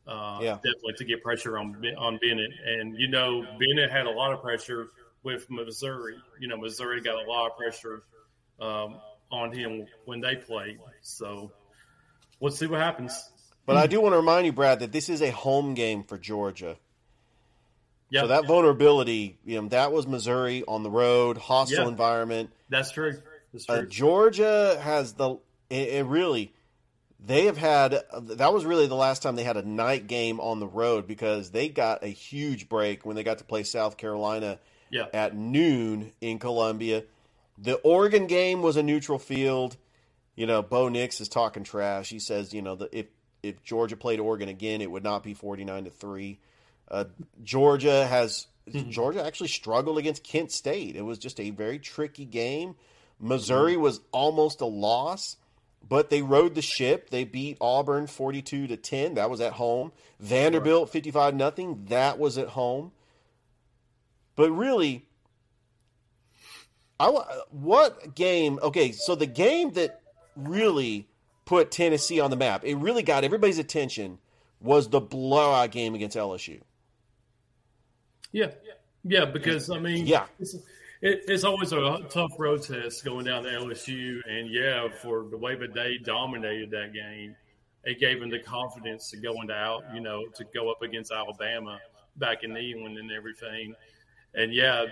uh, 0.07 0.39
Yeah. 0.43 0.55
definitely 0.57 0.95
to 0.99 1.05
get 1.05 1.23
pressure 1.23 1.59
on 1.59 1.83
on 1.97 2.19
Bennett. 2.19 2.53
And 2.65 2.97
you 2.99 3.09
know, 3.09 3.43
Bennett 3.59 3.91
had 3.91 4.07
a 4.07 4.11
lot 4.11 4.33
of 4.33 4.43
pressure 4.43 4.89
with 5.23 5.51
Missouri. 5.51 6.17
You 6.39 6.49
know, 6.49 6.57
Missouri 6.57 7.01
got 7.01 7.17
a 7.17 7.29
lot 7.29 7.51
of 7.51 7.57
pressure 7.57 8.03
um, 8.61 9.01
on 9.31 9.53
him 9.53 9.87
when 10.05 10.21
they 10.21 10.37
played. 10.37 10.79
So 11.03 11.51
let's 12.41 12.59
see 12.59 12.67
what 12.67 12.81
happens. 12.81 13.31
But 13.67 13.77
I 13.77 13.87
do 13.87 14.01
want 14.01 14.13
to 14.13 14.19
remind 14.19 14.47
you, 14.47 14.53
Brad, 14.53 14.81
that 14.81 14.93
this 14.93 15.09
is 15.09 15.21
a 15.23 15.31
home 15.31 15.75
game 15.75 16.05
for 16.05 16.17
Georgia. 16.19 16.77
Yeah, 18.11 18.23
So 18.23 18.27
that 18.29 18.47
vulnerability, 18.47 19.39
you 19.45 19.61
know, 19.61 19.69
that 19.69 19.91
was 19.93 20.07
Missouri 20.07 20.63
on 20.69 20.85
the 20.85 20.91
road, 20.91 21.37
hostile 21.39 21.83
Yeah. 21.85 21.89
environment. 21.89 22.51
that's 22.69 22.93
true. 22.93 23.15
That's 23.53 23.69
Uh, 23.69 23.79
true. 23.79 23.87
Georgia 23.89 24.79
has 24.81 25.15
the 25.15 25.37
it, 25.71 25.89
it 25.89 26.05
really 26.07 26.53
they 27.19 27.47
have 27.47 27.57
had 27.57 28.05
that 28.13 28.53
was 28.53 28.65
really 28.65 28.87
the 28.87 28.95
last 28.95 29.23
time 29.23 29.35
they 29.35 29.43
had 29.43 29.57
a 29.57 29.63
night 29.67 30.07
game 30.07 30.39
on 30.39 30.61
the 30.61 30.67
road 30.69 31.09
because 31.09 31.51
they 31.51 31.69
got 31.69 32.05
a 32.05 32.09
huge 32.09 32.69
break 32.69 33.05
when 33.05 33.17
they 33.17 33.25
got 33.25 33.39
to 33.39 33.45
play 33.45 33.65
South 33.65 33.97
Carolina 33.97 34.59
at 35.13 35.35
noon 35.35 36.13
in 36.21 36.39
Columbia. 36.39 37.03
The 37.59 37.75
Oregon 37.79 38.27
game 38.29 38.63
was 38.63 38.77
a 38.77 38.83
neutral 38.83 39.19
field. 39.19 39.77
You 40.37 40.47
know, 40.47 40.63
Bo 40.63 40.89
Nix 40.89 41.21
is 41.21 41.29
talking 41.29 41.65
trash. 41.65 42.11
He 42.11 42.19
says, 42.19 42.53
you 42.53 42.63
know, 42.63 42.77
that 42.77 42.91
if 42.93 43.07
if 43.43 43.63
Georgia 43.65 43.97
played 43.97 44.21
Oregon 44.21 44.49
again, 44.49 44.81
it 44.81 44.91
would 44.91 45.03
not 45.03 45.23
be 45.23 45.35
forty 45.35 45.65
nine 45.65 45.85
to 45.85 45.91
three. 45.91 46.39
Uh, 46.89 47.05
Georgia 47.43 48.07
has 48.07 48.47
Georgia 48.89 49.25
actually 49.25 49.49
struggled 49.49 49.99
against 49.99 50.23
Kent 50.23 50.53
State. 50.53 50.95
It 50.95 51.03
was 51.03 51.19
just 51.19 51.41
a 51.41 51.51
very 51.51 51.79
tricky 51.79 52.25
game. 52.25 52.75
Missouri 53.19 53.77
was 53.77 54.01
almost 54.13 54.61
a 54.61 54.67
loss, 54.67 55.37
but 55.89 56.11
they 56.11 56.21
rode 56.21 56.55
the 56.55 56.63
ship. 56.63 57.09
They 57.09 57.25
beat 57.25 57.57
Auburn 57.61 58.07
forty 58.07 58.43
two 58.43 58.67
to 58.67 58.77
ten. 58.77 59.15
That 59.15 59.31
was 59.31 59.41
at 59.41 59.55
home. 59.55 59.93
Vanderbilt 60.21 60.91
fifty 60.91 61.11
five 61.11 61.35
nothing. 61.35 61.87
That 61.89 62.19
was 62.19 62.37
at 62.37 62.49
home. 62.49 62.93
But 64.35 64.51
really, 64.51 65.07
I 67.01 67.09
what 67.51 68.15
game? 68.15 68.59
Okay, 68.63 68.93
so 68.93 69.15
the 69.15 69.27
game 69.27 69.73
that 69.73 70.03
really 70.37 71.09
put 71.45 71.71
Tennessee 71.71 72.21
on 72.21 72.31
the 72.31 72.37
map, 72.37 72.65
it 72.65 72.75
really 72.77 73.03
got 73.03 73.25
everybody's 73.25 73.59
attention, 73.59 74.19
was 74.61 74.89
the 74.89 75.01
blowout 75.01 75.71
game 75.71 75.95
against 75.95 76.17
LSU. 76.17 76.61
yeah, 78.33 78.51
yeah. 79.05 79.25
Because 79.25 79.71
I 79.71 79.79
mean, 79.79 80.07
Yeah. 80.07 80.27
it's, 80.39 80.55
it, 81.03 81.23
it's 81.29 81.45
always 81.45 81.73
a 81.73 82.01
tough 82.11 82.33
road 82.39 82.63
test 82.63 83.05
going 83.05 83.25
down 83.27 83.45
to 83.45 83.51
LSU, 83.51 84.21
and 84.29 84.51
yeah, 84.51 84.89
for 84.89 85.25
the 85.31 85.37
way 85.37 85.55
that 85.55 85.75
they 85.75 85.99
dominated 85.99 86.71
that 86.71 86.93
game, 86.93 87.37
it 87.85 88.01
gave 88.01 88.19
them 88.21 88.31
the 88.31 88.41
confidence 88.41 89.11
to 89.11 89.17
go 89.17 89.41
into 89.41 89.55
out, 89.55 89.85
you 89.95 90.01
know, 90.01 90.27
to 90.35 90.45
go 90.55 90.71
up 90.71 90.83
against 90.83 91.13
Alabama 91.13 91.79
back 92.17 92.43
in 92.43 92.51
Neyland 92.51 92.99
and 92.99 93.13
everything. 93.13 93.75
And 94.35 94.53
yeah, 94.53 94.87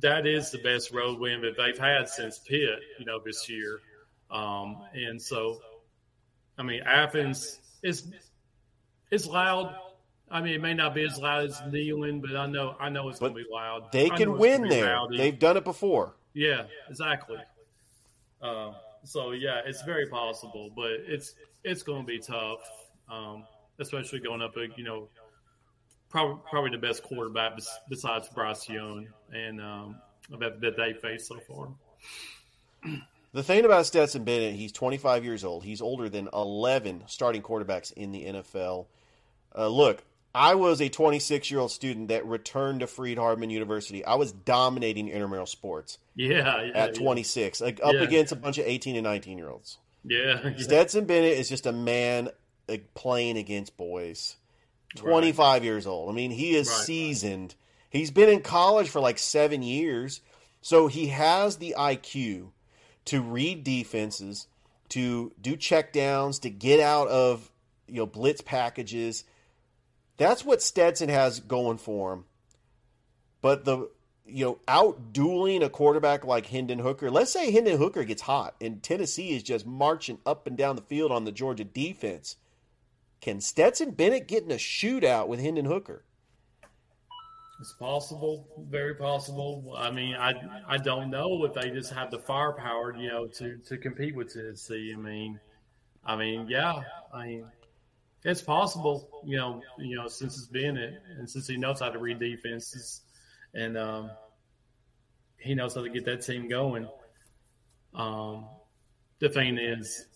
that 0.00 0.26
is 0.26 0.50
the 0.50 0.58
best 0.58 0.92
road 0.92 1.18
win 1.18 1.40
that 1.42 1.56
they've 1.56 1.78
had 1.78 2.08
since 2.08 2.38
Pitt, 2.38 2.78
you 2.98 3.04
know, 3.04 3.20
this 3.24 3.48
year. 3.48 3.80
Um, 4.30 4.82
and 4.94 5.20
so, 5.20 5.60
I 6.58 6.62
mean, 6.62 6.82
Athens 6.82 7.60
is 7.82 8.08
it's 9.10 9.26
loud. 9.26 9.74
I 10.30 10.42
mean, 10.42 10.54
it 10.54 10.60
may 10.60 10.74
not 10.74 10.94
be 10.94 11.04
as 11.04 11.18
loud 11.18 11.46
as 11.46 11.56
Neyland, 11.62 12.20
but 12.20 12.36
I 12.36 12.46
know 12.46 12.76
I 12.78 12.88
know 12.88 13.08
it's 13.08 13.18
going 13.18 13.34
to 13.34 13.38
be 13.38 13.46
loud. 13.50 13.90
They 13.92 14.10
can 14.10 14.36
win 14.36 14.68
there. 14.68 14.86
rowdy. 14.86 15.16
They've 15.16 15.38
done 15.38 15.56
it 15.56 15.64
before. 15.64 16.14
Yeah, 16.34 16.64
exactly. 16.88 17.38
Um, 18.42 18.74
so 19.04 19.32
yeah, 19.32 19.60
it's 19.64 19.82
very 19.82 20.06
possible, 20.06 20.70
but 20.74 20.90
it's 21.06 21.34
it's 21.64 21.82
going 21.82 22.02
to 22.02 22.06
be 22.06 22.18
tough, 22.18 22.60
um, 23.10 23.44
especially 23.78 24.20
going 24.20 24.42
up 24.42 24.56
a 24.56 24.66
you 24.76 24.84
know 24.84 25.08
probably 26.10 26.42
probably 26.50 26.70
the 26.70 26.78
best 26.78 27.02
quarterback 27.02 27.52
besides 27.88 28.28
Bryce 28.28 28.68
Young 28.68 29.08
and 29.32 29.60
um, 29.60 29.96
that 30.38 30.60
that 30.60 30.76
they 30.76 30.92
faced 30.92 31.28
so 31.28 31.38
far. 31.40 31.68
The 33.38 33.44
thing 33.44 33.64
about 33.64 33.86
Stetson 33.86 34.24
Bennett, 34.24 34.56
he's 34.56 34.72
25 34.72 35.24
years 35.24 35.44
old. 35.44 35.62
He's 35.62 35.80
older 35.80 36.08
than 36.08 36.28
11 36.32 37.04
starting 37.06 37.40
quarterbacks 37.40 37.92
in 37.92 38.10
the 38.10 38.24
NFL. 38.24 38.86
Uh, 39.56 39.68
look, 39.68 40.02
I 40.34 40.56
was 40.56 40.80
a 40.80 40.88
26 40.88 41.48
year 41.48 41.60
old 41.60 41.70
student 41.70 42.08
that 42.08 42.26
returned 42.26 42.80
to 42.80 42.88
Freed 42.88 43.16
Hardeman 43.16 43.50
University. 43.52 44.04
I 44.04 44.16
was 44.16 44.32
dominating 44.32 45.06
intramural 45.06 45.46
sports 45.46 45.98
Yeah, 46.16 46.64
yeah 46.64 46.72
at 46.74 46.96
26, 46.96 47.60
like, 47.60 47.78
up 47.80 47.92
Yeah. 47.94 48.02
against 48.02 48.32
a 48.32 48.34
bunch 48.34 48.58
of 48.58 48.66
18 48.66 48.96
and 48.96 49.04
19 49.04 49.38
year 49.38 49.50
olds. 49.50 49.78
Yeah, 50.02 50.40
yeah. 50.42 50.56
Stetson 50.58 51.04
Bennett 51.04 51.38
is 51.38 51.48
just 51.48 51.66
a 51.66 51.72
man 51.72 52.30
like, 52.66 52.92
playing 52.94 53.38
against 53.38 53.76
boys. 53.76 54.34
25 54.96 55.62
years 55.62 55.86
old. 55.86 56.10
I 56.10 56.12
mean, 56.12 56.32
he 56.32 56.56
is 56.56 56.66
Right. 56.68 56.76
seasoned. 56.86 57.54
He's 57.88 58.10
been 58.10 58.30
in 58.30 58.40
college 58.40 58.88
for 58.88 58.98
like 58.98 59.20
seven 59.20 59.62
years. 59.62 60.22
So 60.60 60.88
he 60.88 61.06
has 61.06 61.58
the 61.58 61.76
IQ 61.78 62.50
to 63.08 63.22
read 63.22 63.64
defenses, 63.64 64.46
to 64.90 65.32
do 65.40 65.56
checkdowns, 65.56 66.40
to 66.42 66.50
get 66.50 66.78
out 66.78 67.08
of 67.08 67.50
you 67.86 67.96
know 67.96 68.06
blitz 68.06 68.40
packages. 68.40 69.24
That's 70.18 70.44
what 70.44 70.62
Stetson 70.62 71.08
has 71.08 71.40
going 71.40 71.78
for 71.78 72.12
him. 72.12 72.24
But 73.40 73.64
the 73.64 73.88
you 74.26 74.44
know 74.44 74.58
out 74.68 75.12
dueling 75.12 75.62
a 75.62 75.70
quarterback 75.70 76.24
like 76.24 76.46
Hendon 76.46 76.80
Hooker. 76.80 77.10
Let's 77.10 77.32
say 77.32 77.50
Hendon 77.50 77.78
Hooker 77.78 78.04
gets 78.04 78.22
hot 78.22 78.56
and 78.60 78.82
Tennessee 78.82 79.30
is 79.30 79.42
just 79.42 79.66
marching 79.66 80.18
up 80.26 80.46
and 80.46 80.56
down 80.56 80.76
the 80.76 80.82
field 80.82 81.10
on 81.10 81.24
the 81.24 81.32
Georgia 81.32 81.64
defense. 81.64 82.36
Can 83.20 83.40
Stetson 83.40 83.92
Bennett 83.92 84.28
get 84.28 84.44
in 84.44 84.50
a 84.50 84.56
shootout 84.56 85.28
with 85.28 85.40
Hendon 85.40 85.64
Hooker? 85.64 86.04
It's 87.60 87.72
possible, 87.72 88.46
very 88.70 88.94
possible. 88.94 89.74
I 89.76 89.90
mean, 89.90 90.14
I 90.14 90.34
I 90.68 90.76
don't 90.76 91.10
know 91.10 91.44
if 91.44 91.54
they 91.54 91.70
just 91.70 91.92
have 91.92 92.10
the 92.10 92.20
firepower, 92.20 92.94
you 92.96 93.08
know, 93.08 93.26
to 93.26 93.58
to 93.66 93.76
compete 93.76 94.14
with 94.14 94.32
Tennessee. 94.32 94.94
I 94.96 95.00
mean, 95.00 95.40
I 96.04 96.14
mean, 96.14 96.46
yeah, 96.48 96.82
I 97.12 97.26
mean, 97.26 97.46
it's 98.24 98.42
possible, 98.42 99.22
you 99.24 99.36
know, 99.36 99.60
you 99.78 99.96
know, 99.96 100.06
since 100.06 100.38
it's 100.38 100.46
been 100.46 100.76
it, 100.76 101.02
and 101.18 101.28
since 101.28 101.48
he 101.48 101.56
knows 101.56 101.80
how 101.80 101.90
to 101.90 101.98
read 101.98 102.20
defenses, 102.20 103.02
and 103.54 103.76
um, 103.76 104.10
he 105.38 105.54
knows 105.54 105.74
how 105.74 105.82
to 105.82 105.90
get 105.90 106.04
that 106.04 106.22
team 106.22 106.48
going. 106.48 106.88
Um, 107.92 108.46
the 109.18 109.28
thing 109.28 109.58
is, 109.58 110.06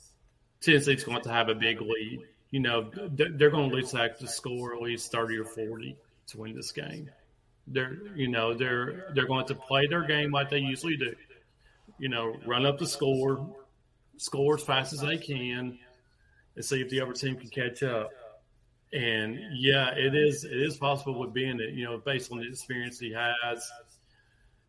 Tennessee's 0.61 1.03
going 1.03 1.22
to 1.22 1.30
have 1.30 1.49
a 1.49 1.55
big 1.57 1.80
lead. 1.80 2.20
You 2.51 2.61
know, 2.61 2.90
they're, 3.11 3.51
going 3.51 3.70
to 3.70 3.76
at 3.76 3.82
least 3.82 3.97
have 3.97 4.18
to 4.18 4.28
score 4.28 4.74
at 4.74 4.82
least 4.82 5.11
thirty 5.11 5.38
or 5.38 5.45
forty 5.45 5.97
to 6.28 6.38
win 6.38 6.55
this 6.55 6.70
game. 6.70 7.11
They're, 7.67 7.97
you 8.17 8.29
know, 8.29 8.55
they're 8.55 9.13
they're 9.15 9.27
going 9.27 9.47
to 9.47 9.55
play 9.55 9.87
their 9.87 10.05
game 10.05 10.33
like 10.33 10.51
they 10.51 10.59
usually 10.59 10.97
do. 10.97 11.15
You 11.99 12.09
know, 12.09 12.35
run 12.47 12.67
up 12.67 12.79
the 12.79 12.87
score, 12.87 13.55
score 14.17 14.57
as 14.57 14.63
fast 14.63 14.93
as 14.93 15.01
they 15.01 15.17
can, 15.17 15.79
and 16.57 16.65
see 16.65 16.81
if 16.81 16.89
the 16.89 17.01
other 17.01 17.13
team 17.13 17.37
can 17.37 17.49
catch 17.49 17.83
up. 17.83 18.11
And 18.93 19.39
yeah, 19.55 19.91
it 19.95 20.15
is 20.15 20.45
it 20.45 20.57
is 20.57 20.77
possible 20.77 21.19
with 21.19 21.33
Bennett, 21.33 21.73
you 21.75 21.85
know, 21.85 21.99
based 21.99 22.33
on 22.33 22.39
the 22.39 22.49
experience 22.49 22.99
he 22.99 23.13
has 23.13 23.71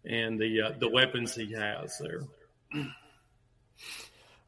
and 0.06 0.40
the 0.40 0.62
uh, 0.62 0.72
the 0.80 0.90
weapons 0.90 1.36
he 1.36 1.52
has 1.54 1.98
there. 2.00 2.22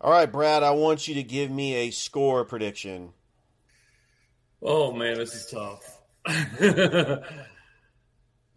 All 0.01 0.11
right, 0.11 0.31
Brad, 0.31 0.63
I 0.63 0.71
want 0.71 1.07
you 1.07 1.15
to 1.15 1.23
give 1.23 1.49
me 1.49 1.73
a 1.75 1.91
score 1.91 2.45
prediction. 2.45 3.13
Oh 4.61 4.91
man, 4.91 5.17
this 5.17 5.33
is 5.33 5.47
tough. 5.47 6.01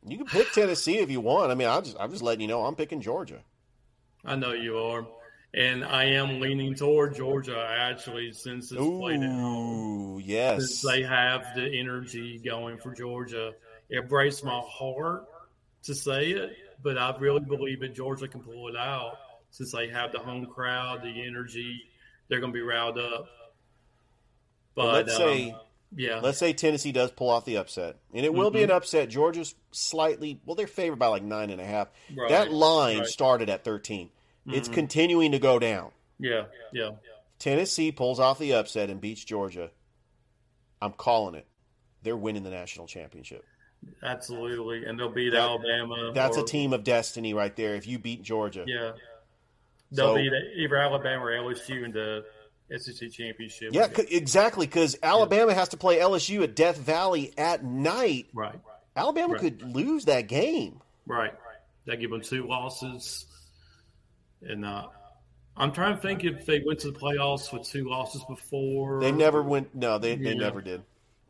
You 0.06 0.16
can 0.16 0.26
pick 0.26 0.52
Tennessee 0.52 0.98
if 0.98 1.10
you 1.10 1.20
want. 1.20 1.50
I 1.50 1.54
mean, 1.54 1.68
I 1.68 1.80
just 1.80 1.96
I'm 1.98 2.10
just 2.10 2.22
letting 2.22 2.40
you 2.40 2.48
know 2.48 2.64
I'm 2.64 2.76
picking 2.76 3.00
Georgia. 3.00 3.40
I 4.24 4.36
know 4.36 4.52
you 4.52 4.78
are. 4.78 5.06
and 5.54 5.84
I 5.84 6.04
am 6.04 6.40
leaning 6.40 6.74
toward 6.74 7.16
Georgia 7.16 7.66
actually 7.70 8.32
since 8.32 8.70
it's 8.70 8.80
played 8.80 9.22
at 9.22 9.30
home. 9.30 10.22
Yes. 10.24 10.60
Since 10.60 10.82
they 10.82 11.02
have 11.02 11.44
the 11.54 11.78
energy 11.78 12.38
going 12.38 12.78
for 12.78 12.94
Georgia, 12.94 13.52
it 13.88 14.08
breaks 14.08 14.42
my 14.42 14.60
heart 14.66 15.24
to 15.84 15.94
say 15.94 16.30
it, 16.30 16.56
but 16.82 16.98
I 16.98 17.16
really 17.18 17.40
believe 17.40 17.80
that 17.80 17.94
Georgia 17.94 18.28
can 18.28 18.40
pull 18.40 18.68
it 18.68 18.76
out 18.76 19.16
since 19.50 19.72
they 19.72 19.88
have 19.88 20.12
the 20.12 20.18
home 20.18 20.46
crowd, 20.46 21.02
the 21.02 21.24
energy. 21.26 21.82
They're 22.28 22.40
going 22.40 22.52
to 22.52 22.56
be 22.56 22.62
riled 22.62 22.98
up. 22.98 23.26
But 24.74 24.84
Well, 24.84 24.92
let's 24.92 25.14
um, 25.14 25.22
say 25.22 25.56
yeah, 25.96 26.20
let's 26.20 26.38
say 26.38 26.52
Tennessee 26.52 26.92
does 26.92 27.10
pull 27.10 27.30
off 27.30 27.44
the 27.44 27.56
upset, 27.56 27.96
and 28.14 28.24
it 28.24 28.32
will 28.34 28.50
be 28.50 28.60
Mhm. 28.60 28.64
an 28.64 28.70
upset. 28.72 29.08
Georgia's 29.08 29.54
slightly 29.70 30.40
well, 30.44 30.54
they're 30.54 30.66
favored 30.66 30.98
by 30.98 31.06
like 31.08 31.22
nine 31.22 31.50
and 31.50 31.60
a 31.60 31.64
half. 31.64 31.88
Right, 32.14 32.28
that 32.30 32.50
line 32.52 32.98
right. 32.98 33.06
started 33.06 33.48
at 33.50 33.64
13 33.64 34.10
It's 34.46 34.68
Mhm. 34.68 34.72
continuing 34.74 35.32
to 35.32 35.38
go 35.38 35.58
down. 35.58 35.92
yeah, 36.18 36.46
yeah. 36.72 36.92
Tennessee 37.38 37.92
pulls 37.92 38.18
off 38.18 38.38
the 38.38 38.54
upset 38.54 38.88
and 38.90 39.00
beats 39.00 39.22
Georgia. 39.24 39.70
I'm 40.80 40.92
calling 40.92 41.34
it. 41.34 41.46
They're 42.02 42.16
winning 42.16 42.42
the 42.44 42.50
national 42.50 42.86
championship. 42.86 43.44
Absolutely, 44.02 44.84
and 44.86 44.98
they'll 44.98 45.10
beat 45.10 45.30
That- 45.30 45.40
Alabama. 45.40 46.12
That's 46.14 46.36
or- 46.36 46.42
a 46.42 46.46
team 46.46 46.72
of 46.72 46.82
destiny 46.84 47.34
right 47.34 47.54
there. 47.54 47.74
If 47.74 47.86
you 47.86 47.98
beat 47.98 48.22
Georgia, 48.22 48.64
Yeah, 48.66 48.92
they'll 49.92 50.08
So- 50.08 50.16
beat 50.16 50.32
either 50.56 50.76
Alabama 50.76 51.24
or 51.24 51.30
LSU 51.32 51.84
in 51.84 51.92
the 51.92 52.24
SEC 52.76 53.10
championship. 53.10 53.70
yeah, 53.72 53.88
c- 53.92 54.06
exactly. 54.14 54.66
Because 54.66 54.96
Alabama 55.02 55.54
has 55.54 55.70
to 55.70 55.76
play 55.76 55.98
LSU 55.98 56.42
at 56.42 56.54
Death 56.54 56.76
Valley 56.76 57.32
at 57.38 57.64
night. 57.64 58.26
right, 58.34 58.58
Alabama 58.96 59.32
Right. 59.34 59.40
could 59.40 59.62
lose 59.74 60.04
that 60.06 60.28
game. 60.28 60.80
right. 61.06 61.32
That 61.86 62.00
give 62.00 62.10
them 62.10 62.20
two 62.20 62.46
losses, 62.46 63.24
and 64.42 64.64
uh, 64.66 64.88
I'm 65.56 65.72
trying 65.72 65.96
to 65.96 66.02
think 66.02 66.22
if 66.24 66.44
they 66.44 66.60
went 66.66 66.80
to 66.80 66.90
the 66.90 66.98
playoffs 66.98 67.50
with 67.52 67.66
two 67.66 67.88
losses 67.88 68.22
before. 68.28 69.00
They 69.00 69.10
never 69.10 69.42
went. 69.42 69.74
No, 69.74 69.96
they, 69.98 70.14
they 70.16 70.32
Yeah. 70.32 70.38
never 70.38 70.60
did. 70.60 70.82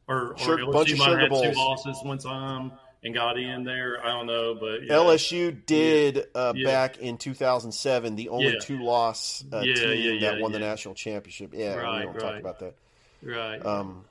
or, 0.09 0.33
or 0.33 0.39
Sugar- 0.39 0.65
LSU 0.65 0.73
bunch 0.73 0.93
of 0.93 0.99
might 0.99 1.05
sugar 1.05 1.21
have 1.21 1.31
had 1.31 1.53
two 1.53 1.59
losses 1.59 1.99
one 2.03 2.19
time 2.19 2.73
and 3.05 3.15
got 3.15 3.39
in 3.39 3.65
there. 3.65 4.05
I 4.05 4.09
don't 4.09 4.27
know, 4.27 4.55
but 4.55 4.83
yeah. 4.85 4.93
LSU 4.95 5.65
did 5.67 6.27
uh, 6.35 6.53
Yeah. 6.57 6.67
back 6.67 6.99
in 6.99 7.17
2007, 7.19 8.17
the 8.17 8.29
only 8.31 8.53
Yeah. 8.55 8.59
two 8.61 8.83
loss 8.83 9.45
uh, 9.53 9.61
Yeah, 9.61 9.75
team 9.75 9.91
yeah, 10.21 10.29
that 10.31 10.37
yeah, 10.37 10.43
won 10.43 10.53
the 10.53 10.59
national 10.59 10.95
championship. 10.95 11.53
Yeah, 11.55 11.77
we 11.77 12.03
don't 12.05 12.19
talk 12.19 12.39
about 12.41 12.59
that. 12.61 12.75
right. 13.23 13.65
Um, 13.65 14.05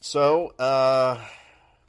so, 0.00 0.48
uh, 0.58 1.18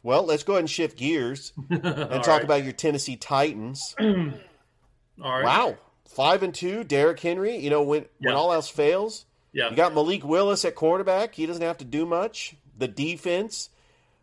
well, 0.03 0.23
let's 0.23 0.43
go 0.43 0.53
ahead 0.53 0.61
and 0.61 0.69
shift 0.69 0.97
gears 0.97 1.51
and 1.69 1.81
talk 1.83 2.27
right. 2.27 2.43
about 2.43 2.63
your 2.63 2.73
Tennessee 2.73 3.15
Titans. 3.15 3.95
All 3.99 5.31
right. 5.31 5.43
Wow, 5.43 5.77
five 6.07 6.43
and 6.43 6.53
two, 6.53 6.83
Derrick 6.83 7.19
Henry. 7.19 7.57
You 7.57 7.69
know 7.69 7.83
when 7.83 8.05
when 8.19 8.33
all 8.33 8.51
else 8.53 8.67
fails, 8.69 9.25
Yeah. 9.51 9.69
you 9.69 9.75
got 9.75 9.93
Malik 9.93 10.23
Willis 10.23 10.65
at 10.65 10.75
quarterback. 10.75 11.35
He 11.35 11.45
doesn't 11.45 11.61
have 11.61 11.77
to 11.79 11.85
do 11.85 12.05
much. 12.05 12.55
The 12.77 12.87
defense 12.87 13.69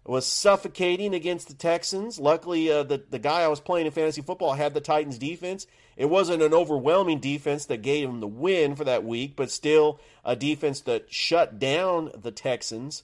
was 0.04 0.26
suffocating 0.26 1.14
against 1.14 1.48
the 1.48 1.54
Texans. 1.54 2.18
Luckily, 2.18 2.70
uh, 2.70 2.82
the 2.82 3.02
the 3.10 3.18
guy 3.18 3.42
I 3.42 3.48
was 3.48 3.60
playing 3.60 3.86
in 3.86 3.92
fantasy 3.92 4.22
football 4.22 4.54
had 4.54 4.74
the 4.74 4.80
Titans 4.80 5.18
defense. 5.18 5.66
It 5.96 6.08
wasn't 6.08 6.42
an 6.42 6.54
overwhelming 6.54 7.20
defense 7.20 7.66
that 7.66 7.82
gave 7.82 8.08
him 8.08 8.20
the 8.20 8.26
win 8.26 8.74
for 8.74 8.84
that 8.84 9.04
week, 9.04 9.34
but 9.36 9.50
still 9.50 10.00
a 10.24 10.34
defense 10.34 10.80
that 10.82 11.12
shut 11.12 11.58
down 11.58 12.10
the 12.16 12.30
Texans. 12.30 13.02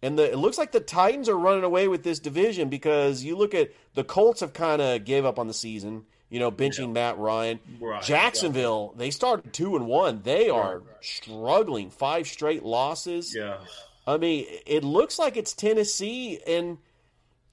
And 0.00 0.18
the, 0.18 0.32
it 0.32 0.36
looks 0.36 0.58
like 0.58 0.72
the 0.72 0.80
Titans 0.80 1.28
are 1.28 1.38
running 1.38 1.64
away 1.64 1.88
with 1.88 2.02
this 2.02 2.18
division 2.18 2.68
because 2.68 3.24
you 3.24 3.36
look 3.36 3.54
at 3.54 3.72
the 3.94 4.04
Colts 4.04 4.40
have 4.40 4.52
kind 4.52 4.80
of 4.80 5.04
gave 5.04 5.24
up 5.24 5.38
on 5.38 5.48
the 5.48 5.54
season, 5.54 6.04
you 6.30 6.38
know, 6.38 6.50
benching 6.50 6.92
Matt 6.92 7.18
Ryan. 7.18 7.60
Right, 7.80 8.02
Jacksonville, 8.02 8.94
they 8.96 9.10
started 9.10 9.52
two 9.52 9.76
and 9.76 9.86
one. 9.86 10.20
They 10.22 10.50
are 10.50 10.82
struggling, 11.00 11.90
five 11.90 12.26
straight 12.26 12.62
losses. 12.62 13.34
Yeah. 13.34 13.58
I 14.06 14.18
mean, 14.18 14.46
it 14.66 14.84
looks 14.84 15.18
like 15.18 15.36
it's 15.36 15.54
Tennessee, 15.54 16.38
and 16.46 16.78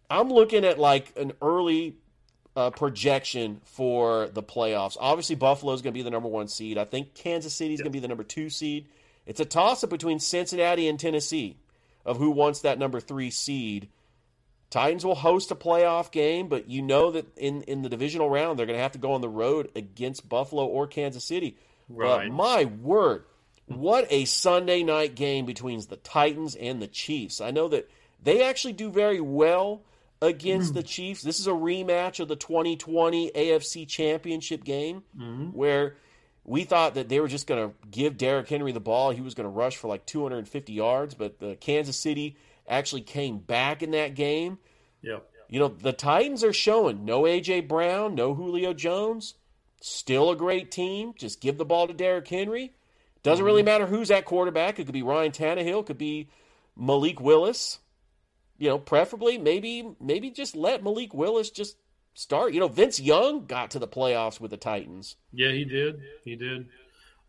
I'm 0.10 0.30
looking 0.30 0.66
at 0.66 0.80
like 0.80 1.14
an 1.18 1.34
early 1.42 1.96
uh, 2.56 2.72
projection 2.72 3.62
for 3.64 4.30
the 4.34 4.44
playoffs. 4.44 4.98
Obviously, 5.00 5.36
Buffalo's 5.36 5.82
going 5.82 5.94
to 5.94 5.98
be 5.98 6.04
the 6.04 6.10
number 6.10 6.28
one 6.28 6.48
seed. 6.48 6.78
I 6.78 6.86
think 6.86 7.14
Kansas 7.14 7.54
City 7.54 7.76
City's 7.76 7.82
going 7.82 7.92
to 7.92 7.96
be 7.96 8.00
the 8.00 8.08
number 8.08 8.24
two 8.24 8.50
seed. 8.50 8.88
It's 9.26 9.40
a 9.40 9.46
toss 9.46 9.84
up 9.84 9.90
between 9.90 10.20
Cincinnati 10.20 10.88
and 10.88 11.00
Tennessee 11.00 11.58
of 12.06 12.18
who 12.18 12.32
wants 12.32 12.62
that 12.62 12.80
number 12.80 13.00
three 13.00 13.30
seed. 13.30 13.90
Titans 14.70 15.06
will 15.06 15.16
host 15.16 15.52
a 15.52 15.56
playoff 15.56 16.12
game, 16.12 16.48
but 16.48 16.70
you 16.70 16.82
know 16.82 17.12
that 17.12 17.38
in, 17.38 17.62
in 17.64 17.82
the 17.82 17.90
divisional 17.90 18.30
round, 18.30 18.58
they're 18.58 18.66
going 18.66 18.78
to 18.78 18.84
have 18.84 18.94
to 18.94 19.00
go 19.00 19.14
on 19.14 19.22
the 19.22 19.30
road 19.30 19.70
against 19.76 20.28
Buffalo 20.28 20.66
or 20.66 20.88
Kansas 20.88 21.26
City. 21.26 21.58
Right. 21.90 22.30
But 22.30 22.36
my 22.36 22.66
word, 22.66 23.26
what 23.78 24.08
a 24.10 24.26
Sunday 24.26 24.84
night 24.84 25.16
game 25.16 25.46
between 25.46 25.82
the 25.88 25.98
Titans 25.98 26.56
and 26.56 26.82
the 26.82 26.88
Chiefs. 26.88 27.42
I 27.42 27.52
know 27.52 27.68
that 27.70 27.90
they 28.24 28.44
actually 28.44 28.74
do 28.74 28.90
very 28.90 29.22
well 29.22 29.84
against 30.22 30.70
mm-hmm. 30.70 30.78
the 30.78 30.84
Chiefs. 30.84 31.22
This 31.22 31.40
is 31.40 31.48
a 31.48 31.52
rematch 31.52 32.20
of 32.20 32.28
the 32.28 32.36
2020 32.36 33.32
AFC 33.32 33.88
Championship 33.88 34.64
game 34.64 35.04
mm-hmm. 35.18 35.48
where 35.48 35.96
we 36.44 36.64
thought 36.64 36.96
that 36.96 37.10
they 37.10 37.20
were 37.20 37.28
just 37.28 37.48
going 37.48 37.70
to 37.70 37.76
give 37.90 38.18
Derrick 38.18 38.48
Henry 38.48 38.72
the 38.72 38.80
ball. 38.80 39.12
He 39.12 39.22
was 39.22 39.34
going 39.34 39.46
to 39.46 39.50
rush 39.50 39.78
for 39.78 39.88
like 39.88 40.06
250 40.06 40.74
yards, 40.74 41.14
but 41.14 41.40
the 41.40 41.56
Kansas 41.56 41.98
City 41.98 42.38
actually 42.68 43.02
came 43.02 43.38
back 43.40 43.84
in 43.84 43.92
that 43.92 44.16
game. 44.16 44.58
Yep. 45.02 45.28
You 45.50 45.60
know, 45.60 45.68
the 45.68 45.94
Titans 45.94 46.44
are 46.44 46.54
showing 46.54 47.04
no 47.04 47.28
A.J. 47.28 47.62
Brown, 47.62 48.16
no 48.16 48.34
Julio 48.34 48.74
Jones. 48.74 49.36
Still 49.82 50.32
a 50.32 50.36
great 50.36 50.72
team. 50.72 51.14
Just 51.18 51.42
give 51.42 51.58
the 51.58 51.66
ball 51.66 51.88
to 51.88 51.94
Derrick 51.94 52.28
Henry. 52.28 52.74
Doesn't 53.24 53.46
really 53.46 53.64
matter 53.64 53.86
who's 53.86 54.10
at 54.12 54.26
quarterback. 54.26 54.80
It 54.80 54.86
could 54.86 54.94
be 54.94 55.04
Ryan 55.04 55.32
Tannehill, 55.32 55.82
It 55.82 55.86
could 55.86 55.98
be 55.98 56.30
Malik 56.76 57.20
Willis. 57.22 57.80
You 58.58 58.70
know, 58.70 58.78
preferably 58.78 59.38
maybe 59.38 59.96
maybe 60.00 60.30
just 60.30 60.56
let 60.56 60.84
Malik 60.84 61.14
Willis 61.14 61.50
just 61.50 61.78
start. 62.14 62.54
You 62.54 62.60
know, 62.60 62.68
Vince 62.68 63.00
Young 63.00 63.46
got 63.46 63.72
to 63.72 63.80
the 63.80 63.88
playoffs 63.88 64.40
with 64.40 64.52
the 64.52 64.58
Titans. 64.58 65.16
Yeah, 65.32 65.52
he 65.52 65.66
did. 65.66 66.00
He 66.24 66.36
did. 66.36 66.68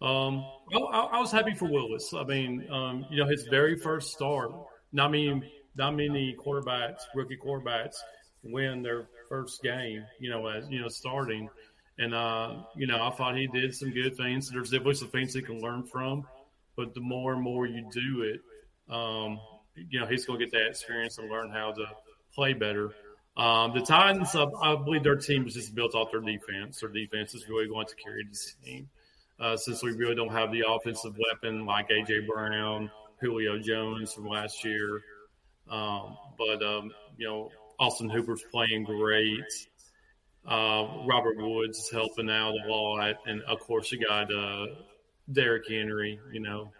Um, 0.01 0.45
I, 0.75 0.79
I 0.79 1.01
I 1.13 1.21
was 1.21 1.31
happy 1.31 1.55
for 1.55 1.71
Willis. 1.71 2.13
I 2.13 2.25
mean, 2.25 2.67
um, 2.71 3.07
you 3.11 3.23
know, 3.23 3.29
his 3.29 3.47
very 3.49 3.79
first 3.79 4.13
start. 4.13 4.53
Not 4.93 5.11
many, 5.11 5.43
not 5.77 5.93
many 5.93 6.37
quarterbacks, 6.39 7.01
rookie 7.15 7.39
quarterbacks, 7.43 7.97
win 8.43 8.83
their 8.83 9.07
first 9.29 9.63
game. 9.63 10.05
You 10.21 10.31
know, 10.31 10.47
as 10.49 10.69
you 10.69 10.81
know, 10.81 10.89
starting, 10.89 11.49
and 11.99 12.15
uh, 12.15 12.63
you 12.77 12.87
know, 12.87 13.03
I 13.03 13.11
thought 13.11 13.37
he 13.37 13.47
did 13.47 13.75
some 13.75 13.91
good 13.91 14.17
things. 14.17 14.51
There's 14.51 14.71
definitely 14.71 14.95
some 14.95 15.09
things 15.09 15.35
he 15.35 15.43
can 15.43 15.61
learn 15.61 15.85
from, 15.85 16.27
but 16.77 16.95
the 16.95 17.01
more 17.01 17.33
and 17.33 17.43
more 17.43 17.67
you 17.67 17.89
do 17.93 18.23
it, 18.23 18.41
um, 18.93 19.39
you 19.75 20.01
know, 20.01 20.07
he's 20.07 20.25
going 20.25 20.39
to 20.39 20.47
get 20.47 20.53
that 20.53 20.69
experience 20.69 21.19
and 21.19 21.31
learn 21.31 21.51
how 21.51 21.73
to 21.73 21.85
play 22.35 22.53
better. 22.53 22.91
Um, 23.37 23.73
the 23.73 23.81
Titans, 23.81 24.35
I, 24.35 24.45
I 24.63 24.77
believe 24.77 25.03
their 25.03 25.17
team 25.17 25.47
is 25.47 25.55
just 25.55 25.75
built 25.75 25.95
off 25.95 26.11
their 26.11 26.21
defense. 26.21 26.81
Their 26.81 26.91
defense 26.91 27.35
is 27.35 27.49
really 27.49 27.67
going 27.67 27.87
to 27.87 27.95
carry 27.97 28.25
this 28.29 28.55
team. 28.65 28.89
Uh, 29.41 29.57
since 29.57 29.83
we 29.83 29.93
really 29.93 30.15
don't 30.15 30.33
have 30.33 30.53
the 30.53 30.63
offensive 30.69 31.17
weapon 31.19 31.67
like 31.67 31.91
A.J. 31.91 32.21
Brown, 32.21 32.91
Julio 33.21 33.59
Jones 33.59 34.13
from 34.13 34.27
last 34.27 34.65
year. 34.65 35.03
Um, 35.69 36.17
but, 36.39 36.63
um, 36.63 36.93
you 37.17 37.27
know, 37.27 37.51
Austin 37.79 38.11
Hooper's 38.11 38.45
playing 38.53 38.85
great. 38.85 39.43
Uh, 40.47 41.05
Robert 41.07 41.37
Woods 41.39 41.79
is 41.79 41.91
helping 41.91 42.31
out 42.31 42.55
a 42.55 42.71
lot. 42.71 43.17
And, 43.27 43.43
of 43.43 43.61
course, 43.61 43.93
you 43.93 44.05
got 44.05 44.33
uh, 44.33 44.67
Derrick 45.31 45.69
Henry, 45.69 46.19
you 46.33 46.41
know. 46.41 46.73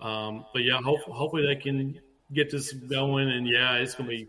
Um, 0.00 0.44
but, 0.52 0.62
yeah, 0.62 0.80
hope, 0.82 1.02
hopefully 1.02 1.46
they 1.46 1.60
can 1.60 2.00
get 2.32 2.50
this 2.50 2.72
going. 2.72 3.28
And, 3.30 3.46
yeah, 3.46 3.74
it's 3.76 3.94
going 3.94 4.08
to 4.08 4.16
be 4.16 4.28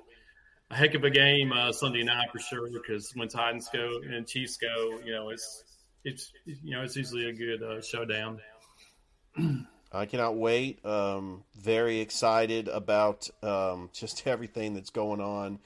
a 0.72 0.76
heck 0.76 0.96
of 0.96 1.04
a 1.04 1.10
game 1.10 1.52
uh, 1.52 1.72
Sunday 1.72 2.04
night 2.04 2.30
for 2.32 2.40
sure 2.40 2.70
because 2.72 3.12
when 3.16 3.28
Titans 3.28 3.70
go 3.72 4.00
and 4.10 4.26
Chiefs 4.26 4.58
go, 4.58 5.00
you 5.06 5.12
know, 5.14 5.30
it's 5.30 5.64
it's 6.04 6.32
you 6.46 6.72
know 6.76 6.84
it's 6.84 6.96
usually 6.96 7.30
a 7.30 7.34
good 7.34 7.62
uh, 7.62 7.82
showdown. 7.82 8.40
I 9.94 10.06
cannot 10.06 10.38
wait. 10.38 10.84
Um, 10.86 11.44
very 11.56 12.00
excited 12.00 12.70
about 12.70 13.30
um, 13.44 13.90
just 13.94 14.26
everything 14.26 14.74
that's 14.74 14.90
going 14.90 15.22
on 15.22 15.60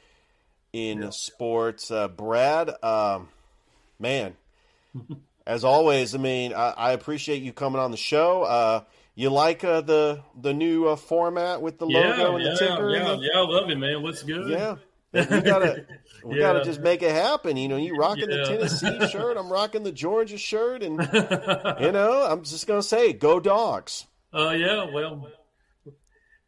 in 0.76 1.12
sports. 1.12 1.90
Uh, 1.92 2.08
Brad, 2.10 2.72
um, 2.84 3.30
man, 4.00 4.36
as 5.48 5.64
always, 5.64 6.14
I 6.14 6.18
mean, 6.18 6.54
I, 6.54 6.72
I 6.72 6.92
appreciate 6.92 7.42
you 7.42 7.54
coming 7.54 7.80
on 7.80 7.92
the 7.92 7.98
show. 7.98 8.44
Uh, 8.44 8.82
you 9.16 9.30
like 9.30 9.64
uh, 9.64 9.80
the 9.82 10.22
the 10.40 10.54
new 10.54 10.88
uh, 10.88 10.96
format 10.98 11.62
with 11.62 11.80
the 11.80 11.88
yeah, 11.88 12.00
logo 12.00 12.36
and 12.36 12.44
yeah, 12.44 12.52
the 12.52 12.58
ticker? 12.58 12.90
yeah, 12.90 13.04
the- 13.16 13.18
yeah, 13.22 13.40
I 13.40 13.46
love 13.46 13.70
it, 13.70 13.78
man. 13.78 14.04
What's 14.04 14.24
good. 14.24 14.50
Yeah. 14.50 14.76
We 15.14 15.24
gotta, 15.24 15.86
we 16.26 16.36
Yeah. 16.36 16.42
gotta 16.42 16.66
just 16.66 16.82
make 16.82 17.02
it 17.02 17.12
happen. 17.12 17.56
You 17.56 17.70
know, 17.70 17.78
you 17.78 17.96
rocking 17.96 18.28
the 18.28 18.44
Tennessee 18.46 19.08
shirt, 19.12 19.38
I'm 19.38 19.50
rocking 19.50 19.84
the 19.84 19.94
Georgia 19.94 20.38
shirt, 20.38 20.84
and 20.84 21.00
you 21.80 21.94
know, 21.94 22.28
I'm 22.30 22.44
just 22.44 22.68
gonna 22.68 22.84
say, 22.84 23.14
go 23.14 23.40
dogs. 23.40 24.06
Uh, 24.34 24.50
yeah, 24.50 24.92
well, 24.94 25.30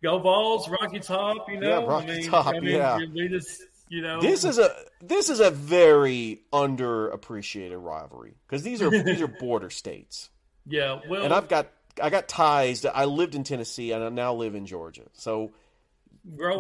go 0.04 0.20
balls, 0.20 0.68
Rocky 0.68 1.00
Top. 1.00 1.50
You 1.50 1.62
know, 1.62 1.70
Yeah, 1.70 1.86
Rocky 1.88 2.12
I 2.12 2.16
mean, 2.18 2.30
Top, 2.30 2.48
I 2.48 2.60
mean, 2.60 2.64
yeah. 2.76 2.98
we 2.98 3.30
just 3.30 3.62
you 3.90 4.02
know 4.02 4.22
This 4.22 4.44
is 4.44 4.58
a 4.58 4.76
this 5.02 5.30
is 5.30 5.40
a 5.40 5.52
very 5.52 6.42
underappreciated 6.54 7.82
rivalry 7.84 8.36
because 8.46 8.64
these 8.64 8.82
are 8.82 8.90
these 8.90 9.22
are 9.22 9.28
border 9.28 9.70
states. 9.70 10.30
Yeah, 10.66 11.00
well, 11.10 11.24
and 11.24 11.34
I've 11.34 11.48
got 11.48 11.68
I 12.02 12.10
got 12.10 12.28
ties. 12.28 12.86
I 12.86 13.06
lived 13.06 13.36
in 13.36 13.44
Tennessee 13.44 13.92
and 13.92 14.04
I 14.04 14.10
now 14.10 14.34
live 14.34 14.56
in 14.56 14.66
Georgia. 14.66 15.04
So 15.14 15.52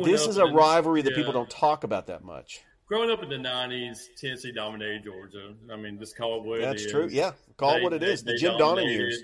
this 0.03 0.27
is 0.27 0.37
a 0.37 0.45
in, 0.45 0.53
rivalry 0.53 1.01
that 1.01 1.11
yeah. 1.11 1.17
people 1.17 1.33
don't 1.33 1.49
talk 1.49 1.83
about 1.83 2.07
that 2.07 2.23
much. 2.23 2.61
Growing 2.87 3.11
up 3.11 3.21
in 3.21 3.29
the 3.29 3.35
'90s, 3.35 3.97
Tennessee 4.17 4.53
dominated 4.53 5.03
Georgia. 5.03 5.53
I 5.71 5.75
mean, 5.75 5.99
just 5.99 6.15
call 6.15 6.37
it 6.37 6.43
what 6.47 6.61
That's 6.61 6.83
it 6.83 6.85
is. 6.85 6.91
true. 6.91 7.07
Yeah, 7.11 7.31
call 7.57 7.71
They- 7.73 7.79
it 7.79 7.83
what 7.83 7.93
it 7.93 7.99
they- 8.01 8.13
is. 8.13 8.23
The 8.23 8.37
Jim 8.37 8.57
Donnan 8.57 8.87
years. 8.87 9.21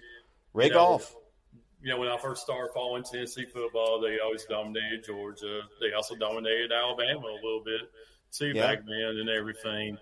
Ray 0.54 0.66
You 0.66 0.72
know, 0.72 0.76
Goff. 0.76 1.16
You 1.84 1.90
know, 1.90 2.00
when 2.00 2.08
I 2.08 2.18
first 2.18 2.44
started 2.44 2.72
following 2.74 3.04
Tennessee 3.04 3.46
football, 3.46 4.00
they 4.00 4.18
always 4.24 4.46
dominated 4.46 5.04
Georgia. 5.04 5.64
They 5.82 5.92
also 5.92 6.16
dominated 6.16 6.72
Alabama 6.72 7.28
a 7.28 7.36
little 7.44 7.62
bit 7.64 7.82
too 8.32 8.54
Yeah. 8.56 8.68
back 8.68 8.86
then 8.86 9.18
and 9.20 9.30
everything. 9.30 9.98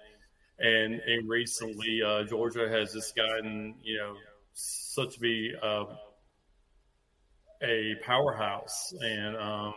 And 0.60 0.94
and 1.00 1.28
recently, 1.28 2.04
uh, 2.04 2.24
Georgia 2.26 2.70
has 2.70 2.94
just 2.94 3.16
gotten 3.16 3.76
you 3.82 3.98
know 3.98 4.16
such 4.54 5.16
to 5.16 5.20
be 5.20 5.56
uh, 5.60 5.86
a 7.64 7.96
powerhouse, 8.04 8.94
and 9.02 9.36
um, 9.38 9.74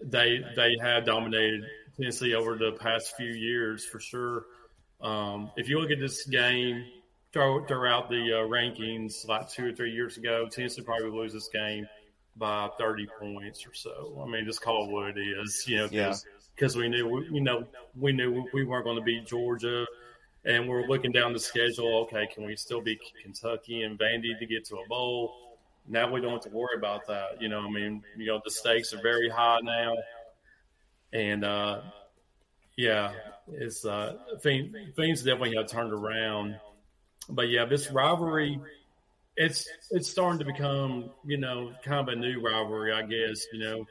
they 0.00 0.42
they 0.56 0.74
have 0.80 1.04
dominated 1.04 1.64
Tennessee 1.98 2.34
over 2.34 2.56
the 2.56 2.72
past 2.72 3.14
few 3.16 3.32
years 3.32 3.84
for 3.84 4.00
sure. 4.00 4.46
Um, 5.02 5.50
if 5.56 5.68
you 5.68 5.78
look 5.80 5.90
at 5.90 6.00
this 6.00 6.24
game 6.26 6.86
throughout 7.32 8.08
the 8.08 8.32
uh, 8.32 8.48
rankings, 8.48 9.26
like 9.28 9.48
two 9.50 9.66
or 9.66 9.72
three 9.72 9.92
years 9.92 10.16
ago, 10.16 10.48
Tennessee 10.50 10.82
probably 10.82 11.10
lose 11.10 11.32
this 11.32 11.48
game 11.48 11.86
by 12.36 12.68
thirty 12.78 13.06
points 13.20 13.66
or 13.66 13.74
so. 13.74 14.22
I 14.24 14.30
mean, 14.30 14.44
just 14.44 14.62
call 14.62 14.84
it 14.86 14.90
what 14.90 15.16
it 15.16 15.20
is, 15.20 15.64
you 15.66 15.78
know, 15.78 15.88
Yeah. 15.90 16.14
because 16.54 16.76
we 16.76 16.88
knew 16.88 17.06
we- 17.08 17.28
you 17.30 17.40
know 17.40 17.66
we 17.96 18.12
knew 18.12 18.46
we 18.52 18.64
weren't 18.64 18.84
going 18.84 18.96
to 18.96 19.02
beat 19.02 19.26
Georgia. 19.26 19.86
And 20.44 20.68
we're 20.68 20.86
looking 20.86 21.10
down 21.12 21.32
the 21.32 21.38
schedule. 21.38 21.98
Okay, 22.04 22.26
can 22.32 22.44
we 22.46 22.54
still 22.56 22.80
beat 22.80 23.00
Kentucky 23.22 23.82
and 23.82 23.98
Vandy 23.98 24.38
to 24.38 24.46
get 24.46 24.64
to 24.66 24.76
a 24.76 24.86
bowl? 24.88 25.58
Now 25.88 26.10
we 26.10 26.20
don't 26.20 26.32
have 26.32 26.42
to 26.42 26.48
worry 26.50 26.76
about 26.76 27.06
that. 27.08 27.42
You 27.42 27.48
know, 27.48 27.60
I 27.60 27.68
mean, 27.70 28.02
you 28.16 28.26
know, 28.26 28.40
the 28.44 28.50
stakes 28.50 28.94
are 28.94 29.02
very 29.02 29.28
high 29.28 29.58
now, 29.62 29.96
and 31.12 31.44
uh, 31.44 31.80
yeah, 32.76 33.12
it's 33.48 33.84
uh, 33.84 34.16
things, 34.40 34.74
things 34.94 35.22
definitely 35.22 35.56
have 35.56 35.66
turned 35.66 35.92
around. 35.92 36.58
But 37.28 37.48
yeah, 37.48 37.64
this 37.64 37.90
rivalry, 37.90 38.60
it's 39.36 39.68
it's 39.90 40.08
starting 40.08 40.38
to 40.38 40.44
become 40.44 41.10
you 41.24 41.38
know 41.38 41.72
kind 41.84 42.08
of 42.08 42.08
a 42.08 42.16
new 42.16 42.40
rivalry, 42.40 42.92
I 42.92 43.02
guess. 43.02 43.46
You 43.52 43.60
know, 43.60 43.86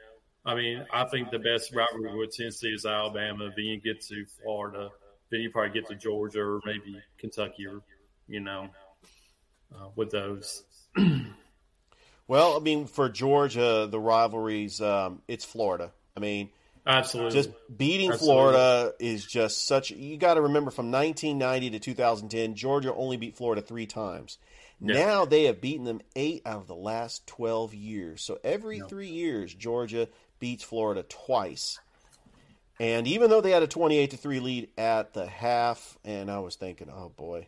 I 0.45 0.55
mean, 0.55 0.85
I 0.91 1.05
think 1.05 1.31
the 1.31 1.39
best 1.39 1.73
rivalry 1.73 2.17
with 2.17 2.35
Tennessee 2.35 2.73
is 2.73 2.85
Alabama. 2.85 3.49
Then 3.55 3.65
you 3.65 3.79
get 3.79 4.01
to 4.07 4.25
Florida, 4.41 4.89
then 5.29 5.41
you 5.41 5.49
probably 5.49 5.79
get 5.79 5.87
to 5.89 5.95
Georgia 5.95 6.41
or 6.41 6.61
maybe 6.65 7.01
Kentucky 7.17 7.67
or 7.67 7.81
you 8.27 8.39
know, 8.39 8.69
uh, 9.75 9.87
with 9.95 10.11
those. 10.11 10.63
Well, 12.27 12.57
I 12.57 12.59
mean, 12.59 12.87
for 12.87 13.07
Georgia, 13.07 13.87
the 13.89 13.99
rivalries, 13.99 14.81
um, 14.81 15.21
it's 15.29 15.45
Florida. 15.45 15.93
I 16.15 16.19
mean, 16.19 16.49
Absolutely. 16.87 17.33
just 17.33 17.49
beating 17.75 18.11
Absolutely. 18.11 18.33
Florida 18.33 18.93
is 18.99 19.25
just 19.25 19.67
such. 19.67 19.91
You 19.91 20.17
got 20.17 20.35
to 20.35 20.41
remember 20.41 20.71
from 20.71 20.89
1990 20.89 21.71
to 21.71 21.79
2010, 21.79 22.55
Georgia 22.55 22.93
only 22.93 23.17
beat 23.17 23.35
Florida 23.35 23.61
three 23.61 23.85
times. 23.85 24.37
Yeah. 24.79 25.05
Now 25.05 25.25
they 25.25 25.45
have 25.45 25.59
beaten 25.59 25.85
them 25.85 26.01
eight 26.15 26.43
out 26.45 26.61
of 26.61 26.67
the 26.67 26.75
last 26.75 27.27
12 27.27 27.73
years. 27.73 28.23
So 28.23 28.39
every 28.43 28.79
three 28.79 29.09
years, 29.09 29.53
Georgia 29.53 30.07
beats 30.39 30.63
Florida 30.63 31.03
twice. 31.03 31.79
And 32.79 33.07
even 33.07 33.29
though 33.29 33.41
they 33.41 33.51
had 33.51 33.63
a 33.63 33.67
28 33.67 34.11
to 34.11 34.17
3 34.17 34.39
lead 34.39 34.69
at 34.77 35.13
the 35.13 35.25
half, 35.25 35.97
and 36.05 36.29
I 36.29 36.39
was 36.39 36.55
thinking, 36.55 36.89
oh 36.89 37.09
boy. 37.09 37.47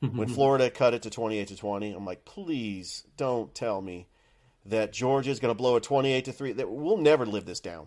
when 0.00 0.28
Florida 0.34 0.70
cut 0.70 0.92
it 0.92 1.02
to 1.02 1.10
28 1.10 1.48
to 1.48 1.56
20, 1.56 1.92
I'm 1.92 2.04
like, 2.04 2.24
please 2.24 3.04
don't 3.16 3.54
tell 3.54 3.80
me 3.80 4.08
that 4.66 4.92
Georgia 4.92 5.30
is 5.30 5.38
going 5.38 5.54
to 5.54 5.58
blow 5.58 5.76
a 5.76 5.80
28 5.80 6.24
to 6.26 6.32
3. 6.32 6.52
That 6.52 6.68
We'll 6.68 6.96
never 6.96 7.24
live 7.24 7.46
this 7.46 7.60
down. 7.60 7.86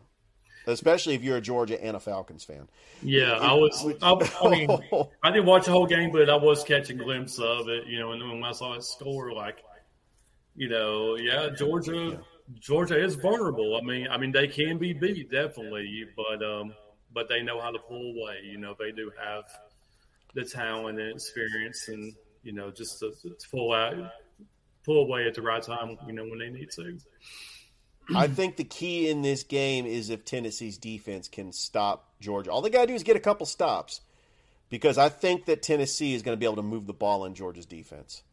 Especially 0.68 1.16
if 1.16 1.24
you're 1.24 1.38
a 1.38 1.41
Georgia 1.41 1.82
and 1.84 1.95
a 1.95 1.99
Falcons 1.99 2.43
fan. 2.43 2.68
Yeah, 3.01 3.34
I 3.34 3.53
was. 3.53 3.86
I, 4.01 4.14
I 4.43 4.49
mean, 4.49 4.70
I 5.24 5.32
didn't 5.32 5.45
watch 5.45 5.66
the 5.66 5.72
whole 5.72 5.88
game, 5.88 6.12
but 6.12 6.30
I 6.30 6.36
was 6.36 6.64
catching 6.64 6.99
a 6.99 7.03
glimpse 7.03 7.39
of 7.39 7.70
it. 7.70 7.88
You 7.88 7.99
know, 7.99 8.12
and 8.12 8.22
when 8.30 8.43
I 8.43 8.51
saw 8.51 8.74
it 8.74 8.84
score, 8.84 9.34
like, 9.34 9.64
you 10.55 10.70
know, 10.70 11.16
yeah, 11.16 11.49
Georgia, 11.57 12.20
Georgia 12.60 13.01
is 13.01 13.16
vulnerable. 13.16 13.78
I 13.78 13.86
mean, 13.86 14.07
I 14.10 14.18
mean, 14.18 14.32
they 14.32 14.47
can 14.47 14.78
be 14.78 14.93
beat 14.93 15.32
definitely, 15.32 16.05
but 16.16 16.43
um, 16.43 16.74
but 17.14 17.30
they 17.30 17.41
know 17.41 17.60
how 17.60 17.72
to 17.72 17.80
pull 17.80 18.14
away. 18.18 18.41
You 18.43 18.57
know, 18.57 18.76
they 18.78 18.91
do 18.91 19.12
have 19.24 19.45
the 20.34 20.43
talent 20.43 20.99
and 20.99 21.12
experience, 21.12 21.88
and 21.88 22.14
you 22.43 22.51
know, 22.51 22.70
just 22.70 22.99
to, 22.99 23.12
to 23.22 23.49
pull 23.49 23.74
out, 23.74 23.95
pull 24.84 25.03
away 25.03 25.26
at 25.26 25.34
the 25.34 25.41
right 25.41 25.64
time. 25.64 25.97
You 26.05 26.14
know, 26.14 26.24
when 26.24 26.39
they 26.39 26.49
need 26.49 26.70
to. 26.72 26.97
I 28.16 28.28
think 28.28 28.55
the 28.57 28.64
key 28.64 29.10
in 29.10 29.22
this 29.22 29.43
game 29.43 29.86
is 29.86 30.10
if 30.10 30.26
Tennessee's 30.26 30.78
defense 30.78 31.28
can 31.28 31.51
stop 31.51 32.10
Georgia. 32.20 32.51
All 32.51 32.62
they 32.62 32.70
got 32.70 32.82
to 32.82 32.88
do 32.88 32.93
is 32.93 33.03
get 33.03 33.16
a 33.16 33.20
couple 33.20 33.45
stops 33.45 34.01
because 34.70 34.97
I 34.97 35.10
think 35.10 35.45
that 35.45 35.62
Tennessee 35.62 36.14
is 36.14 36.22
going 36.22 36.36
to 36.36 36.39
be 36.39 36.45
able 36.45 36.55
to 36.57 36.62
move 36.64 36.88
the 36.88 36.93
ball 36.93 37.26
in 37.26 37.34
Georgia's 37.36 37.66
defense. 37.66 38.24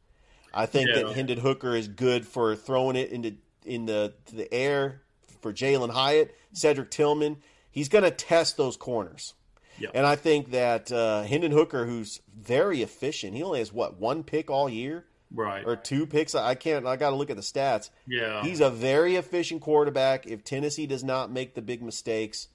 I 0.54 0.66
think 0.66 0.88
Yeah. 0.88 1.02
that 1.02 1.14
Hendon 1.14 1.38
Hooker 1.38 1.74
is 1.74 1.88
good 1.88 2.26
for 2.26 2.56
throwing 2.56 2.96
it 2.96 3.10
into 3.10 3.34
in 3.64 3.86
the 3.86 4.14
to 4.26 4.36
the 4.36 4.52
air 4.54 5.02
for 5.40 5.52
Jalin 5.52 5.90
Hyatt, 5.90 6.34
Cedric 6.52 6.90
Tillman. 6.90 7.36
He's 7.70 7.88
going 7.88 8.04
to 8.04 8.10
test 8.10 8.56
those 8.56 8.76
corners. 8.76 9.34
Yeah. 9.78 9.90
And 9.92 10.06
I 10.06 10.16
think 10.16 10.52
that 10.52 10.90
uh, 10.90 11.24
Hendon 11.24 11.52
Hooker, 11.52 11.84
who's 11.84 12.22
very 12.34 12.80
efficient, 12.80 13.34
he 13.34 13.42
only 13.42 13.58
has 13.58 13.72
what 13.72 13.98
one 14.00 14.22
pick 14.24 14.50
all 14.50 14.68
year, 14.70 15.04
Right. 15.34 15.64
or 15.66 15.76
two 15.76 16.06
picks. 16.06 16.34
I 16.34 16.54
can't. 16.54 16.86
I 16.86 16.96
got 16.96 17.10
to 17.10 17.16
look 17.16 17.30
at 17.30 17.36
the 17.36 17.42
stats. 17.42 17.90
Yeah. 18.06 18.42
He's 18.42 18.60
a 18.60 18.70
very 18.70 19.16
efficient 19.16 19.60
quarterback. 19.60 20.26
If 20.26 20.44
Tennessee 20.44 20.86
does 20.86 21.02
not 21.04 21.30
make 21.32 21.54
the 21.54 21.62
big 21.62 21.82
mistakes, 21.82 22.48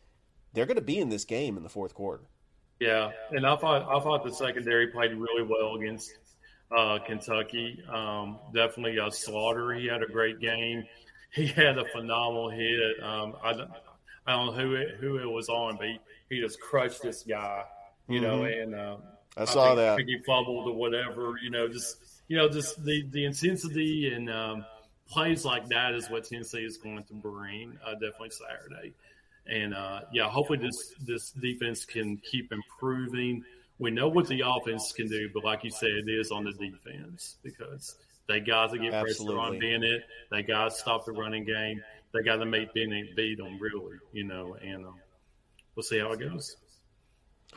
they're 0.54 0.66
going 0.66 0.76
to 0.78 0.82
be 0.82 0.98
in 0.98 1.10
this 1.10 1.26
game 1.26 1.58
in 1.58 1.64
the 1.64 1.70
fourth 1.70 1.94
quarter. 1.94 2.24
Yeah, 2.80 3.12
and 3.32 3.46
I 3.46 3.56
thought 3.58 3.84
I 3.84 4.00
thought 4.04 4.24
the 4.24 4.32
secondary 4.34 4.88
played 4.88 5.12
really 5.14 5.44
well 5.44 5.76
against 5.76 6.12
uh, 6.76 6.98
Kentucky. 7.06 7.84
Um, 7.94 8.40
definitely 8.54 8.98
a 8.98 9.12
slaughter. 9.12 9.72
He 9.74 9.86
had 9.88 10.02
a 10.02 10.08
great 10.08 10.40
game. 10.40 10.86
He 11.34 11.46
had 11.48 11.78
a 11.78 11.86
phenomenal 11.94 12.50
hit. 12.50 13.02
Um, 13.04 13.36
I, 13.44 13.54
don't- 13.54 13.72
I 14.28 14.32
don't 14.34 14.48
know 14.48 14.52
who 14.54 14.74
it, 14.76 14.96
who 15.00 15.18
it 15.20 15.26
was 15.30 15.48
on, 15.48 15.78
but 15.78 15.86
he, 15.88 16.00
he 16.30 16.42
just 16.42 16.60
crushed 16.60 17.02
this 17.04 17.24
guy. 17.24 17.64
You 18.10 18.20
know, 18.20 18.40
Mhm. 18.40 18.64
and 18.64 18.76
uh, 18.76 18.98
I 19.38 19.46
saw 19.46 19.76
think, 19.76 19.78
that. 19.78 20.00
He 20.00 20.18
fumbled 20.26 20.68
or 20.68 20.74
whatever. 20.76 21.36
You 21.42 21.52
know, 21.52 21.68
just 21.70 21.98
you 22.32 22.38
know, 22.38 22.48
just 22.48 22.82
the 22.86 23.06
the 23.10 23.26
intensity 23.26 24.14
and 24.14 24.30
um, 24.30 24.66
plays 25.10 25.44
like 25.44 25.68
that 25.68 25.94
is 25.94 26.10
what 26.10 26.24
Tennessee 26.24 26.64
is 26.64 26.78
going 26.78 27.04
to 27.04 27.14
bring. 27.14 27.78
Uh, 27.86 27.92
definitely 27.96 28.30
Saturday. 28.30 28.94
And 29.48 29.74
uh, 29.74 30.04
yeah, 30.14 30.30
hopefully 30.30 30.60
this 30.60 30.94
this 31.06 31.32
defense 31.32 31.84
can 31.84 32.16
keep 32.20 32.54
improving. 32.54 33.44
We 33.80 33.92
know 33.92 34.08
what 34.08 34.30
the 34.30 34.44
offense 34.46 34.94
can 34.94 35.10
do, 35.10 35.30
but 35.34 35.44
like 35.44 35.66
you 35.66 35.72
said, 35.72 35.90
it 35.90 36.10
is 36.10 36.32
on 36.32 36.46
the 36.46 36.54
defense 36.54 37.36
because 37.44 37.98
they 38.30 38.40
got 38.40 38.72
to 38.72 38.78
get 38.78 38.92
pressure 38.92 39.38
on 39.38 39.56
Absolutely. 39.56 39.60
Bennett. 39.60 40.04
They 40.32 40.44
got 40.44 40.70
to 40.70 40.72
stop 40.72 41.04
the 41.06 41.12
running 41.12 41.44
game. 41.44 41.84
They 42.14 42.24
got 42.24 42.38
to 42.38 42.46
make 42.46 42.74
Bennett 42.74 43.14
beat 43.14 43.40
them, 43.40 43.60
really. 43.60 43.98
You 44.14 44.24
know, 44.24 44.56
and 44.64 44.86
um, 44.86 44.96
we'll 45.76 45.84
see 45.84 46.00
how 46.00 46.14
it 46.14 46.20
goes. 46.22 46.56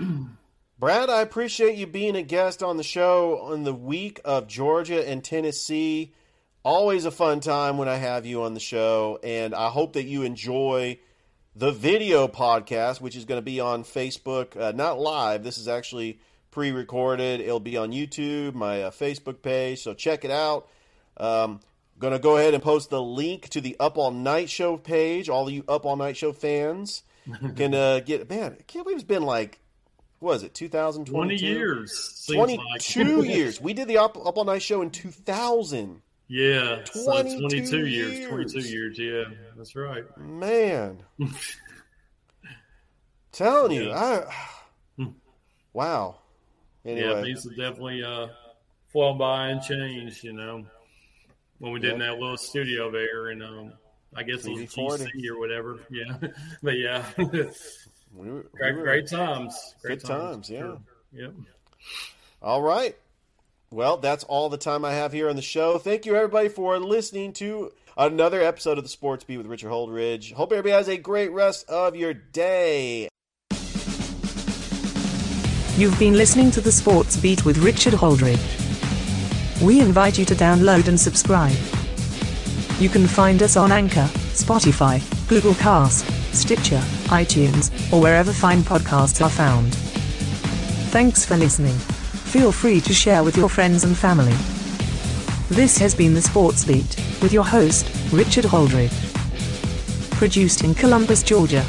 Brad, 0.77 1.09
I 1.09 1.22
appreciate 1.22 1.77
you 1.77 1.87
being 1.87 2.16
a 2.16 2.22
guest 2.22 2.61
on 2.61 2.77
the 2.77 2.83
show 2.83 3.39
on 3.39 3.62
the 3.62 3.72
week 3.72 4.20
of 4.25 4.49
Georgia 4.49 5.09
and 5.09 5.22
Tennessee. 5.22 6.12
Always 6.64 7.05
a 7.05 7.12
fun 7.12 7.39
time 7.39 7.79
when 7.79 7.87
I 7.87 7.95
have 7.95 8.27
you 8.27 8.43
on 8.43 8.55
the 8.55 8.61
show, 8.61 9.20
and 9.22 9.55
I 9.55 9.68
hope 9.68 9.93
that 9.93 10.03
you 10.03 10.25
enjoy 10.25 10.99
the 11.55 11.70
video 11.70 12.27
podcast, 12.27 13.01
which 13.01 13.14
is 13.14 13.25
going 13.25 13.39
to 13.39 13.45
be 13.45 13.61
on 13.61 13.85
Facebook, 13.85 14.61
uh, 14.61 14.72
not 14.72 14.99
live. 14.99 15.45
This 15.45 15.59
is 15.59 15.68
actually 15.68 16.18
pre-recorded. 16.51 17.41
It'll 17.41 17.61
be 17.61 17.77
on 17.77 17.93
YouTube, 17.93 18.55
my 18.55 18.83
uh, 18.83 18.91
Facebook 18.91 19.43
page, 19.43 19.81
so 19.81 19.95
check 19.95 20.25
it 20.25 20.33
out. 20.33 20.68
Um, 21.18 21.61
going 22.01 22.14
to 22.14 22.18
go 22.18 22.37
ahead 22.37 22.53
and 22.53 22.62
post 22.62 22.91
the 22.91 23.01
link 23.01 23.49
to 23.51 23.61
the 23.61 23.77
Up 23.79 23.97
All 23.97 24.11
Night 24.11 24.51
Show 24.51 24.77
page. 24.77 25.29
All 25.29 25.49
you 25.49 25.62
Up 25.68 25.87
All 25.87 25.95
Night 25.95 26.16
Show 26.16 26.33
fans 26.33 27.05
can 27.55 27.75
uh, 27.75 28.01
get. 28.01 28.29
Man, 28.29 28.57
I 28.59 28.62
can't 28.64 28.85
believe 28.85 28.97
it's 28.99 29.05
been 29.05 29.22
like, 29.22 29.61
what 30.25 30.37
is 30.37 30.43
it, 30.43 30.55
2022? 30.55 31.12
20 31.12 31.37
years. 31.37 31.99
seems 32.16 32.39
like. 32.39 32.59
22 32.59 33.25
years. 33.25 33.61
We 33.61 33.75
did 33.75 33.89
the 33.89 33.99
Up, 33.99 34.16
Up 34.16 34.37
All 34.39 34.45
Night 34.45 34.62
Show 34.62 34.83
in 34.83 34.91
2000. 34.91 36.01
Yeah, 36.27 36.83
so 36.91 37.05
22 37.05 37.39
22 37.41 37.87
years. 37.87 38.12
years. 38.12 38.29
22 38.31 38.61
years, 38.61 38.99
yeah, 38.99 39.25
that's 39.57 39.77
right. 39.77 40.05
Man. 40.16 41.03
Telling 43.33 43.72
you, 43.72 43.93
I, 43.93 44.25
wow. 45.75 46.16
Yeah, 46.85 47.20
these 47.20 47.45
have 47.45 47.57
definitely 47.57 48.03
uh, 48.03 48.29
flown 48.89 49.18
by 49.18 49.49
and 49.49 49.62
changed, 49.62 50.25
you 50.25 50.33
know, 50.33 50.64
when 51.59 51.72
we 51.72 51.81
did 51.81 51.93
in 51.93 51.99
that 51.99 52.18
little 52.18 52.37
studio 52.37 52.91
there, 52.91 53.29
and 53.29 53.43
um, 53.43 53.72
I 54.14 54.22
guess 54.22 54.47
it 54.47 54.53
was 54.53 54.61
TV40. 54.75 55.11
GC 55.14 55.29
or 55.29 55.39
whatever. 55.39 55.81
Yeah, 55.91 56.16
but 56.62 56.79
yeah, 56.79 57.05
we 58.15 58.31
were, 58.31 58.47
great, 58.55 58.73
we 58.75 58.79
were- 58.81 58.85
great 58.85 59.07
times. 59.09 59.75
Great 59.83 60.01
Good 60.01 60.09
times, 60.09 60.49
yeah. 60.51 60.61
Sure. 60.61 60.81
Yep. 61.12 61.33
All 62.43 62.62
right. 62.62 62.97
Well, 63.71 63.97
that's 63.97 64.25
all 64.25 64.49
the 64.49 64.57
time 64.59 64.85
I 64.85 64.93
have 64.93 65.12
here 65.12 65.29
on 65.29 65.37
the 65.37 65.43
show. 65.43 65.79
Thank 65.79 66.07
you, 66.07 66.15
everybody, 66.15 66.49
for 66.49 66.79
listening 66.79 67.33
to 67.35 67.73
another 67.97 68.41
episode 68.41 68.79
of 68.79 68.85
the 68.85 68.91
Sports 68.91 69.25
Beat 69.25 69.39
with 69.39 69.47
Richard 69.47 69.71
Holdridge. 69.71 70.33
Hope 70.33 70.53
everybody 70.53 70.73
has 70.73 70.89
a 70.89 70.97
great 70.97 71.33
rest 71.33 71.69
of 71.69 71.97
your 71.97 72.15
day. 72.15 73.09
You've 75.77 75.99
been 75.99 76.15
listening 76.15 76.53
to 76.53 76.61
the 76.61 76.71
Sports 76.71 77.17
Beat 77.17 77.45
with 77.45 77.59
Richard 77.59 77.95
Holdridge. 77.95 78.41
We 79.61 79.81
invite 79.81 80.19
you 80.19 80.25
to 80.27 80.35
download 80.35 80.87
and 80.87 80.99
subscribe. 80.99 81.57
You 82.79 82.89
can 82.89 83.07
find 83.09 83.43
us 83.43 83.57
on 83.57 83.73
Anchor, 83.73 84.09
Spotify, 84.35 85.01
Google 85.29 85.55
Cast, 85.55 86.05
Stitcher, 86.35 86.82
iTunes, 87.07 87.70
or 87.93 88.01
wherever 88.01 88.32
fine 88.32 88.62
podcasts 88.62 89.24
are 89.24 89.30
found. 89.30 89.74
Thanks 90.91 91.24
for 91.24 91.37
listening. 91.37 91.76
Feel 92.35 92.53
free 92.53 92.80
to 92.80 92.93
share 92.93 93.22
with 93.22 93.37
your 93.37 93.49
friends 93.49 93.85
and 93.85 93.97
family. 93.97 94.35
This 95.49 95.78
has 95.78 95.95
been 95.95 96.14
the 96.14 96.22
Sports 96.22 96.64
Beat 96.64 96.97
with 97.22 97.32
your 97.32 97.45
host, 97.45 97.89
Richard 98.12 98.45
Holdridge. 98.45 98.93
Produced 100.12 100.64
in 100.64 100.74
Columbus, 100.74 101.22
Georgia. 101.22 101.64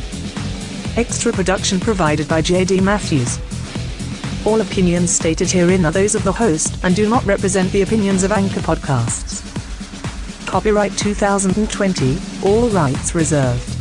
Extra 0.97 1.31
production 1.31 1.79
provided 1.79 2.27
by 2.27 2.41
J.D. 2.41 2.81
Matthews. 2.81 3.39
All 4.45 4.61
opinions 4.61 5.11
stated 5.11 5.51
herein 5.51 5.85
are 5.85 5.91
those 5.91 6.15
of 6.15 6.23
the 6.23 6.31
host 6.31 6.77
and 6.83 6.95
do 6.95 7.09
not 7.09 7.25
represent 7.25 7.71
the 7.71 7.81
opinions 7.81 8.23
of 8.23 8.31
Anchor 8.31 8.61
Podcasts. 8.61 9.43
Copyright 10.47 10.97
2020, 10.97 12.17
all 12.43 12.69
rights 12.69 13.13
reserved. 13.13 13.74